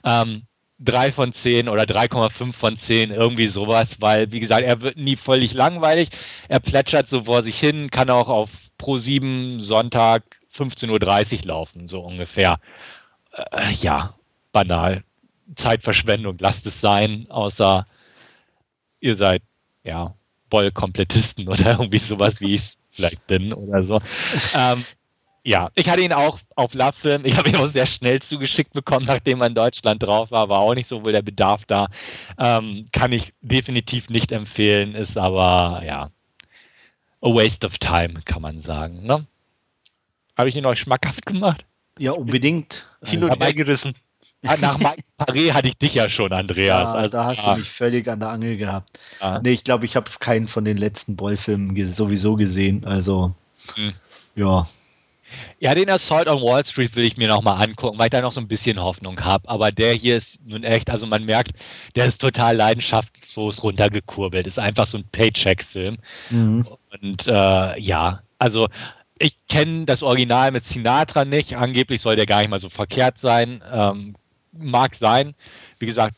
[0.04, 0.42] Ähm,
[0.80, 5.16] 3 von 10 oder 3,5 von 10, irgendwie sowas, weil, wie gesagt, er wird nie
[5.16, 6.08] völlig langweilig.
[6.48, 11.88] Er plätschert so vor sich hin, kann auch auf Pro 7 Sonntag 15.30 Uhr laufen,
[11.88, 12.58] so ungefähr.
[13.32, 14.14] Äh, ja,
[14.50, 15.04] banal.
[15.56, 17.86] Zeitverschwendung, lasst es sein, außer
[19.00, 19.42] ihr seid,
[19.84, 20.14] ja,
[20.52, 24.00] Boll-Komplettisten oder irgendwie sowas, wie ich vielleicht bin oder so.
[24.54, 24.84] ähm,
[25.44, 27.22] ja, ich hatte ihn auch auf Love Film.
[27.24, 30.48] Ich habe ihn auch sehr schnell zugeschickt bekommen, nachdem er in Deutschland drauf war.
[30.48, 31.88] War auch nicht so wohl der Bedarf da.
[32.38, 36.10] Ähm, kann ich definitiv nicht empfehlen, ist aber ja
[37.22, 39.04] a waste of time, kann man sagen.
[39.04, 39.26] Ne?
[40.36, 41.64] Habe ich ihn euch schmackhaft gemacht?
[41.98, 42.86] Ja, unbedingt.
[43.04, 43.94] Hin und her gerissen.
[44.44, 44.78] Ah, nach
[45.18, 46.92] Paré hatte ich dich ja schon, Andreas.
[46.92, 47.52] Ja, also, da hast ah.
[47.54, 48.98] du mich völlig an der Angel gehabt.
[49.20, 49.40] Ah.
[49.42, 52.84] Nee, ich glaube, ich habe keinen von den letzten Boll-Filmen sowieso gesehen.
[52.84, 53.34] Also,
[53.74, 53.92] hm.
[54.34, 54.66] ja.
[55.60, 58.32] Ja, den Assault on Wall Street will ich mir nochmal angucken, weil ich da noch
[58.32, 59.48] so ein bisschen Hoffnung habe.
[59.48, 61.52] Aber der hier ist nun echt, also man merkt,
[61.94, 64.46] der ist total leidenschaftslos runtergekurbelt.
[64.46, 65.98] Ist einfach so ein Paycheck-Film.
[66.30, 66.66] Mhm.
[67.00, 68.68] Und äh, ja, also
[69.18, 71.56] ich kenne das Original mit Sinatra nicht.
[71.56, 73.62] Angeblich soll der gar nicht mal so verkehrt sein.
[73.72, 74.16] Ähm,
[74.52, 75.34] mag sein.
[75.78, 76.16] Wie gesagt,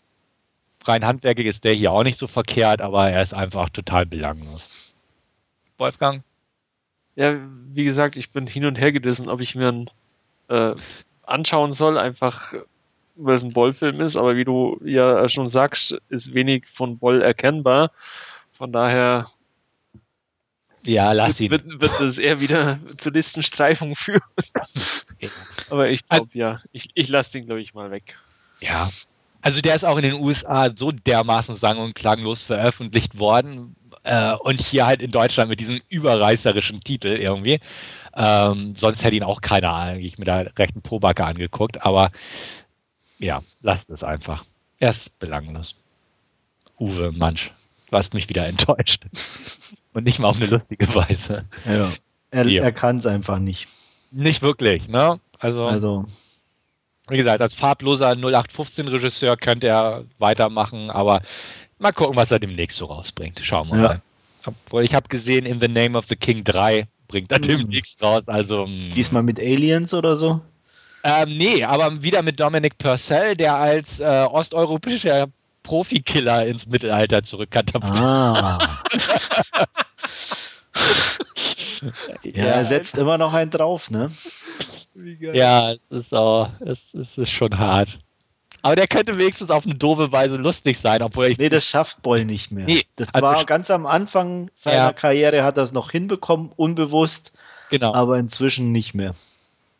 [0.84, 4.94] rein handwerklich ist der hier auch nicht so verkehrt, aber er ist einfach total belanglos.
[5.78, 6.22] Wolfgang?
[7.16, 7.38] Ja,
[7.72, 9.90] wie gesagt, ich bin hin und her gerissen, ob ich mir einen
[10.48, 10.74] äh,
[11.22, 12.54] anschauen soll, einfach
[13.16, 17.22] weil es ein Boll-Film ist, aber wie du ja schon sagst, ist wenig von Boll
[17.22, 17.92] erkennbar.
[18.52, 19.28] Von daher
[20.84, 21.50] ja, lass ihn.
[21.50, 24.20] Wird, wird das eher wieder zur Listenstreifung führen.
[25.70, 28.18] aber ich glaube, also, ja, ich, ich lasse den, glaube ich, mal weg.
[28.60, 28.90] Ja.
[29.42, 34.34] Also der ist auch in den USA so dermaßen sang- und klanglos veröffentlicht worden äh,
[34.34, 37.60] und hier halt in Deutschland mit diesem überreißerischen Titel irgendwie.
[38.14, 42.10] Ähm, sonst hätte ihn auch keiner eigentlich mit der rechten Probacke angeguckt, aber
[43.18, 44.44] ja, lasst es einfach.
[44.78, 45.74] Er ist belanglos.
[46.78, 47.50] Uwe Mansch,
[47.90, 49.04] du hast mich wieder enttäuscht.
[49.92, 51.44] und nicht mal auf eine lustige Weise.
[51.64, 51.92] Ja,
[52.30, 53.68] er, er kann es einfach nicht.
[54.10, 55.20] Nicht wirklich, ne?
[55.38, 56.06] Also, also
[57.08, 61.20] wie gesagt, als farbloser 0815-Regisseur könnte er weitermachen, aber
[61.78, 63.40] mal gucken, was er demnächst so rausbringt.
[63.42, 63.82] Schauen wir ja.
[63.82, 64.02] mal.
[64.46, 68.28] Obwohl ich habe gesehen, In the Name of the King 3 bringt er demnächst raus.
[68.28, 68.90] Also, hm.
[68.94, 70.40] Diesmal mit Aliens oder so?
[71.02, 75.28] Ähm, nee, aber wieder mit Dominic Purcell, der als äh, osteuropäischer
[75.64, 78.00] Profikiller ins Mittelalter zurückkatapultiert.
[78.00, 78.82] Ah.
[82.22, 84.08] ja, er setzt immer noch einen drauf, ne?
[85.32, 87.98] Ja, es ist auch, es, es ist schon hart.
[88.62, 91.38] Aber der könnte wenigstens auf eine doofe Weise lustig sein, obwohl ich.
[91.38, 92.64] Nee, das schafft Boll nicht mehr.
[92.64, 94.92] Nee, das also war ganz am Anfang seiner ja.
[94.92, 97.32] Karriere, hat er es noch hinbekommen, unbewusst.
[97.70, 97.92] Genau.
[97.92, 99.14] Aber inzwischen nicht mehr.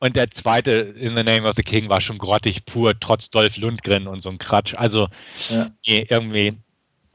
[0.00, 3.56] Und der zweite In the Name of the King war schon grottig pur, trotz Dolph
[3.56, 4.74] Lundgren und so ein Quatsch.
[4.76, 5.08] Also,
[5.48, 5.70] ja.
[5.86, 6.56] nee, irgendwie,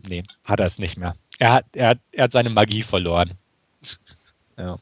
[0.08, 1.16] nee, hat er es nicht mehr.
[1.38, 3.34] Er hat, er, hat, er hat seine Magie verloren.
[4.58, 4.78] ja.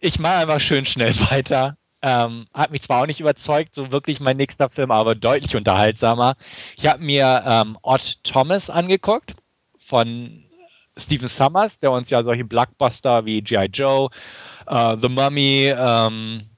[0.00, 1.76] Ich mache einfach schön schnell weiter.
[2.02, 6.34] Ähm, hat mich zwar auch nicht überzeugt, so wirklich mein nächster Film, aber deutlich unterhaltsamer.
[6.76, 9.34] Ich habe mir ähm, Odd Thomas angeguckt
[9.78, 10.42] von
[10.96, 13.66] Stephen Summers, der uns ja solche Blockbuster wie G.I.
[13.66, 14.10] Joe,
[14.68, 16.48] uh, The Mummy, ähm,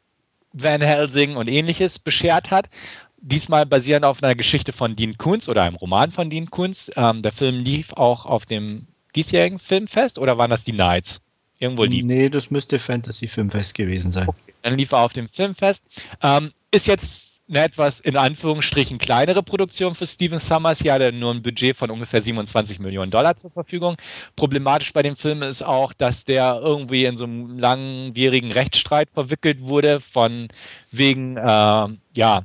[0.55, 2.71] Van Helsing und ähnliches beschert hat.
[3.19, 6.91] Diesmal basierend auf einer Geschichte von Dean Koontz oder einem Roman von Dean Koontz.
[6.97, 11.21] Ähm, der Film lief auch auf dem diesjährigen Filmfest oder waren das die Nights?
[11.59, 12.05] Irgendwo lief.
[12.05, 14.29] Nee, das müsste Fantasy Filmfest gewesen sein.
[14.29, 15.83] Okay, dann lief er auf dem Filmfest.
[16.23, 20.81] Ähm, ist jetzt eine etwas in Anführungsstrichen kleinere Produktion für Steven Summers.
[20.81, 23.97] Hier hat er nur ein Budget von ungefähr 27 Millionen Dollar zur Verfügung.
[24.35, 29.61] Problematisch bei dem Film ist auch, dass der irgendwie in so einem langwierigen Rechtsstreit verwickelt
[29.61, 30.49] wurde von
[30.91, 32.45] wegen äh, ja,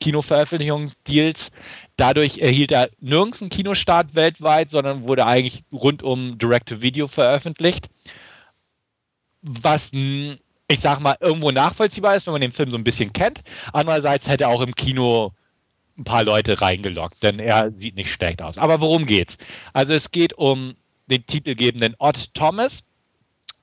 [0.00, 1.50] Kinoveröffentlichung, Deals.
[1.96, 7.88] Dadurch erhielt er nirgends einen Kinostart weltweit, sondern wurde eigentlich rund um Direct-to-Video veröffentlicht.
[9.40, 9.92] Was
[10.68, 13.42] ich sag mal, irgendwo nachvollziehbar ist, wenn man den Film so ein bisschen kennt.
[13.72, 15.32] Andererseits hätte er auch im Kino
[15.98, 18.58] ein paar Leute reingelockt, denn er sieht nicht schlecht aus.
[18.58, 19.38] Aber worum geht's?
[19.72, 20.74] Also es geht um
[21.06, 22.80] den titelgebenden Odd Thomas.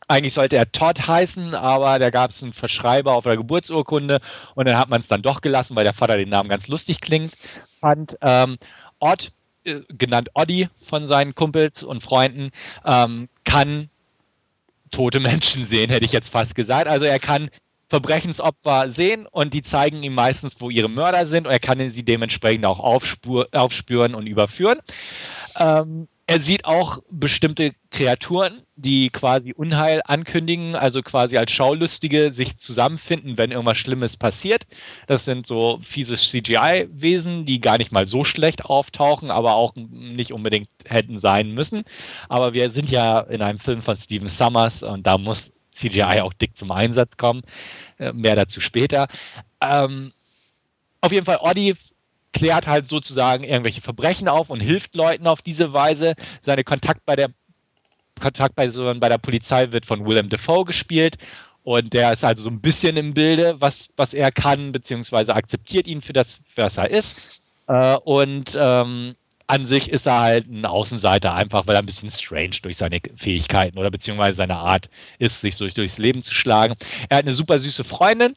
[0.07, 4.19] Eigentlich sollte er Todd heißen, aber da gab es einen Verschreiber auf der Geburtsurkunde
[4.55, 6.99] und dann hat man es dann doch gelassen, weil der Vater den Namen ganz lustig
[7.01, 7.35] klingt,
[7.79, 8.17] fand.
[8.21, 8.57] Ähm,
[8.99, 9.31] Odd,
[9.63, 12.51] äh, genannt Oddi von seinen Kumpels und Freunden,
[12.85, 13.89] ähm, kann
[14.93, 16.87] tote Menschen sehen, hätte ich jetzt fast gesagt.
[16.87, 17.49] Also er kann
[17.89, 22.03] Verbrechensopfer sehen und die zeigen ihm meistens, wo ihre Mörder sind und er kann sie
[22.03, 24.79] dementsprechend auch aufspür, aufspüren und überführen.
[25.59, 32.57] Ähm, er sieht auch bestimmte Kreaturen, die quasi Unheil ankündigen, also quasi als Schaulustige sich
[32.57, 34.65] zusammenfinden, wenn irgendwas Schlimmes passiert.
[35.05, 40.33] Das sind so fiese CGI-Wesen, die gar nicht mal so schlecht auftauchen, aber auch nicht
[40.33, 41.83] unbedingt hätten sein müssen.
[42.29, 46.33] Aber wir sind ja in einem Film von Steven Summers und da muss CGI auch
[46.33, 47.43] dick zum Einsatz kommen.
[47.99, 49.07] Äh, mehr dazu später.
[49.63, 50.11] Ähm,
[50.99, 51.75] auf jeden Fall, Oddi
[52.33, 56.15] klärt halt sozusagen irgendwelche Verbrechen auf und hilft Leuten auf diese Weise.
[56.41, 57.29] Seine Kontakt bei der
[58.19, 61.17] Kontakt bei, so, der Polizei wird von Willem Dafoe gespielt
[61.63, 65.87] und der ist also so ein bisschen im Bilde, was, was er kann, beziehungsweise akzeptiert
[65.87, 67.51] ihn für das, was er ist.
[67.67, 69.15] Äh, und ähm,
[69.47, 72.99] an sich ist er halt ein Außenseiter, einfach weil er ein bisschen strange durch seine
[73.15, 76.75] Fähigkeiten oder beziehungsweise seine Art ist, sich durch, durchs Leben zu schlagen.
[77.09, 78.35] Er hat eine super süße Freundin,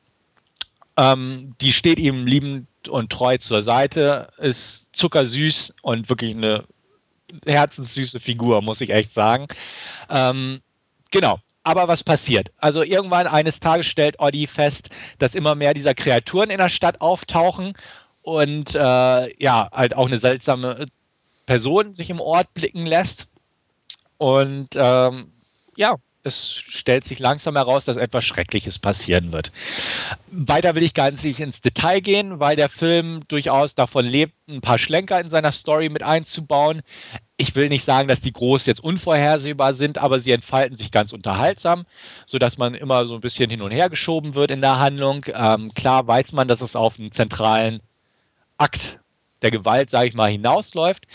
[0.96, 6.64] ähm, die steht ihm liebend und treu zur Seite, ist zuckersüß und wirklich eine
[7.46, 9.46] herzenssüße Figur, muss ich echt sagen.
[10.08, 10.60] Ähm,
[11.10, 11.38] genau.
[11.64, 12.52] Aber was passiert?
[12.58, 14.88] Also irgendwann eines Tages stellt Oddi fest,
[15.18, 17.74] dass immer mehr dieser Kreaturen in der Stadt auftauchen
[18.22, 20.86] und äh, ja, halt auch eine seltsame
[21.46, 23.26] Person sich im Ort blicken lässt.
[24.18, 25.32] Und ähm,
[25.76, 29.52] ja, es stellt sich langsam heraus, dass etwas Schreckliches passieren wird.
[30.30, 34.60] Weiter will ich gar nicht ins Detail gehen, weil der Film durchaus davon lebt, ein
[34.60, 36.82] paar Schlenker in seiner Story mit einzubauen.
[37.36, 41.12] Ich will nicht sagen, dass die groß jetzt unvorhersehbar sind, aber sie entfalten sich ganz
[41.12, 41.86] unterhaltsam,
[42.26, 45.24] sodass man immer so ein bisschen hin und her geschoben wird in der Handlung.
[45.32, 47.80] Ähm, klar weiß man, dass es auf einen zentralen
[48.58, 48.98] Akt
[49.42, 51.06] der Gewalt, sage ich mal, hinausläuft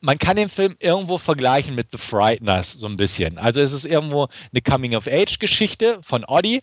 [0.00, 3.38] man kann den Film irgendwo vergleichen mit The Frighteners so ein bisschen.
[3.38, 6.62] Also es ist irgendwo eine Coming-of-Age-Geschichte von Oddi,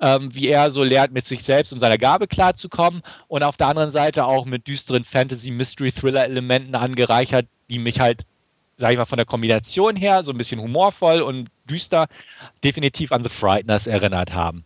[0.00, 3.68] ähm, wie er so lernt, mit sich selbst und seiner Gabe klarzukommen und auf der
[3.68, 8.24] anderen Seite auch mit düsteren Fantasy-Mystery-Thriller-Elementen angereichert, die mich halt,
[8.76, 12.08] sag ich mal, von der Kombination her so ein bisschen humorvoll und düster
[12.64, 14.64] definitiv an The Frighteners erinnert haben.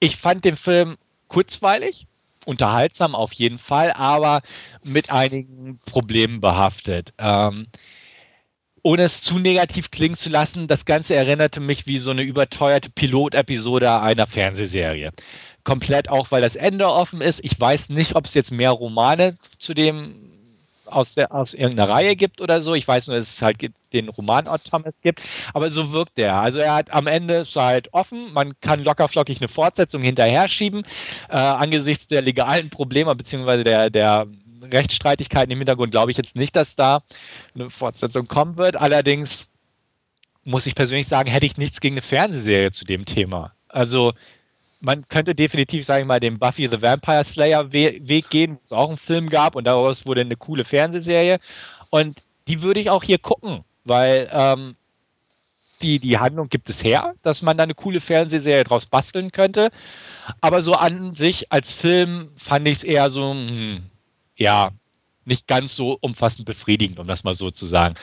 [0.00, 0.96] Ich fand den Film
[1.28, 2.06] kurzweilig,
[2.46, 4.42] unterhaltsam auf jeden Fall, aber
[4.82, 7.12] mit einigen Problemen behaftet.
[7.18, 7.66] Ähm,
[8.82, 12.90] ohne es zu negativ klingen zu lassen, das Ganze erinnerte mich wie so eine überteuerte
[12.90, 15.10] Pilotepisode einer Fernsehserie.
[15.64, 17.42] Komplett auch, weil das Ende offen ist.
[17.42, 20.34] Ich weiß nicht, ob es jetzt mehr Romane zu dem
[20.94, 22.74] aus, der, aus irgendeiner Reihe gibt oder so.
[22.74, 23.58] Ich weiß nur, dass es halt
[23.92, 25.22] den Roman Odd Thomas gibt.
[25.52, 26.40] Aber so wirkt er.
[26.40, 28.32] Also er hat am Ende ist halt offen.
[28.32, 30.84] Man kann lockerflockig eine Fortsetzung hinterher schieben.
[31.28, 34.26] Äh, angesichts der legalen Probleme beziehungsweise der, der
[34.62, 37.02] Rechtsstreitigkeiten im Hintergrund glaube ich jetzt nicht, dass da
[37.54, 38.76] eine Fortsetzung kommen wird.
[38.76, 39.46] Allerdings
[40.44, 43.52] muss ich persönlich sagen, hätte ich nichts gegen eine Fernsehserie zu dem Thema.
[43.68, 44.12] Also
[44.84, 48.72] man könnte definitiv, sage ich mal, den Buffy the Vampire Slayer Weg gehen, wo es
[48.72, 51.38] auch einen Film gab und daraus wurde eine coole Fernsehserie.
[51.90, 54.76] Und die würde ich auch hier gucken, weil ähm,
[55.80, 59.70] die, die Handlung gibt es her, dass man da eine coole Fernsehserie draus basteln könnte.
[60.40, 63.84] Aber so an sich als Film fand ich es eher so, hm,
[64.36, 64.70] ja,
[65.24, 67.94] nicht ganz so umfassend befriedigend, um das mal so zu sagen.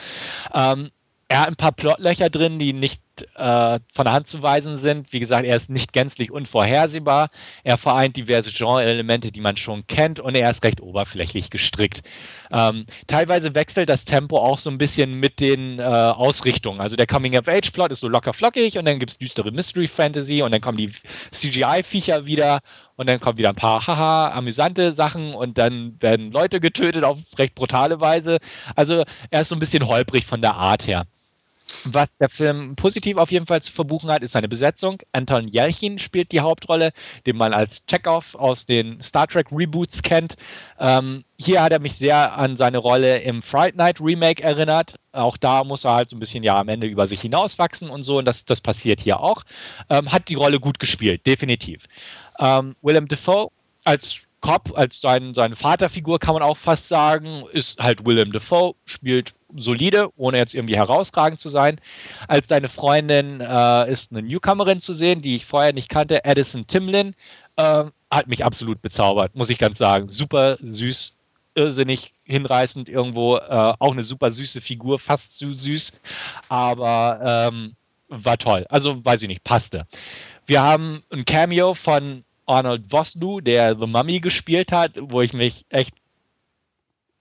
[0.52, 0.90] Ähm,
[1.32, 3.00] er hat ein paar Plotlöcher drin, die nicht
[3.36, 5.14] äh, von der Hand zu weisen sind.
[5.14, 7.30] Wie gesagt, er ist nicht gänzlich unvorhersehbar.
[7.64, 12.02] Er vereint diverse Genre-Elemente, die man schon kennt, und er ist recht oberflächlich gestrickt.
[12.50, 16.82] Ähm, teilweise wechselt das Tempo auch so ein bisschen mit den äh, Ausrichtungen.
[16.82, 20.60] Also der Coming-of-Age-Plot ist so locker flockig und dann gibt es düstere Mystery-Fantasy und dann
[20.60, 20.92] kommen die
[21.30, 22.60] CGI-Viecher wieder
[22.96, 27.20] und dann kommen wieder ein paar haha, amüsante Sachen und dann werden Leute getötet auf
[27.38, 28.38] recht brutale Weise.
[28.76, 31.06] Also er ist so ein bisschen holprig von der Art her.
[31.84, 35.02] Was der Film positiv auf jeden Fall zu verbuchen hat, ist seine Besetzung.
[35.12, 36.92] Anton Jelchin spielt die Hauptrolle,
[37.26, 40.36] den man als Chekhov aus den Star Trek Reboots kennt.
[40.78, 44.96] Ähm, hier hat er mich sehr an seine Rolle im Fright Night Remake erinnert.
[45.12, 48.02] Auch da muss er halt so ein bisschen ja am Ende über sich hinauswachsen und
[48.02, 48.18] so.
[48.18, 49.42] Und das, das passiert hier auch.
[49.88, 51.84] Ähm, hat die Rolle gut gespielt, definitiv.
[52.38, 53.50] Ähm, Willem Dafoe
[53.84, 58.74] als Cop, als sein, seine Vaterfigur kann man auch fast sagen, ist halt Willem Dafoe,
[58.84, 61.80] spielt solide, ohne jetzt irgendwie herausragend zu sein.
[62.28, 66.66] Als seine Freundin äh, ist eine Newcomerin zu sehen, die ich vorher nicht kannte, Addison
[66.66, 67.14] Timlin,
[67.56, 70.10] äh, hat mich absolut bezaubert, muss ich ganz sagen.
[70.10, 71.14] Super süß,
[71.54, 75.92] irrsinnig hinreißend irgendwo, äh, auch eine super süße Figur, fast zu süß,
[76.48, 77.74] aber ähm,
[78.08, 78.66] war toll.
[78.68, 79.86] Also weiß ich nicht, passte.
[80.46, 85.64] Wir haben ein Cameo von Arnold Vosloo, der The Mummy gespielt hat, wo ich mich
[85.70, 85.94] echt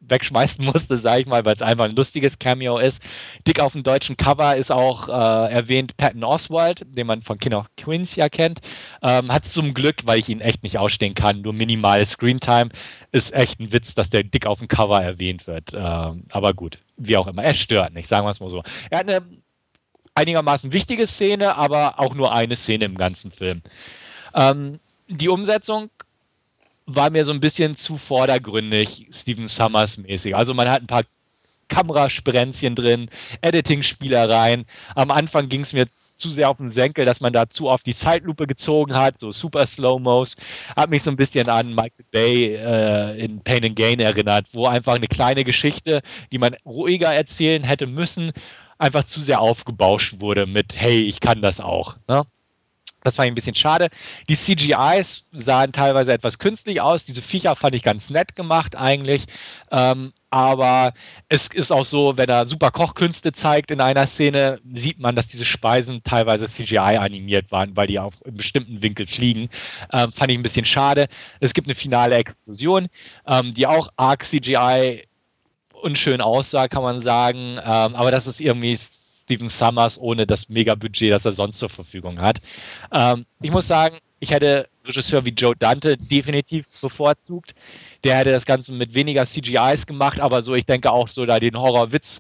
[0.01, 3.01] wegschmeißen musste, sage ich mal, weil es einfach ein lustiges Cameo ist.
[3.47, 7.53] Dick auf dem deutschen Cover ist auch äh, erwähnt Patton Oswald, den man von King
[7.53, 8.59] of Queens ja kennt.
[9.01, 12.69] Ähm, hat zum Glück, weil ich ihn echt nicht ausstehen kann, nur minimale Screentime.
[13.11, 15.71] Ist echt ein Witz, dass der Dick auf dem Cover erwähnt wird.
[15.73, 17.43] Ähm, aber gut, wie auch immer.
[17.43, 18.63] Er stört nicht, sagen wir es mal so.
[18.89, 19.21] Er hat eine
[20.15, 23.61] einigermaßen wichtige Szene, aber auch nur eine Szene im ganzen Film.
[24.33, 25.89] Ähm, die Umsetzung
[26.86, 30.36] war mir so ein bisschen zu vordergründig, Steven Summers mäßig.
[30.36, 31.03] Also man hat ein paar
[31.67, 33.09] Kamerasprenzchen drin,
[33.41, 34.65] Editing-Spielereien.
[34.95, 37.86] Am Anfang ging es mir zu sehr auf den Senkel, dass man da zu oft
[37.86, 40.36] die Zeitlupe gezogen hat, so super Slow-Mos.
[40.75, 44.67] Hat mich so ein bisschen an Michael Bay äh, in Pain and Gain erinnert, wo
[44.67, 46.01] einfach eine kleine Geschichte,
[46.32, 48.32] die man ruhiger erzählen hätte müssen,
[48.77, 51.97] einfach zu sehr aufgebauscht wurde mit, hey, ich kann das auch.
[52.07, 52.23] Ne?
[53.03, 53.89] Das war ein bisschen schade.
[54.29, 57.03] Die CGIs sahen teilweise etwas künstlich aus.
[57.03, 59.25] Diese Viecher fand ich ganz nett gemacht eigentlich.
[59.71, 60.93] Ähm, aber
[61.27, 65.27] es ist auch so, wenn er super Kochkünste zeigt in einer Szene, sieht man, dass
[65.27, 69.49] diese Speisen teilweise CGI animiert waren, weil die auf einem bestimmten Winkel fliegen.
[69.91, 71.07] Ähm, fand ich ein bisschen schade.
[71.41, 72.87] Es gibt eine finale Explosion,
[73.27, 75.03] ähm, die auch arg CGI
[75.73, 77.57] unschön aussah, kann man sagen.
[77.57, 78.77] Ähm, aber das ist irgendwie
[79.32, 82.41] Steven Summers ohne das Mega-Budget, das er sonst zur Verfügung hat.
[82.91, 87.55] Ähm, ich muss sagen, ich hätte Regisseur wie Joe Dante definitiv bevorzugt.
[88.03, 91.39] Der hätte das Ganze mit weniger CGIs gemacht, aber so, ich denke auch so da
[91.39, 92.19] den Horror-Witz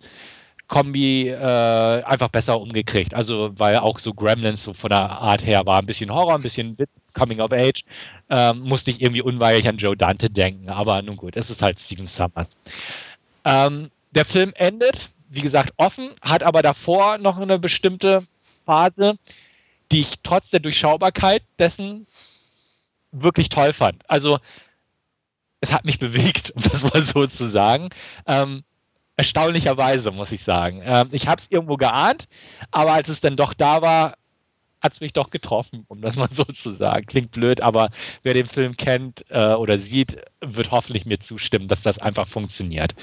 [0.67, 3.13] Kombi äh, einfach besser umgekriegt.
[3.13, 6.41] Also, weil auch so Gremlins so von der Art her war ein bisschen Horror, ein
[6.41, 7.83] bisschen Witz, Coming of Age.
[8.29, 10.69] Ähm, musste ich irgendwie unweilig an Joe Dante denken.
[10.69, 12.55] Aber nun gut, es ist halt Steven Summers.
[13.43, 18.21] Ähm, der Film endet wie gesagt, offen, hat aber davor noch eine bestimmte
[18.65, 19.17] Phase,
[19.91, 22.05] die ich trotz der Durchschaubarkeit dessen
[23.11, 24.03] wirklich toll fand.
[24.09, 24.39] Also
[25.61, 27.89] es hat mich bewegt, um das mal so zu sagen.
[28.27, 28.63] Ähm,
[29.15, 30.81] erstaunlicherweise, muss ich sagen.
[30.83, 32.27] Ähm, ich habe es irgendwo geahnt,
[32.71, 34.15] aber als es dann doch da war,
[34.81, 37.05] hat es mich doch getroffen, um das mal so zu sagen.
[37.05, 37.89] Klingt blöd, aber
[38.23, 42.95] wer den Film kennt äh, oder sieht, wird hoffentlich mir zustimmen, dass das einfach funktioniert.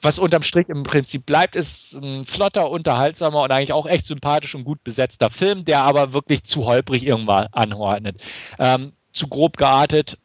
[0.00, 4.54] Was unterm Strich im Prinzip bleibt, ist ein flotter, unterhaltsamer und eigentlich auch echt sympathisch
[4.54, 8.16] und gut besetzter Film, der aber wirklich zu holprig irgendwann anordnet.
[8.58, 10.16] Ähm, zu grob geartet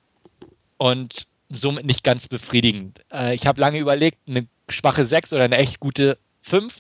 [0.77, 3.01] und somit nicht ganz befriedigend.
[3.11, 6.77] Äh, ich habe lange überlegt, eine schwache 6 oder eine echt gute 5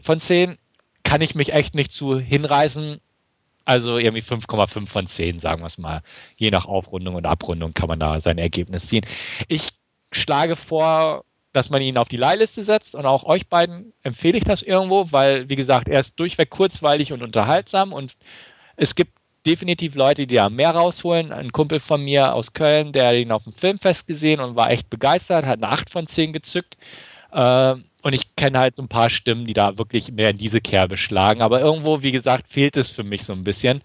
[0.00, 0.58] von 10
[1.02, 3.00] kann ich mich echt nicht zu hinreißen.
[3.66, 6.02] Also irgendwie 5,5 von 10, sagen wir es mal.
[6.36, 9.04] Je nach Aufrundung und Abrundung kann man da sein Ergebnis ziehen.
[9.48, 9.70] Ich
[10.12, 14.44] schlage vor, dass man ihn auf die Leihliste setzt und auch euch beiden empfehle ich
[14.44, 18.16] das irgendwo, weil, wie gesagt, er ist durchweg kurzweilig und unterhaltsam und
[18.76, 19.12] es gibt
[19.46, 21.32] definitiv Leute, die da mehr rausholen.
[21.32, 24.90] Ein Kumpel von mir aus Köln, der ihn auf dem Filmfest gesehen und war echt
[24.90, 26.76] begeistert, hat eine 8 von 10 gezückt.
[27.32, 27.76] Äh,
[28.06, 30.96] und ich kenne halt so ein paar Stimmen, die da wirklich mehr in diese Kerbe
[30.96, 31.42] schlagen.
[31.42, 33.82] Aber irgendwo, wie gesagt, fehlt es für mich so ein bisschen.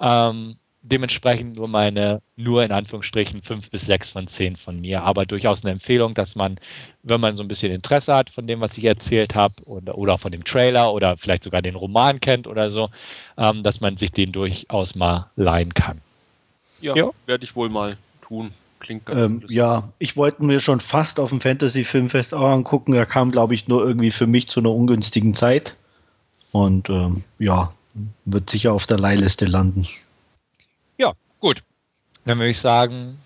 [0.00, 5.26] Ähm, dementsprechend nur meine, nur in Anführungsstrichen 5 bis 6 von 10 von mir, aber
[5.26, 6.58] durchaus eine Empfehlung, dass man,
[7.04, 10.18] wenn man so ein bisschen Interesse hat von dem, was ich erzählt habe, oder, oder
[10.18, 12.90] von dem Trailer oder vielleicht sogar den Roman kennt oder so,
[13.38, 16.00] ähm, dass man sich den durchaus mal leihen kann.
[16.80, 17.10] Ja, ja.
[17.26, 18.52] werde ich wohl mal tun.
[18.82, 22.94] Klingt ganz ähm, Ja, ich wollte mir schon fast auf dem Fantasy Filmfest auch angucken.
[22.94, 25.76] Er kam, glaube ich, nur irgendwie für mich zu einer ungünstigen Zeit.
[26.50, 27.72] Und ähm, ja,
[28.24, 29.86] wird sicher auf der Leihliste landen.
[30.98, 31.62] Ja, gut.
[32.24, 33.18] Dann würde ich sagen,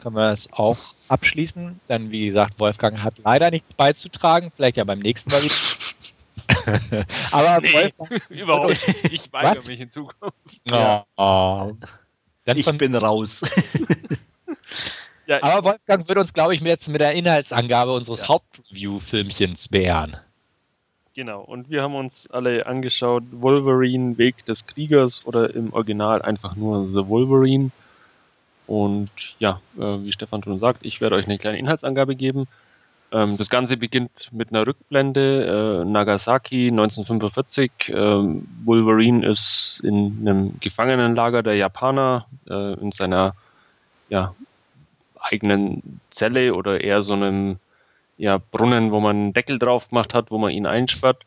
[0.00, 0.78] können wir es auch
[1.08, 1.80] abschließen.
[1.86, 4.50] Dann, wie gesagt, Wolfgang hat leider nichts beizutragen.
[4.56, 5.54] Vielleicht ja beim nächsten Mal wieder.
[7.30, 9.12] Aber nee, Wolfgang, überhaupt nicht.
[9.12, 10.60] Ich weigere mich in Zukunft.
[10.72, 11.76] Oh.
[12.46, 12.54] Ja.
[12.54, 13.42] ich bin raus.
[15.26, 18.28] ja, Aber Wolfgang wird uns, glaube ich, jetzt mit der Inhaltsangabe unseres ja.
[18.28, 20.16] Hauptreview-Filmchens beehren.
[21.14, 26.56] Genau, und wir haben uns alle angeschaut, Wolverine, Weg des Kriegers oder im Original einfach
[26.56, 27.70] nur The Wolverine.
[28.66, 32.48] Und ja, äh, wie Stefan schon sagt, ich werde euch eine kleine Inhaltsangabe geben.
[33.12, 35.82] Ähm, das Ganze beginnt mit einer Rückblende.
[35.82, 37.70] Äh, Nagasaki 1945.
[37.88, 43.34] Ähm, Wolverine ist in einem Gefangenenlager der Japaner äh, in seiner
[44.08, 44.34] ja,
[45.24, 47.56] eigenen Zelle oder eher so einem
[48.16, 51.24] ja, Brunnen, wo man einen Deckel drauf gemacht hat, wo man ihn einsperrt.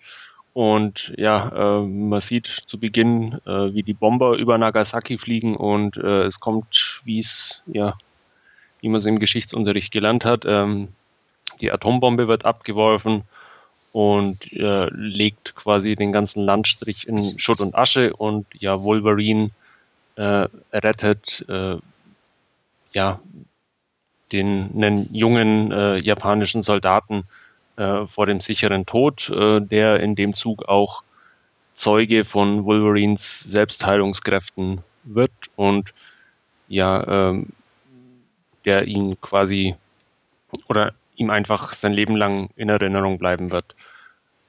[0.53, 5.97] Und ja, äh, man sieht zu Beginn, äh, wie die Bomber über Nagasaki fliegen und
[5.97, 7.95] äh, es kommt, wie es, ja,
[8.81, 10.87] wie man es im Geschichtsunterricht gelernt hat, ähm,
[11.61, 13.23] die Atombombe wird abgeworfen
[13.91, 19.51] und äh, legt quasi den ganzen Landstrich in Schutt und Asche und ja, Wolverine
[20.15, 21.77] äh, rettet äh,
[22.93, 23.19] ja
[24.31, 27.23] den einen jungen äh, japanischen Soldaten
[27.77, 31.03] äh, vor dem sicheren Tod, äh, der in dem Zug auch
[31.75, 35.93] Zeuge von Wolverines Selbstheilungskräften wird und
[36.67, 37.47] ja, ähm,
[38.65, 39.75] der ihn quasi
[40.67, 43.75] oder ihm einfach sein Leben lang in Erinnerung bleiben wird.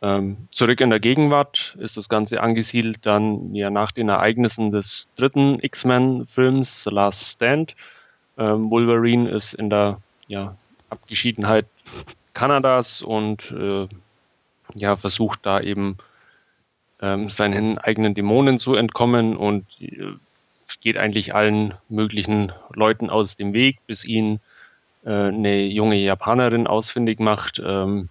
[0.01, 5.09] Ähm, zurück in der Gegenwart ist das Ganze angesiedelt dann ja nach den Ereignissen des
[5.17, 7.75] dritten X-Men-Films The Last Stand,
[8.39, 10.57] ähm, Wolverine ist in der ja,
[10.91, 11.67] Abgeschiedenheit
[12.35, 13.89] Kanadas und äh,
[14.75, 15.99] ja, versucht da eben
[17.01, 20.15] ähm, seinen eigenen Dämonen zu entkommen und äh,
[20.81, 24.41] geht eigentlich allen möglichen Leuten aus dem Weg, bis ihn
[25.05, 28.09] äh, eine junge Japanerin ausfindig macht, ähm,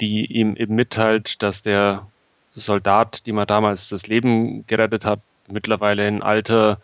[0.00, 2.06] die ihm eben mitteilt, dass der
[2.50, 6.80] Soldat, dem er damals das Leben gerettet hat, mittlerweile ein alter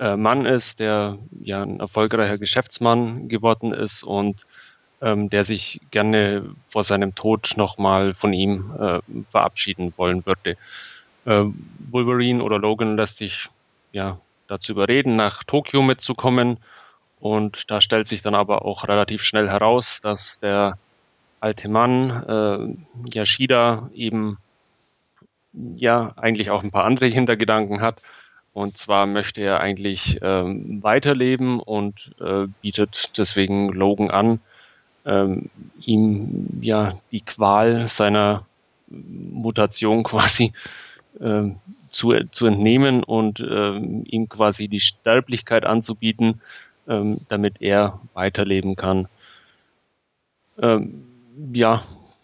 [0.00, 4.46] äh, Mann ist, der ja ein erfolgreicher Geschäftsmann geworden ist und
[5.02, 10.56] ähm, der sich gerne vor seinem Tod nochmal von ihm äh, verabschieden wollen würde.
[11.26, 11.44] Äh,
[11.90, 13.48] Wolverine oder Logan lässt sich
[13.92, 16.56] ja dazu überreden, nach Tokio mitzukommen.
[17.20, 20.78] Und da stellt sich dann aber auch relativ schnell heraus, dass der
[21.40, 24.38] alte Mann äh, Yashida eben
[25.76, 28.00] ja eigentlich auch ein paar andere Hintergedanken hat
[28.52, 34.40] und zwar möchte er eigentlich ähm, weiterleben und äh, bietet deswegen Logan an,
[35.06, 38.46] ähm, ihm ja die Qual seiner
[38.88, 40.52] Mutation quasi
[41.20, 41.56] ähm,
[41.90, 46.40] zu, zu entnehmen und ähm, ihm quasi die Sterblichkeit anzubieten,
[46.88, 49.08] ähm, damit er weiterleben kann.
[50.60, 51.04] Ähm,
[51.52, 51.82] ja,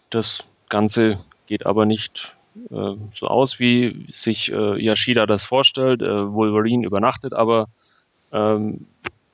[0.09, 1.17] das Ganze
[1.47, 2.36] geht aber nicht
[2.71, 6.01] äh, so aus, wie sich äh, Yashida das vorstellt.
[6.01, 7.67] Äh, Wolverine übernachtet aber
[8.31, 8.85] ähm,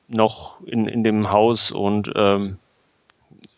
[0.08, 2.58] noch in, in dem Haus und ähm,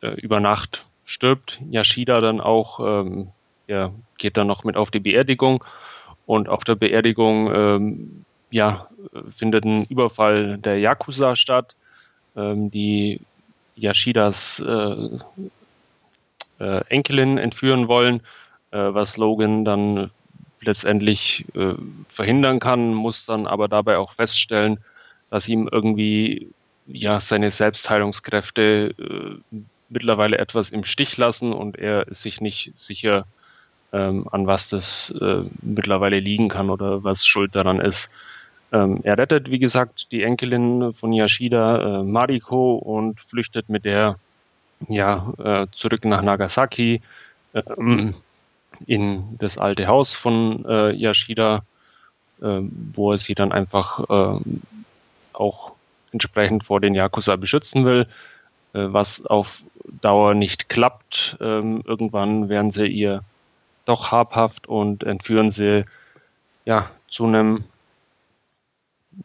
[0.01, 2.79] äh, über Nacht stirbt Yashida dann auch.
[2.79, 3.27] Ähm,
[3.67, 5.63] er geht dann noch mit auf die Beerdigung
[6.25, 8.87] und auf der Beerdigung ähm, ja,
[9.29, 11.75] findet ein Überfall der Yakuza statt,
[12.35, 13.19] ähm, die
[13.75, 15.19] Yashidas äh,
[16.59, 18.21] äh, Enkelin entführen wollen
[18.77, 20.11] was Logan dann
[20.61, 21.75] letztendlich äh,
[22.07, 24.79] verhindern kann, muss dann aber dabei auch feststellen,
[25.29, 26.49] dass ihm irgendwie
[26.87, 29.57] ja seine Selbstheilungskräfte äh,
[29.89, 33.25] mittlerweile etwas im Stich lassen und er ist sich nicht sicher,
[33.93, 38.09] ähm, an was das äh, mittlerweile liegen kann oder was schuld daran ist.
[38.71, 44.17] Ähm, er rettet, wie gesagt, die Enkelin von Yashida, äh, Mariko, und flüchtet mit der
[44.89, 47.01] ja, äh, zurück nach Nagasaki
[47.53, 47.61] äh,
[48.85, 51.63] in das alte Haus von äh, Yashida,
[52.41, 52.61] äh,
[52.93, 54.39] wo er sie dann einfach äh,
[55.33, 55.73] auch
[56.11, 58.07] entsprechend vor den Yakuza beschützen will,
[58.73, 59.65] äh, was auf
[60.01, 61.37] Dauer nicht klappt.
[61.39, 63.21] Ähm, irgendwann werden sie ihr
[63.85, 65.85] doch habhaft und entführen sie
[66.65, 67.63] ja zu einem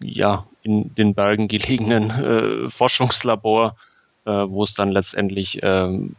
[0.01, 3.77] ja in den Bergen gelegenen äh, Forschungslabor,
[4.25, 6.15] äh, wo es dann letztendlich ähm,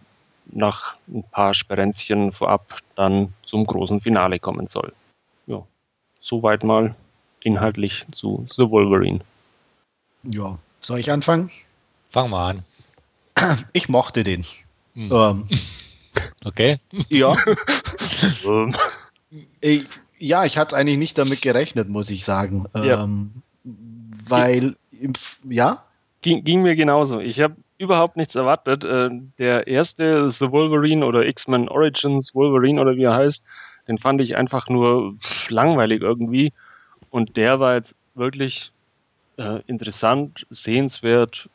[0.46, 4.94] nach ein paar Sperenzchen vorab dann zum großen Finale kommen soll.
[5.48, 5.66] Ja,
[6.20, 6.96] soweit mal
[7.42, 9.22] inhaltlich zu The Wolverine.
[10.24, 11.50] Ja, soll ich anfangen?
[12.10, 12.64] Fang mal an.
[13.74, 14.46] Ich mochte den.
[14.94, 15.12] Hm.
[15.12, 15.48] Ähm,
[16.46, 16.80] Okay.
[17.10, 17.36] ja,
[18.46, 18.76] Ähm,
[19.62, 19.88] ich,
[20.20, 22.66] ja, ich hatte eigentlich nicht damit gerechnet, muss ich sagen.
[22.76, 23.04] Ja.
[23.04, 25.84] Ähm, weil, im, F- ja,
[26.22, 27.20] ging, ging mir genauso.
[27.20, 28.84] Ich habe überhaupt nichts erwartet.
[28.84, 29.10] Äh,
[29.40, 33.44] der erste The Wolverine oder X-Men Origins Wolverine oder wie er heißt,
[33.88, 36.54] den fand ich einfach nur pff, langweilig irgendwie.
[37.10, 38.72] Und der war jetzt wirklich
[39.38, 41.50] äh, interessant, sehenswert.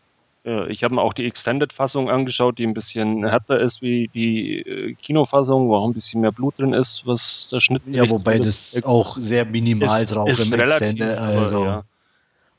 [0.45, 4.59] Äh, ich habe mir auch die Extended-Fassung angeschaut, die ein bisschen härter ist wie die
[4.59, 8.39] äh, Kinofassung, wo auch ein bisschen mehr Blut drin ist, was der Schnitt ja, wobei
[8.39, 11.64] das auch sehr minimal ist, drauf ist im relativ, Extended, aber, also.
[11.64, 11.85] ja.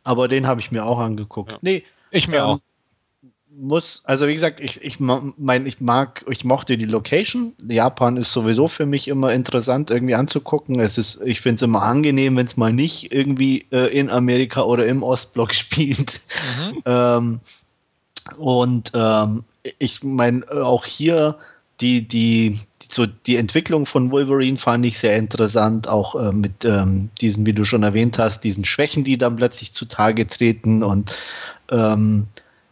[0.04, 1.52] Aber den habe ich mir auch angeguckt.
[1.52, 1.58] Ja.
[1.62, 2.60] Nee, Ich mir ähm, auch.
[3.60, 7.54] Muss, also wie gesagt, ich, ich mein, ich mag, ich mochte die Location.
[7.68, 10.80] Japan ist sowieso für mich immer interessant irgendwie anzugucken.
[10.80, 14.64] Es ist, ich finde es immer angenehm, wenn es mal nicht irgendwie äh, in Amerika
[14.64, 16.20] oder im Ostblock spielt.
[16.60, 16.82] Mhm.
[16.86, 17.40] Ähm,
[18.38, 19.44] und ähm,
[19.80, 21.38] ich meine, auch hier
[21.82, 26.64] die, die, die, so die Entwicklung von Wolverine fand ich sehr interessant, auch äh, mit
[26.64, 31.14] ähm, diesen, wie du schon erwähnt hast, diesen Schwächen, die dann plötzlich zutage treten und
[31.72, 32.28] ähm,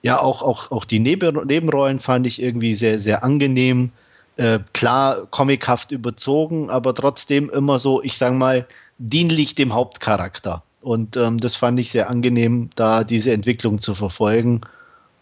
[0.06, 3.92] ja, auch, auch, auch die Neben Nebenrollen fand ich irgendwie sehr, sehr angenehm.
[4.38, 8.68] Äh, klar, comichaft überzogen, aber trotzdem immer so, ich sag mal,
[9.00, 10.62] dienlich dem Hauptcharakter.
[10.82, 14.62] Und ähm, das fand ich sehr angenehm, da diese Entwicklung zu verfolgen.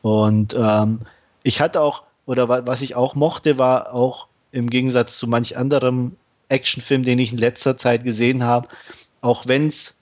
[0.02, 1.00] Und ähm,
[1.44, 5.56] ich hatte auch, oder wa was ich auch mochte, war auch im Gegensatz zu manch
[5.56, 6.18] anderem
[6.50, 8.68] Actionfilm, den ich in letzter Zeit gesehen habe,
[9.22, 9.96] auch wenn es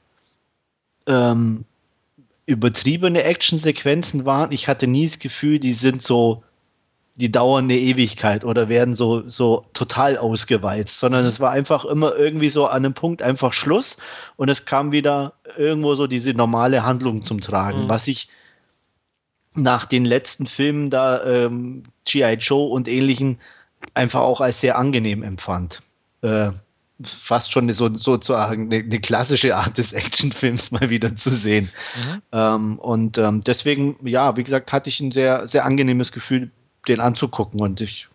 [1.05, 1.65] ähm,
[2.51, 6.43] übertriebene Actionsequenzen waren, ich hatte nie das Gefühl, die sind so,
[7.15, 12.15] die dauern eine Ewigkeit oder werden so, so total ausgewalzt, sondern es war einfach immer
[12.15, 13.97] irgendwie so an einem Punkt einfach Schluss
[14.37, 17.89] und es kam wieder irgendwo so diese normale Handlung zum Tragen, Mhm.
[17.89, 18.29] was ich
[19.53, 22.35] nach den letzten Filmen da ähm, G.I.
[22.35, 23.39] Joe und ähnlichen
[23.93, 25.81] einfach auch als sehr angenehm empfand.
[26.21, 26.51] Äh,
[27.03, 31.69] fast schon so, sozusagen eine, klassische Art des Actionfilms mal wieder zu sehen.
[31.95, 32.21] Mhm.
[32.31, 36.51] Ähm, und ähm, deswegen, ja, wie gesagt, hatte ich ein sehr, sehr angenehmes Gefühl,
[36.87, 38.07] den anzugucken und ich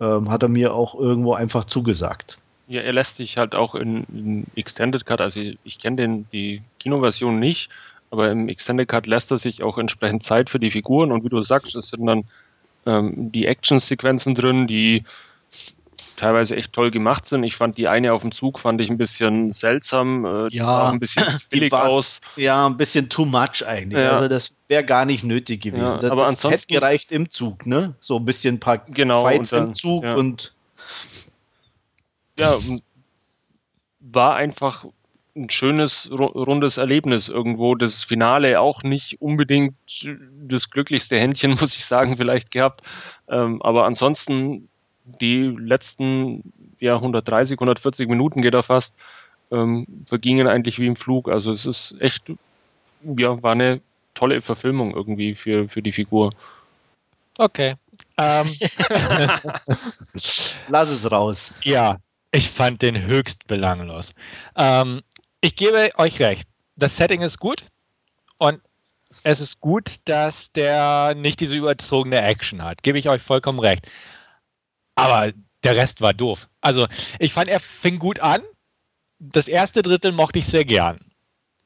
[0.00, 2.38] ähm, hat er mir auch irgendwo einfach zugesagt.
[2.68, 6.26] Ja, er lässt sich halt auch in, in Extended Cut, also ich, ich kenne den
[6.32, 7.70] die Kinoversion nicht,
[8.10, 11.28] aber im Extended Cut lässt er sich auch entsprechend Zeit für die Figuren und wie
[11.28, 12.24] du sagst, es sind dann
[12.86, 15.04] ähm, die Action-Sequenzen drin, die
[16.18, 17.44] teilweise echt toll gemacht sind.
[17.44, 20.64] Ich fand die eine auf dem Zug fand ich ein bisschen seltsam, äh, die Ja,
[20.66, 22.20] sah ein bisschen billig war- aus.
[22.36, 23.98] Ja, ein bisschen too much eigentlich.
[24.02, 24.12] Ja.
[24.12, 25.86] Also das wäre gar nicht nötig gewesen.
[25.86, 27.94] Ja, das, aber das ansonsten- hätte gereicht im Zug, ne?
[28.00, 30.14] So ein bisschen ein paar Genau, Fights dann- im Zug ja.
[30.14, 30.52] und
[32.38, 32.58] ja,
[34.00, 34.84] war einfach
[35.36, 37.74] ein schönes, ru- rundes Erlebnis irgendwo.
[37.74, 39.74] Das Finale auch nicht unbedingt
[40.48, 42.82] das glücklichste Händchen, muss ich sagen, vielleicht gehabt.
[43.28, 44.68] Ähm, aber ansonsten
[45.20, 48.94] die letzten ja, 130, 140 Minuten geht er fast,
[49.50, 51.28] ähm, vergingen eigentlich wie im Flug.
[51.28, 52.32] Also es ist echt,
[53.02, 53.80] ja, war eine
[54.14, 56.32] tolle Verfilmung irgendwie für, für die Figur.
[57.38, 57.76] Okay.
[58.16, 58.48] Ähm,
[60.68, 61.52] lass es raus.
[61.64, 61.98] ja,
[62.32, 64.10] ich fand den höchst belanglos.
[64.56, 65.02] Ähm,
[65.40, 66.46] ich gebe euch recht.
[66.76, 67.64] Das Setting ist gut
[68.38, 68.60] und
[69.24, 72.82] es ist gut, dass der nicht diese überzogene Action hat.
[72.82, 73.86] Gebe ich euch vollkommen recht.
[74.98, 75.32] Aber
[75.62, 76.48] der Rest war doof.
[76.60, 76.86] Also,
[77.20, 78.42] ich fand, er fing gut an.
[79.20, 80.98] Das erste Drittel mochte ich sehr gern.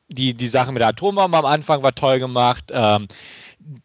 [0.08, 2.64] Die, die Sache mit der Atombombe am Anfang war toll gemacht.
[2.70, 3.08] Ähm,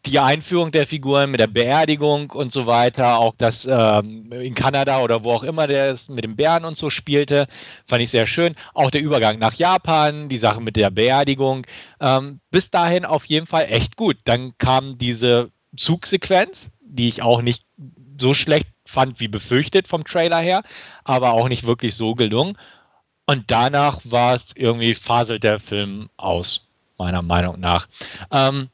[0.04, 5.00] die Einführung der Figuren mit der Beerdigung und so weiter, auch das ähm, in Kanada
[5.00, 7.46] oder wo auch immer der es mit dem Bären und so spielte,
[7.86, 8.54] fand ich sehr schön.
[8.74, 11.66] Auch der Übergang nach Japan, die Sache mit der Beerdigung,
[12.00, 14.16] ähm, bis dahin auf jeden Fall echt gut.
[14.24, 17.62] Dann kam diese Zugsequenz, die ich auch nicht
[18.20, 20.62] so schlecht fand wie befürchtet vom Trailer her,
[21.04, 22.56] aber auch nicht wirklich so gelungen.
[23.26, 26.66] Und danach war es irgendwie faselt der Film aus,
[26.96, 27.86] meiner Meinung nach.
[28.32, 28.70] Ähm,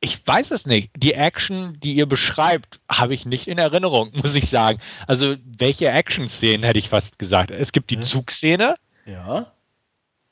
[0.00, 0.90] ich weiß es nicht.
[0.96, 4.80] Die Action, die ihr beschreibt, habe ich nicht in Erinnerung, muss ich sagen.
[5.08, 7.50] Also, welche Action-Szenen hätte ich fast gesagt?
[7.50, 8.02] Es gibt die Ja.
[8.02, 9.50] Zugszene Ja.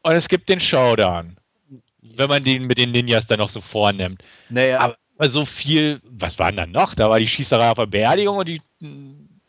[0.03, 1.37] und es gibt den Showdown.
[2.03, 4.23] Wenn man den mit den Ninjas dann noch so vornimmt.
[4.49, 6.95] Naja, Aber aber so viel, was war denn dann noch?
[6.95, 8.61] Da war die Schießerei auf der Beerdigung und die.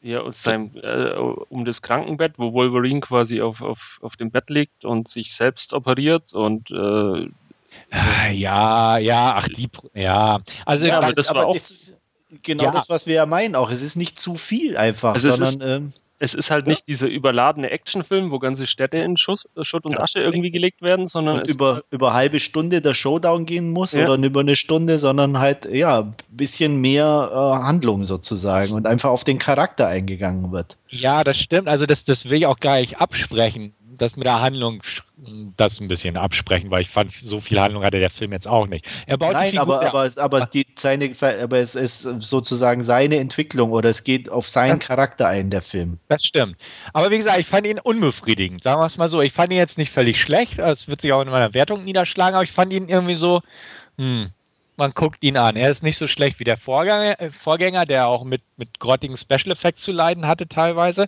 [0.01, 4.49] Ja, aus seinem, äh, um das Krankenbett, wo Wolverine quasi auf, auf, auf dem Bett
[4.49, 7.27] liegt und sich selbst operiert und äh,
[7.91, 9.69] Ah, Ja, ja, ach, die.
[9.93, 11.97] Ja, also ja, aber aber das war auch- das ist
[12.43, 12.71] genau Ja.
[12.71, 13.69] das, was wir ja meinen auch.
[13.69, 17.07] Es ist nicht zu viel einfach, Also es sondern ähm, es ist halt nicht dieser
[17.07, 21.39] überladene Actionfilm, wo ganze Städte in Schuss, äh, Schutt und Asche irgendwie gelegt werden, sondern
[21.39, 24.03] und es über, ist, über halbe Stunde der Showdown gehen muss Ja.
[24.05, 29.09] oder über eine Stunde, sondern halt, ja, ein bisschen mehr äh, Handlung sozusagen und einfach
[29.09, 30.77] auf den Charakter eingegangen wird.
[30.89, 31.67] Ja, das stimmt.
[31.67, 33.73] Also das, das will ich auch gar nicht absprechen.
[33.97, 34.81] Das mit der Handlung,
[35.57, 38.67] das ein bisschen absprechen, weil ich fand, so viel Handlung hatte der Film jetzt auch
[38.67, 38.85] nicht.
[39.07, 43.71] Er baut Nein, aber, aber, aber, die, seine, sei- aber es ist sozusagen seine Entwicklung
[43.71, 45.99] oder es geht auf seinen Das- Charakter ein, der Film.
[46.09, 46.57] das stimmt.
[46.93, 48.61] Aber wie gesagt, ich fand ihn unbefriedigend.
[48.63, 49.21] Sagen wir es mal so.
[49.21, 50.59] Ich fand ihn jetzt nicht völlig schlecht.
[50.59, 53.41] Das wird sich auch in meiner Wertung niederschlagen, aber ich fand ihn irgendwie so,
[53.97, 54.29] hm,
[54.75, 55.55] man guckt ihn an.
[55.55, 59.17] Er ist nicht so schlecht wie der Vorgänger, äh, Vorgänger der auch mit, mit grottigen
[59.17, 61.07] Special Effects zu leiden hatte teilweise.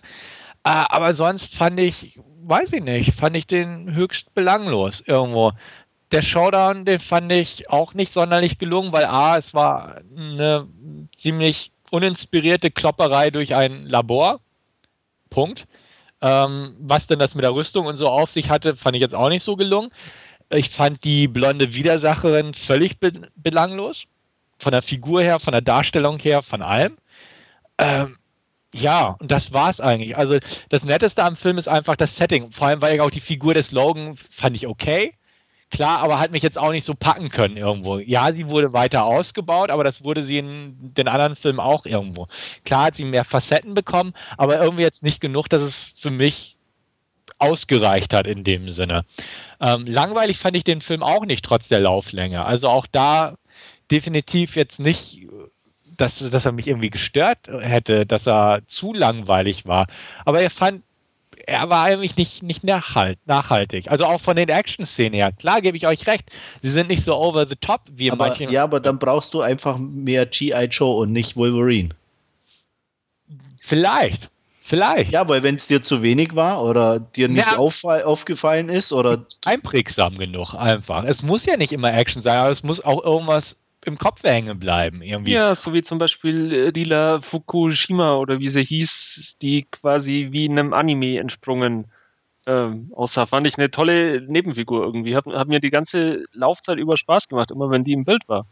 [0.64, 5.52] Äh, aber sonst fand ich, weiß ich nicht, fand ich den höchst belanglos irgendwo.
[6.12, 10.66] Der Showdown, den fand ich auch nicht sonderlich gelungen, weil A, es war eine
[11.14, 14.40] ziemlich uninspirierte Klopperei durch ein Labor.
[15.30, 15.66] Punkt.
[16.22, 19.14] Ähm, was denn das mit der Rüstung und so auf sich hatte, fand ich jetzt
[19.14, 19.90] auch nicht so gelungen.
[20.50, 24.04] Ich fand die blonde Widersacherin völlig be belanglos.
[24.58, 26.98] Von der Figur her, von der Darstellung her, von allem.
[27.78, 28.18] Ähm,
[28.74, 30.16] ja, und das war's eigentlich.
[30.16, 32.52] Also das Netteste am Film ist einfach das Setting.
[32.52, 35.14] Vor allem, weil ich auch die Figur des Logan fand ich okay.
[35.70, 37.98] Klar, aber hat mich jetzt auch nicht so packen können irgendwo.
[37.98, 42.26] Ja, sie wurde weiter ausgebaut, aber das wurde sie in den anderen Filmen auch irgendwo.
[42.64, 46.56] Klar hat sie mehr Facetten bekommen, aber irgendwie jetzt nicht genug, dass es für mich
[47.38, 49.04] ausgereicht hat in dem Sinne.
[49.60, 52.44] Ähm, langweilig fand ich den Film auch nicht, trotz der Lauflänge.
[52.44, 53.36] Also auch da
[53.90, 55.26] definitiv jetzt nicht,
[56.00, 59.86] dass, dass er mich irgendwie gestört hätte, dass er zu langweilig war.
[60.24, 60.82] Aber er fand,
[61.46, 63.90] er war eigentlich nicht, nicht nachhalt, nachhaltig.
[63.90, 65.32] Also auch von den Action-Szenen her.
[65.32, 66.30] Klar, gebe ich euch recht.
[66.62, 68.50] Sie sind nicht so over the top wie Aber, manchen.
[68.50, 70.64] ja, aber dann brauchst du einfach mehr G.I.
[70.66, 71.90] Joe und nicht Wolverine.
[73.58, 74.30] Vielleicht.
[74.60, 75.10] Vielleicht.
[75.10, 77.58] Ja, weil wenn es dir zu wenig war oder dir nicht Ja.
[77.58, 81.02] auf, aufgefallen ist oder einprägsam genug einfach.
[81.02, 84.58] Es muss ja nicht immer Action sein, aber es muss auch irgendwas im Kopf hängen
[84.58, 85.32] bleiben irgendwie.
[85.32, 90.46] ja, so wie zum Beispiel äh, Rila Fukushima oder wie sie hieß, die quasi wie
[90.46, 91.86] in einem Anime entsprungen
[92.46, 93.26] ähm, aussah.
[93.26, 95.16] Fand ich eine tolle Nebenfigur irgendwie.
[95.16, 98.46] Hat, hat mir die ganze Laufzeit über Spaß gemacht, immer wenn die im Bild war.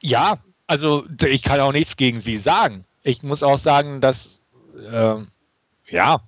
[0.00, 2.84] Ja, also ich kann auch nichts gegen sie sagen.
[3.02, 4.40] Ich muss auch sagen, dass
[4.90, 5.28] ähm,
[5.88, 6.20] ja,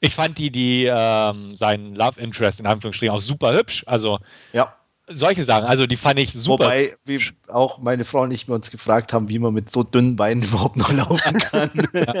[0.00, 3.84] ich fand die, die ähm, seinen Love Interest in Anführungsstrichen auch super hübsch.
[3.86, 4.18] Also
[4.52, 4.76] ja.
[5.08, 6.64] Solche Sachen, also die fand ich super.
[6.64, 10.16] Wobei wir auch meine Frau und ich uns gefragt haben, wie man mit so dünnen
[10.16, 11.70] Beinen überhaupt noch laufen kann.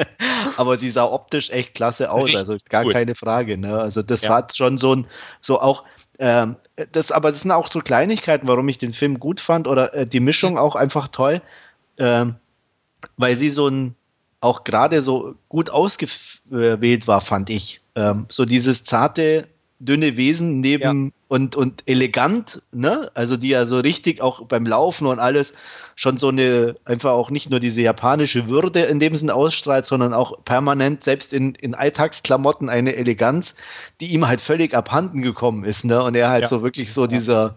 [0.56, 2.92] Aber sie sah optisch echt klasse aus, Richtig also gar gut.
[2.92, 3.56] keine Frage.
[3.56, 3.78] Ne?
[3.78, 4.34] Also das Ja.
[4.34, 5.06] hat schon so ein,
[5.40, 5.84] so auch,
[6.18, 6.56] ähm,
[6.92, 10.06] das, aber das sind auch so Kleinigkeiten, warum ich den Film gut fand oder äh,
[10.06, 11.40] die Mischung auch einfach toll,
[11.98, 12.36] ähm,
[13.16, 13.94] weil sie so ein,
[14.40, 17.80] auch gerade so gut ausgewählt war, fand ich.
[17.94, 19.46] Ähm, so dieses zarte,
[19.80, 23.10] dünne Wesen neben und, und elegant, ne?
[23.14, 25.52] Also die ja so richtig auch beim Laufen und alles
[25.96, 30.14] schon so eine, einfach auch nicht nur diese japanische Würde in dem Sinn ausstrahlt, sondern
[30.14, 33.54] auch permanent, selbst in, in Alltagsklamotten, eine Eleganz,
[34.00, 36.02] die ihm halt völlig abhanden gekommen ist, ne?
[36.02, 36.48] Und er halt Ja.
[36.48, 37.56] so wirklich so dieser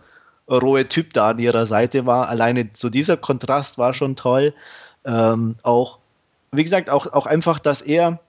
[0.50, 2.30] rohe Typ da an ihrer Seite war.
[2.30, 4.54] Alleine so dieser Kontrast war schon toll.
[5.06, 6.00] Ähm, auch,
[6.52, 8.20] wie gesagt, auch, auch einfach, dass er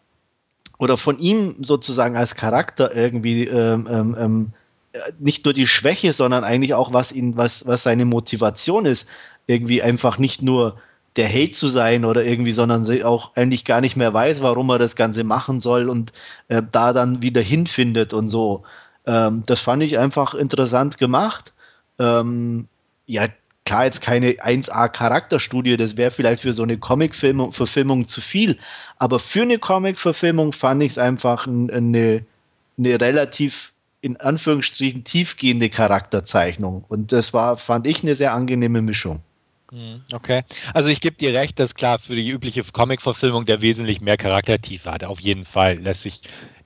[0.78, 4.52] oder von ihm sozusagen als Charakter irgendwie ähm, ähm, ähm,
[4.92, 9.06] äh, nicht nur die Schwäche, sondern eigentlich auch, was ihn, was, was seine Motivation ist,
[9.46, 10.80] irgendwie einfach nicht nur
[11.16, 14.70] der Held zu sein oder irgendwie, sondern sie auch eigentlich gar nicht mehr weiß, warum
[14.70, 16.12] er das Ganze machen soll und
[16.46, 18.62] äh, da dann wieder hinfindet und so.
[19.04, 21.52] Ähm, das fand ich einfach interessant gemacht.
[21.98, 22.68] Ähm,
[23.06, 23.26] ja,
[23.68, 28.58] klar, jetzt keine 1A-Charakterstudie, das wäre vielleicht für so eine Comic-Verfilmung zu viel,
[28.96, 32.24] aber für eine Comic-Verfilmung fand ich es einfach eine,
[32.78, 36.86] eine relativ, in Anführungsstrichen, tiefgehende Charakterzeichnung.
[36.88, 39.20] Und das war, fand ich, eine sehr angenehme Mischung.
[39.70, 40.44] Mhm, Okay.
[40.72, 44.90] Also ich gebe dir recht, dass klar für die übliche Comic-Verfilmung der wesentlich mehr Charaktertiefe
[44.90, 45.04] hat.
[45.04, 46.22] Auf jeden Fall lässt sich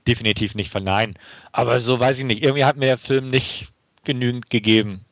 [0.07, 1.15] definitiv nicht verneinen.
[1.51, 2.43] Aber so weiß ich nicht.
[2.43, 3.67] Irgendwie hat mir der Film nicht
[4.05, 5.03] genügend gegeben.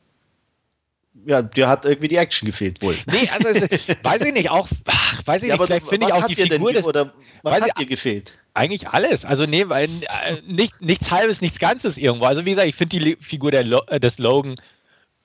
[1.26, 3.02] Ja, dir hat irgendwie die Action gefehlt wohl.
[3.06, 3.62] Nee, also es,
[4.02, 6.48] weiß ich nicht, auch, ach, weiß ich Ja, nicht, vielleicht finde ich auch die denn
[6.50, 7.12] Figur des, oder
[7.42, 8.38] was hat dir gefehlt?
[8.54, 9.24] eigentlich alles.
[9.24, 9.88] Also nee, weil
[10.24, 12.26] äh, nicht, nichts halbes, nichts Ganzes irgendwo.
[12.26, 14.56] Also wie gesagt, ich finde die Figur der Lo äh, des Logan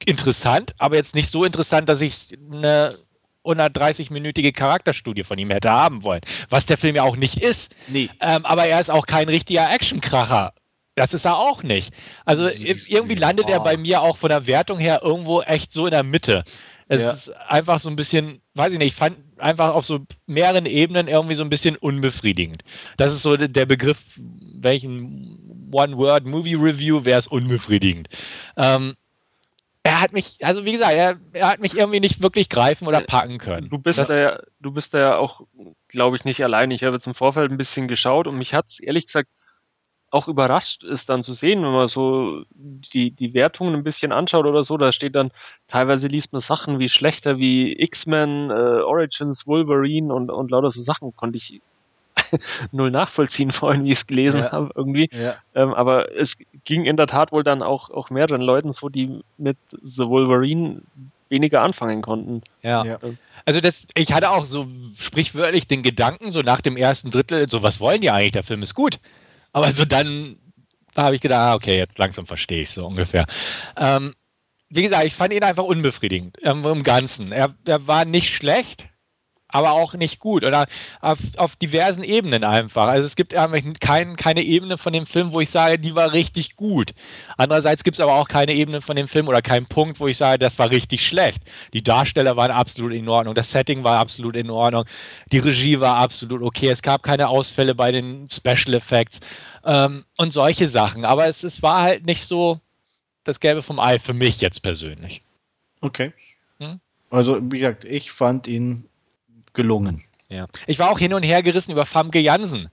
[0.06, 2.98] interessant, aber jetzt nicht so interessant, dass ich eine
[3.45, 6.22] 130-minütige Charakterstudie von ihm hätte haben wollen.
[6.49, 7.74] Was der Film ja auch nicht ist.
[7.88, 8.10] Nee.
[8.22, 10.53] Ähm, aber er ist auch kein richtiger Actionkracher.
[10.98, 11.94] Das ist er auch nicht.
[12.26, 13.64] Also irgendwie landet er Oh.
[13.64, 16.44] bei mir auch von der Wertung her irgendwo echt so in der Mitte.
[16.88, 17.11] Es Ja.
[17.11, 21.07] ist einfach so ein bisschen, weiß ich nicht, ich fand einfach auf so mehreren Ebenen
[21.07, 22.64] irgendwie so ein bisschen unbefriedigend.
[22.98, 28.07] Das ist so de- der Begriff, welchen One-Word-Movie-Review wäre es unbefriedigend.
[28.56, 28.95] Ähm,
[29.84, 33.02] er hat mich, also wie gesagt, er, er hat mich irgendwie nicht wirklich greifen oder
[33.02, 33.69] packen können.
[33.69, 35.41] Du bist Das- da ja, du bist da ja auch,
[35.90, 36.72] glaube ich, nicht allein.
[36.72, 39.30] Ich habe jetzt im Vorfeld ein bisschen geschaut und mich hat es ehrlich gesagt
[40.18, 44.45] auch überrascht, es dann zu sehen, wenn man so die, die Wertungen ein bisschen anschaut
[44.45, 44.77] oder so.
[44.77, 45.31] Da steht dann,
[45.68, 50.81] teilweise liest man Sachen wie schlechter wie X-Men, äh, Origins, Wolverine und, und lauter so
[50.81, 51.61] Sachen konnte ich
[52.72, 54.52] null nachvollziehen vorhin, wie ich es gelesen Ja.
[54.52, 55.10] habe irgendwie.
[55.14, 55.35] Ja.
[55.53, 59.22] Ähm, aber es ging in der Tat wohl dann auch, auch mehreren Leuten so, die
[59.38, 60.81] mit The Wolverine
[61.30, 62.41] weniger anfangen konnten.
[62.64, 62.85] Ja.
[62.85, 62.99] Ja.
[63.45, 67.64] Also das, ich hatte auch so sprichwörtlich den Gedanken, so nach dem ersten Drittel, so
[67.64, 68.31] was wollen die eigentlich?
[68.31, 68.99] Der Film ist gut.
[69.57, 70.38] Aber so dann
[70.95, 73.25] habe ich gedacht, ah, okay, jetzt langsam verstehe ich so ungefähr.
[73.75, 74.13] Ähm,
[74.69, 77.31] wie gesagt, ich fand ihn einfach unbefriedigend ähm, im Ganzen.
[77.31, 78.88] Er, er war nicht schlecht,
[79.49, 80.43] aber auch nicht gut.
[80.43, 80.67] Oder
[81.01, 82.88] auf, auf diversen Ebenen einfach.
[82.88, 83.34] Also es gibt
[83.79, 86.93] kein, keine Ebene von dem Film, wo ich sage, die war richtig gut.
[87.38, 90.17] Andererseits gibt es aber auch keine Ebene von dem Film oder keinen Punkt, wo ich
[90.17, 91.43] sage, das war richtig schlecht.
[91.73, 94.85] Die Darsteller waren absolut in Ordnung, das Setting war absolut in Ordnung,
[95.31, 99.19] die Regie war absolut okay, es gab keine Ausfälle bei den Special Effects
[99.68, 101.06] ähm, und solche Sachen.
[101.06, 102.60] Aber es, es war halt nicht so
[103.26, 105.22] das Gelbe vom Ei für mich jetzt persönlich.
[105.81, 106.14] Okay.
[106.60, 106.80] Hm?
[107.11, 108.85] Also, wie gesagt, ich fand ihn
[109.53, 110.03] gelungen.
[110.30, 110.48] Ja.
[110.65, 112.69] Ich war auch hin und her gerissen über Famke Jansen.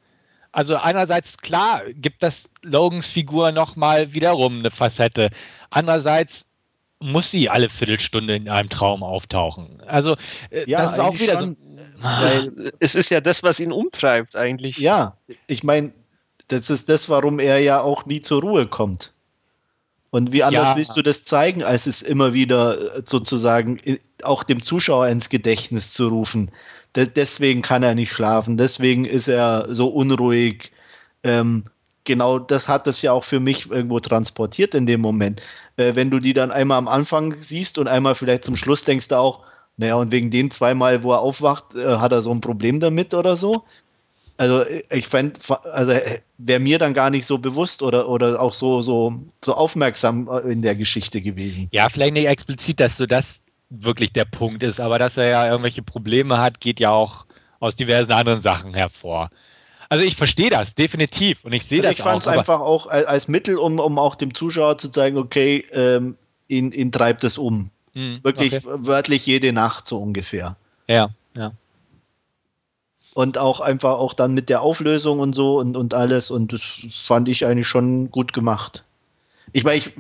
[0.53, 5.31] Also einerseits, klar, gibt das Logans Figur nochmal wiederum eine Facette.
[5.71, 6.47] Andererseits
[7.01, 9.83] muss sie alle Viertelstunde in einem Traum auftauchen.
[9.87, 10.17] Also
[10.51, 11.57] äh, Ja, das ist auch wieder schon.
[11.57, 12.03] so.
[12.03, 14.79] Weil, Es ist ja das, was ihn umtreibt eigentlich.
[14.79, 15.17] ja,
[15.49, 15.93] ich meine,
[16.49, 19.13] das ist das, warum er ja auch nie zur Ruhe kommt.
[20.11, 20.77] Und wie anders Ja.
[20.77, 23.81] willst du das zeigen, als es immer wieder äh, sozusagen
[24.23, 26.51] auch dem Zuschauer ins Gedächtnis zu rufen?
[26.95, 30.71] De deswegen kann er nicht schlafen, deswegen ist er so unruhig.
[31.25, 31.65] Ähm,
[32.05, 35.43] genau das hat das ja auch für mich irgendwo transportiert in dem Moment.
[35.77, 39.09] Äh, wenn du die dann einmal am Anfang siehst und einmal vielleicht zum Schluss denkst
[39.09, 39.41] du auch,
[39.77, 43.15] naja, und wegen den zweimal, wo er aufwacht, äh, hat er so ein Problem damit
[43.15, 43.65] oder so.
[44.37, 45.39] Also äh, ich fände,
[45.73, 49.55] also äh, wäre mir dann gar nicht so bewusst oder, oder auch so, so, so
[49.55, 51.69] aufmerksam äh, in der Geschichte gewesen.
[51.73, 55.47] Ja, vielleicht nicht explizit, dass so das wirklich der Punkt ist, aber dass er ja
[55.47, 57.27] irgendwelche Probleme hat, geht ja auch
[57.61, 59.31] aus diversen anderen Sachen hervor.
[59.89, 61.45] Also ich verstehe das, definitiv.
[61.45, 63.99] Und ich sehe Also das ich fand es einfach auch als, als Mittel, um, um
[63.99, 66.17] auch dem Zuschauer zu zeigen, okay, ähm,
[66.49, 67.71] ihn, ihn treibt es um.
[67.95, 68.67] Hm, Wirklich okay.
[68.67, 70.57] wörtlich jede Nacht so ungefähr.
[70.89, 71.53] Ja, ja.
[73.15, 76.31] Und auch einfach auch dann mit der Auflösung und so und, und alles.
[76.31, 76.63] Und das
[76.93, 78.85] fand ich eigentlich schon gut gemacht.
[79.53, 79.93] Ich meine, ich,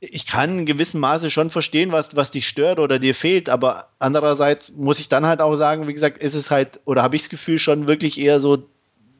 [0.00, 3.88] ich kann in gewissem Maße schon verstehen, was, was dich stört oder dir fehlt, aber
[3.98, 7.22] andererseits muss ich dann halt auch sagen, wie gesagt, ist es halt, oder habe ich
[7.22, 8.68] das Gefühl schon wirklich eher so,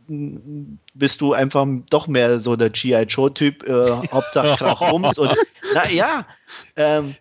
[0.08, 3.02] bist du einfach doch mehr so der G.I.
[3.02, 5.34] Joe-Typ, äh, Hauptsache Krach Rums und
[5.74, 6.26] naja,
[6.76, 7.16] ähm,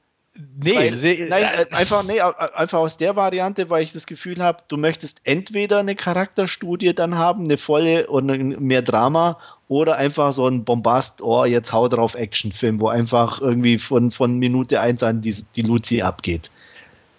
[0.58, 4.44] Nee, weil, se- nein, äh, einfach, nee, einfach aus der Variante, weil ich das Gefühl
[4.44, 9.40] habe, du möchtest entweder eine Charakterstudie dann haben, eine volle und mehr Drama,
[9.70, 14.38] oder einfach so ein Bombast, oh, jetzt hau drauf Actionfilm, wo einfach irgendwie von, von
[14.38, 16.52] Minute 1 an die, die Luzi abgeht.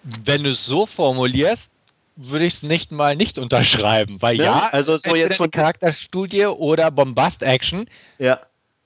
[0.03, 1.69] wenn du es so formulierst,
[2.15, 4.43] würde ich es nicht mal nicht unterschreiben, weil Ne?
[4.45, 7.85] ja, Also so jetzt von- eine Charakterstudie oder Bombast-Action,
[8.19, 8.39] Ja,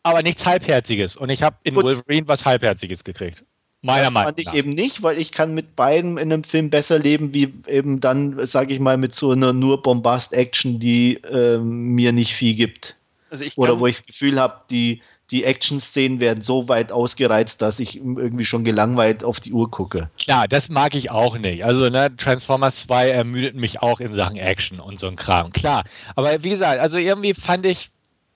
[0.03, 1.15] aber nichts Halbherziges.
[1.15, 1.83] Und ich habe in Gut.
[1.83, 3.43] Wolverine was Halbherziges gekriegt.
[3.81, 4.53] Meiner das Meinung fand ich nach.
[4.53, 8.45] eben nicht, weil ich kann mit beiden in einem Film besser leben, wie eben dann,
[8.45, 12.95] sage ich mal, mit so einer nur Bombast-Action, die ähm, mir nicht viel gibt.
[13.31, 15.01] Also ich Oder wo ich das Gefühl habe, die,
[15.31, 20.11] die Action-Szenen werden so weit ausgereizt, dass ich irgendwie schon gelangweilt auf die Uhr gucke.
[20.19, 21.65] Klar, das mag ich auch nicht.
[21.65, 25.51] Also, ne, Transformers 2 ermüdet mich auch in Sachen Action und so ein Kram.
[25.53, 25.85] Klar.
[26.15, 27.89] Aber wie gesagt, also irgendwie fand ich,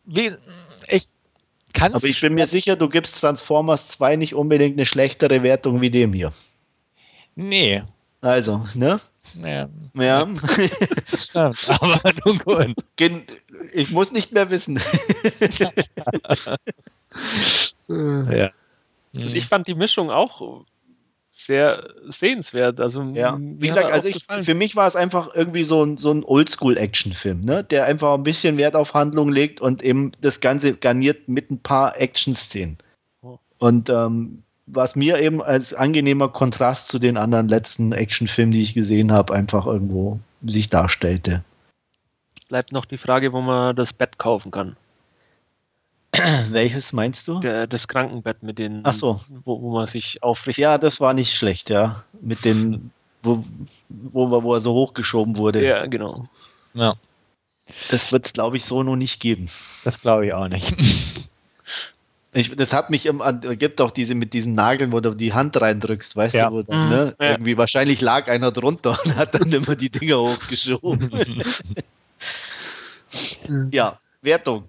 [0.06, 0.32] wie,
[0.88, 1.08] ich
[1.76, 1.98] kann es.
[1.98, 5.92] Aber ich bin mir sicher, du gibst Transformers 2 nicht unbedingt eine schlechtere Wertung wie
[5.92, 6.32] dem hier.
[7.36, 7.84] Nee.
[8.22, 9.00] Also, ne?
[9.44, 10.28] Ja, Ja.
[11.16, 11.70] stimmt.
[11.82, 12.76] Aber nun gut.
[12.96, 13.24] Gen-
[13.74, 14.80] ich muss nicht mehr wissen.
[17.88, 18.52] Ja.
[19.16, 20.66] Also ich fand die Mischung auch
[21.36, 22.80] sehr sehenswert.
[22.80, 23.38] Also, ja.
[23.38, 27.42] Wie gesagt, also ich, für mich war es einfach irgendwie so ein, so ein Oldschool-Action-Film,
[27.42, 27.62] ne?
[27.62, 31.60] der einfach ein bisschen Wert auf Handlung legt und eben das Ganze garniert mit ein
[31.60, 32.78] paar Action-Szenen.
[33.22, 33.38] Oh.
[33.60, 38.74] Und ähm, was mir eben als angenehmer Kontrast zu den anderen letzten Actionfilmen, die ich
[38.74, 41.44] gesehen habe, einfach irgendwo sich darstellte.
[42.48, 44.78] Bleibt noch die Frage, wo man das Bett kaufen kann.
[46.50, 47.40] Welches meinst du?
[47.40, 49.22] Der, das Krankenbett mit den, Ach so.
[49.44, 50.62] wo, wo man sich aufrichtet.
[50.62, 52.04] Ja, das war nicht schlecht, ja.
[52.22, 52.92] Mit den,
[53.24, 53.44] wo,
[53.90, 55.66] wo, wo er so hochgeschoben wurde.
[55.66, 56.28] Ja, genau.
[56.74, 56.96] Ja.
[57.90, 59.50] Das wird es, glaube ich, so noch nicht geben.
[59.84, 60.74] Das glaube ich auch nicht.
[62.38, 65.60] Ich, das hat mich immer, gibt auch diese mit diesen Nageln, wo du die Hand
[65.60, 66.50] reindrückst, weißt ja.
[66.50, 67.16] du, wo dann, ne?
[67.18, 67.32] Ja.
[67.32, 71.42] Irgendwie wahrscheinlich lag einer drunter und hat dann immer die Dinger hochgeschoben.
[73.72, 74.68] ja, Wertung.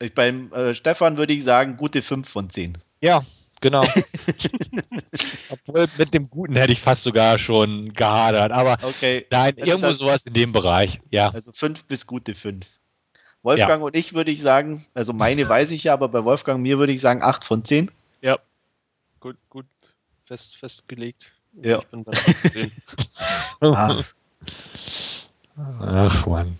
[0.00, 2.78] Ich, beim äh, Stefan würde ich sagen, gute 5 von 10.
[3.00, 3.24] Ja,
[3.60, 3.82] genau.
[5.50, 8.52] Obwohl mit dem Guten hätte ich fast sogar schon gehadert.
[8.52, 9.26] Aber okay.
[9.30, 11.00] nein, also irgendwo sowas in dem Bereich.
[11.10, 11.30] Ja.
[11.30, 12.64] Also 5 bis gute 5.
[13.42, 13.86] Wolfgang ja.
[13.86, 16.92] und ich würde ich sagen, also meine weiß ich ja, aber bei Wolfgang mir würde
[16.92, 17.90] ich sagen 8 von 10.
[18.20, 18.38] Ja.
[19.20, 19.66] Gut, gut
[20.24, 21.32] fest, festgelegt.
[21.60, 21.80] Ja.
[21.80, 22.70] Ich bin bei 10.
[23.60, 24.04] Ach.
[25.56, 26.58] Ach, Mann.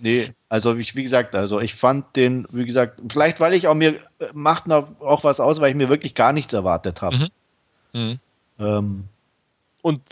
[0.00, 3.74] Nee, also ich, wie gesagt, also ich fand den, wie gesagt, vielleicht weil ich auch
[3.74, 3.96] mir,
[4.34, 7.16] macht noch auch was aus, weil ich mir wirklich gar nichts erwartet habe.
[7.92, 8.00] Mhm.
[8.00, 8.18] Mhm.
[8.58, 9.04] Ähm,
[9.82, 10.02] Und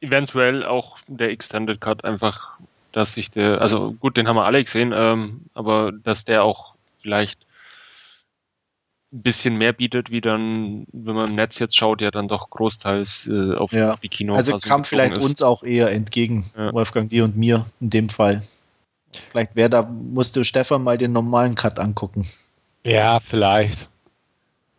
[0.00, 2.58] eventuell auch der Extended Cut einfach,
[2.92, 6.74] dass sich der, also gut, den haben wir alle gesehen, ähm, aber dass der auch
[6.84, 7.46] vielleicht
[9.12, 12.50] ein bisschen mehr bietet, wie dann, wenn man im Netz jetzt schaut, ja dann doch
[12.50, 13.96] großteils äh, auf ja.
[13.96, 14.34] die Kino.
[14.34, 15.24] Also kam vielleicht ist.
[15.24, 16.72] uns auch eher entgegen, ja.
[16.72, 18.42] Wolfgang, dir und mir in dem Fall.
[19.30, 22.28] Vielleicht wäre da, musste Stefan mal den normalen Cut angucken.
[22.84, 23.88] Ja, vielleicht.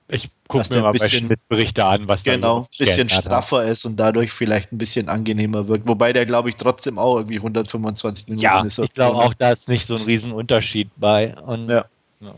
[0.10, 3.68] Ich gucke mir mal bisschen, bei Schnittberichte an, was genau, ein bisschen straffer hat.
[3.68, 5.86] ist und dadurch vielleicht ein bisschen angenehmer wirkt.
[5.86, 8.80] Wobei der, glaube ich, trotzdem auch irgendwie 125 Minuten ja, ist.
[8.80, 11.36] Ich glaube auch, da ist nicht so ein Riesenunterschied bei.
[11.36, 11.86] Und, ja.
[12.22, 12.36] ja.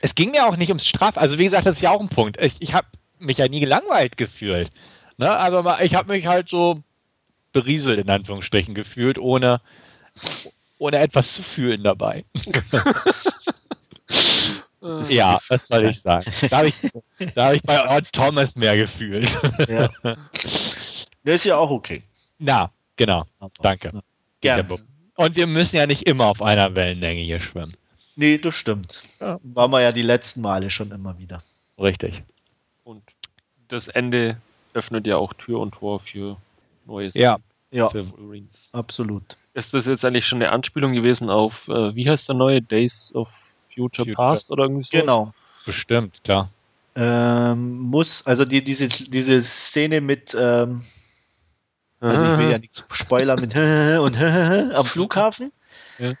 [0.00, 1.18] Es ging mir auch nicht ums Straff.
[1.18, 2.40] Also, wie gesagt, das ist ja auch ein Punkt.
[2.40, 2.86] Ich, ich habe
[3.18, 4.70] mich ja nie gelangweilt gefühlt.
[5.18, 5.30] Ne?
[5.30, 6.82] Aber ich habe mich halt so
[7.52, 9.60] berieselt, in Anführungsstrichen, gefühlt, ohne,
[10.82, 12.24] ohne etwas zu fühlen dabei.
[15.08, 16.24] ja, das soll ich sagen.
[16.50, 16.74] Da habe ich,
[17.36, 19.30] hab ich bei Odd Thomas mehr gefühlt.
[19.68, 19.88] Ja.
[21.24, 22.02] Der ist ja auch okay.
[22.38, 23.24] Na, genau.
[23.60, 23.92] Danke.
[24.40, 24.76] Gerne.
[25.14, 27.76] Und wir müssen ja nicht immer auf einer Wellenlänge hier schwimmen.
[28.16, 29.00] Nee, das stimmt.
[29.20, 29.38] Ja.
[29.44, 31.40] Waren wir ja die letzten Male schon immer wieder.
[31.78, 32.24] Richtig.
[32.82, 33.04] Und
[33.68, 34.36] das Ende
[34.74, 36.38] öffnet ja auch Tür und Tor für
[36.86, 37.14] Neues.
[37.14, 37.38] Ja,
[37.72, 37.90] ja.
[38.72, 39.36] absolut.
[39.54, 43.12] Ist das jetzt eigentlich schon eine Anspielung gewesen auf, äh, wie heißt der neue Days
[43.14, 43.28] of
[43.74, 44.14] Future, Future.
[44.14, 44.98] Past oder irgendwie so?
[44.98, 45.34] Genau.
[45.64, 46.50] Bestimmt, klar.
[46.94, 50.84] Ähm, muss, also die, diese, diese Szene mit, ähm,
[52.00, 54.20] also ich will ja nichts spoilern mit und
[54.74, 55.52] am Flughafen.
[55.98, 56.14] Ja.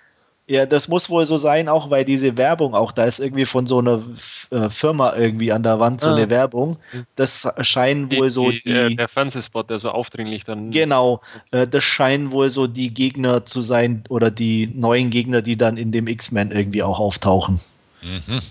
[0.52, 3.66] Ja, das muss wohl so sein, auch weil diese Werbung auch, da ist irgendwie von
[3.66, 4.02] so einer
[4.50, 6.14] äh, Firma irgendwie an der Wand so ah.
[6.14, 6.76] eine Werbung.
[7.16, 8.60] Das scheinen wohl so die.
[8.62, 10.70] die äh, der Fernsehspot, der so aufdringlich dann.
[10.70, 11.22] Genau,
[11.52, 15.78] äh, das scheinen wohl so die Gegner zu sein oder die neuen Gegner, die dann
[15.78, 17.58] in dem X-Men irgendwie auch auftauchen.
[18.02, 18.42] Mhm.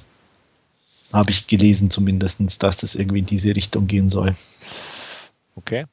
[1.13, 4.33] Habe ich gelesen zumindest, dass das irgendwie in diese Richtung gehen soll.
[5.55, 5.85] Okay.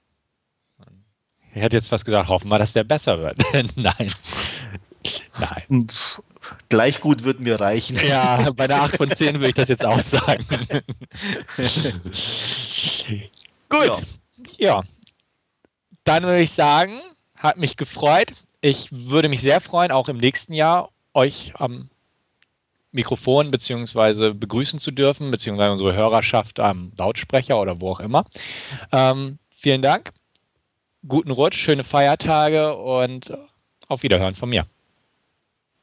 [1.54, 3.36] Ich hätte jetzt fast gesagt, hoffen wir, dass der besser wird.
[3.76, 4.10] Nein.
[5.38, 5.62] Nein.
[5.68, 5.86] Hm,
[6.68, 7.98] gleich gut wird mir reichen.
[8.08, 10.46] Ja, bei der 8 von 10 würde ich das jetzt auch sagen.
[13.68, 13.86] gut.
[13.88, 14.02] Ja.
[14.58, 14.82] ja.
[16.04, 17.00] Dann würde ich sagen,
[17.36, 18.32] hat mich gefreut.
[18.60, 21.90] Ich würde mich sehr freuen, auch im nächsten Jahr euch am
[22.90, 28.24] Mikrofon beziehungsweise begrüßen zu dürfen, beziehungsweise unsere Hörerschaft am Lautsprecher oder wo auch immer.
[28.92, 30.12] Ähm, vielen Dank.
[31.06, 33.32] Guten Rutsch, schöne Feiertage und
[33.86, 34.66] auf Wiederhören von mir.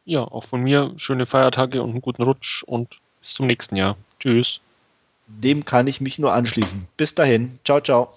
[0.06, 3.98] Ja, auch von mir schöne Feiertage und einen guten Rutsch und bis zum nächsten Jahr.
[4.20, 4.62] Tschüss.
[5.28, 6.88] Dem kann ich mich nur anschließen.
[6.98, 7.60] Bis dahin.
[7.66, 8.14] Ciao, ciao.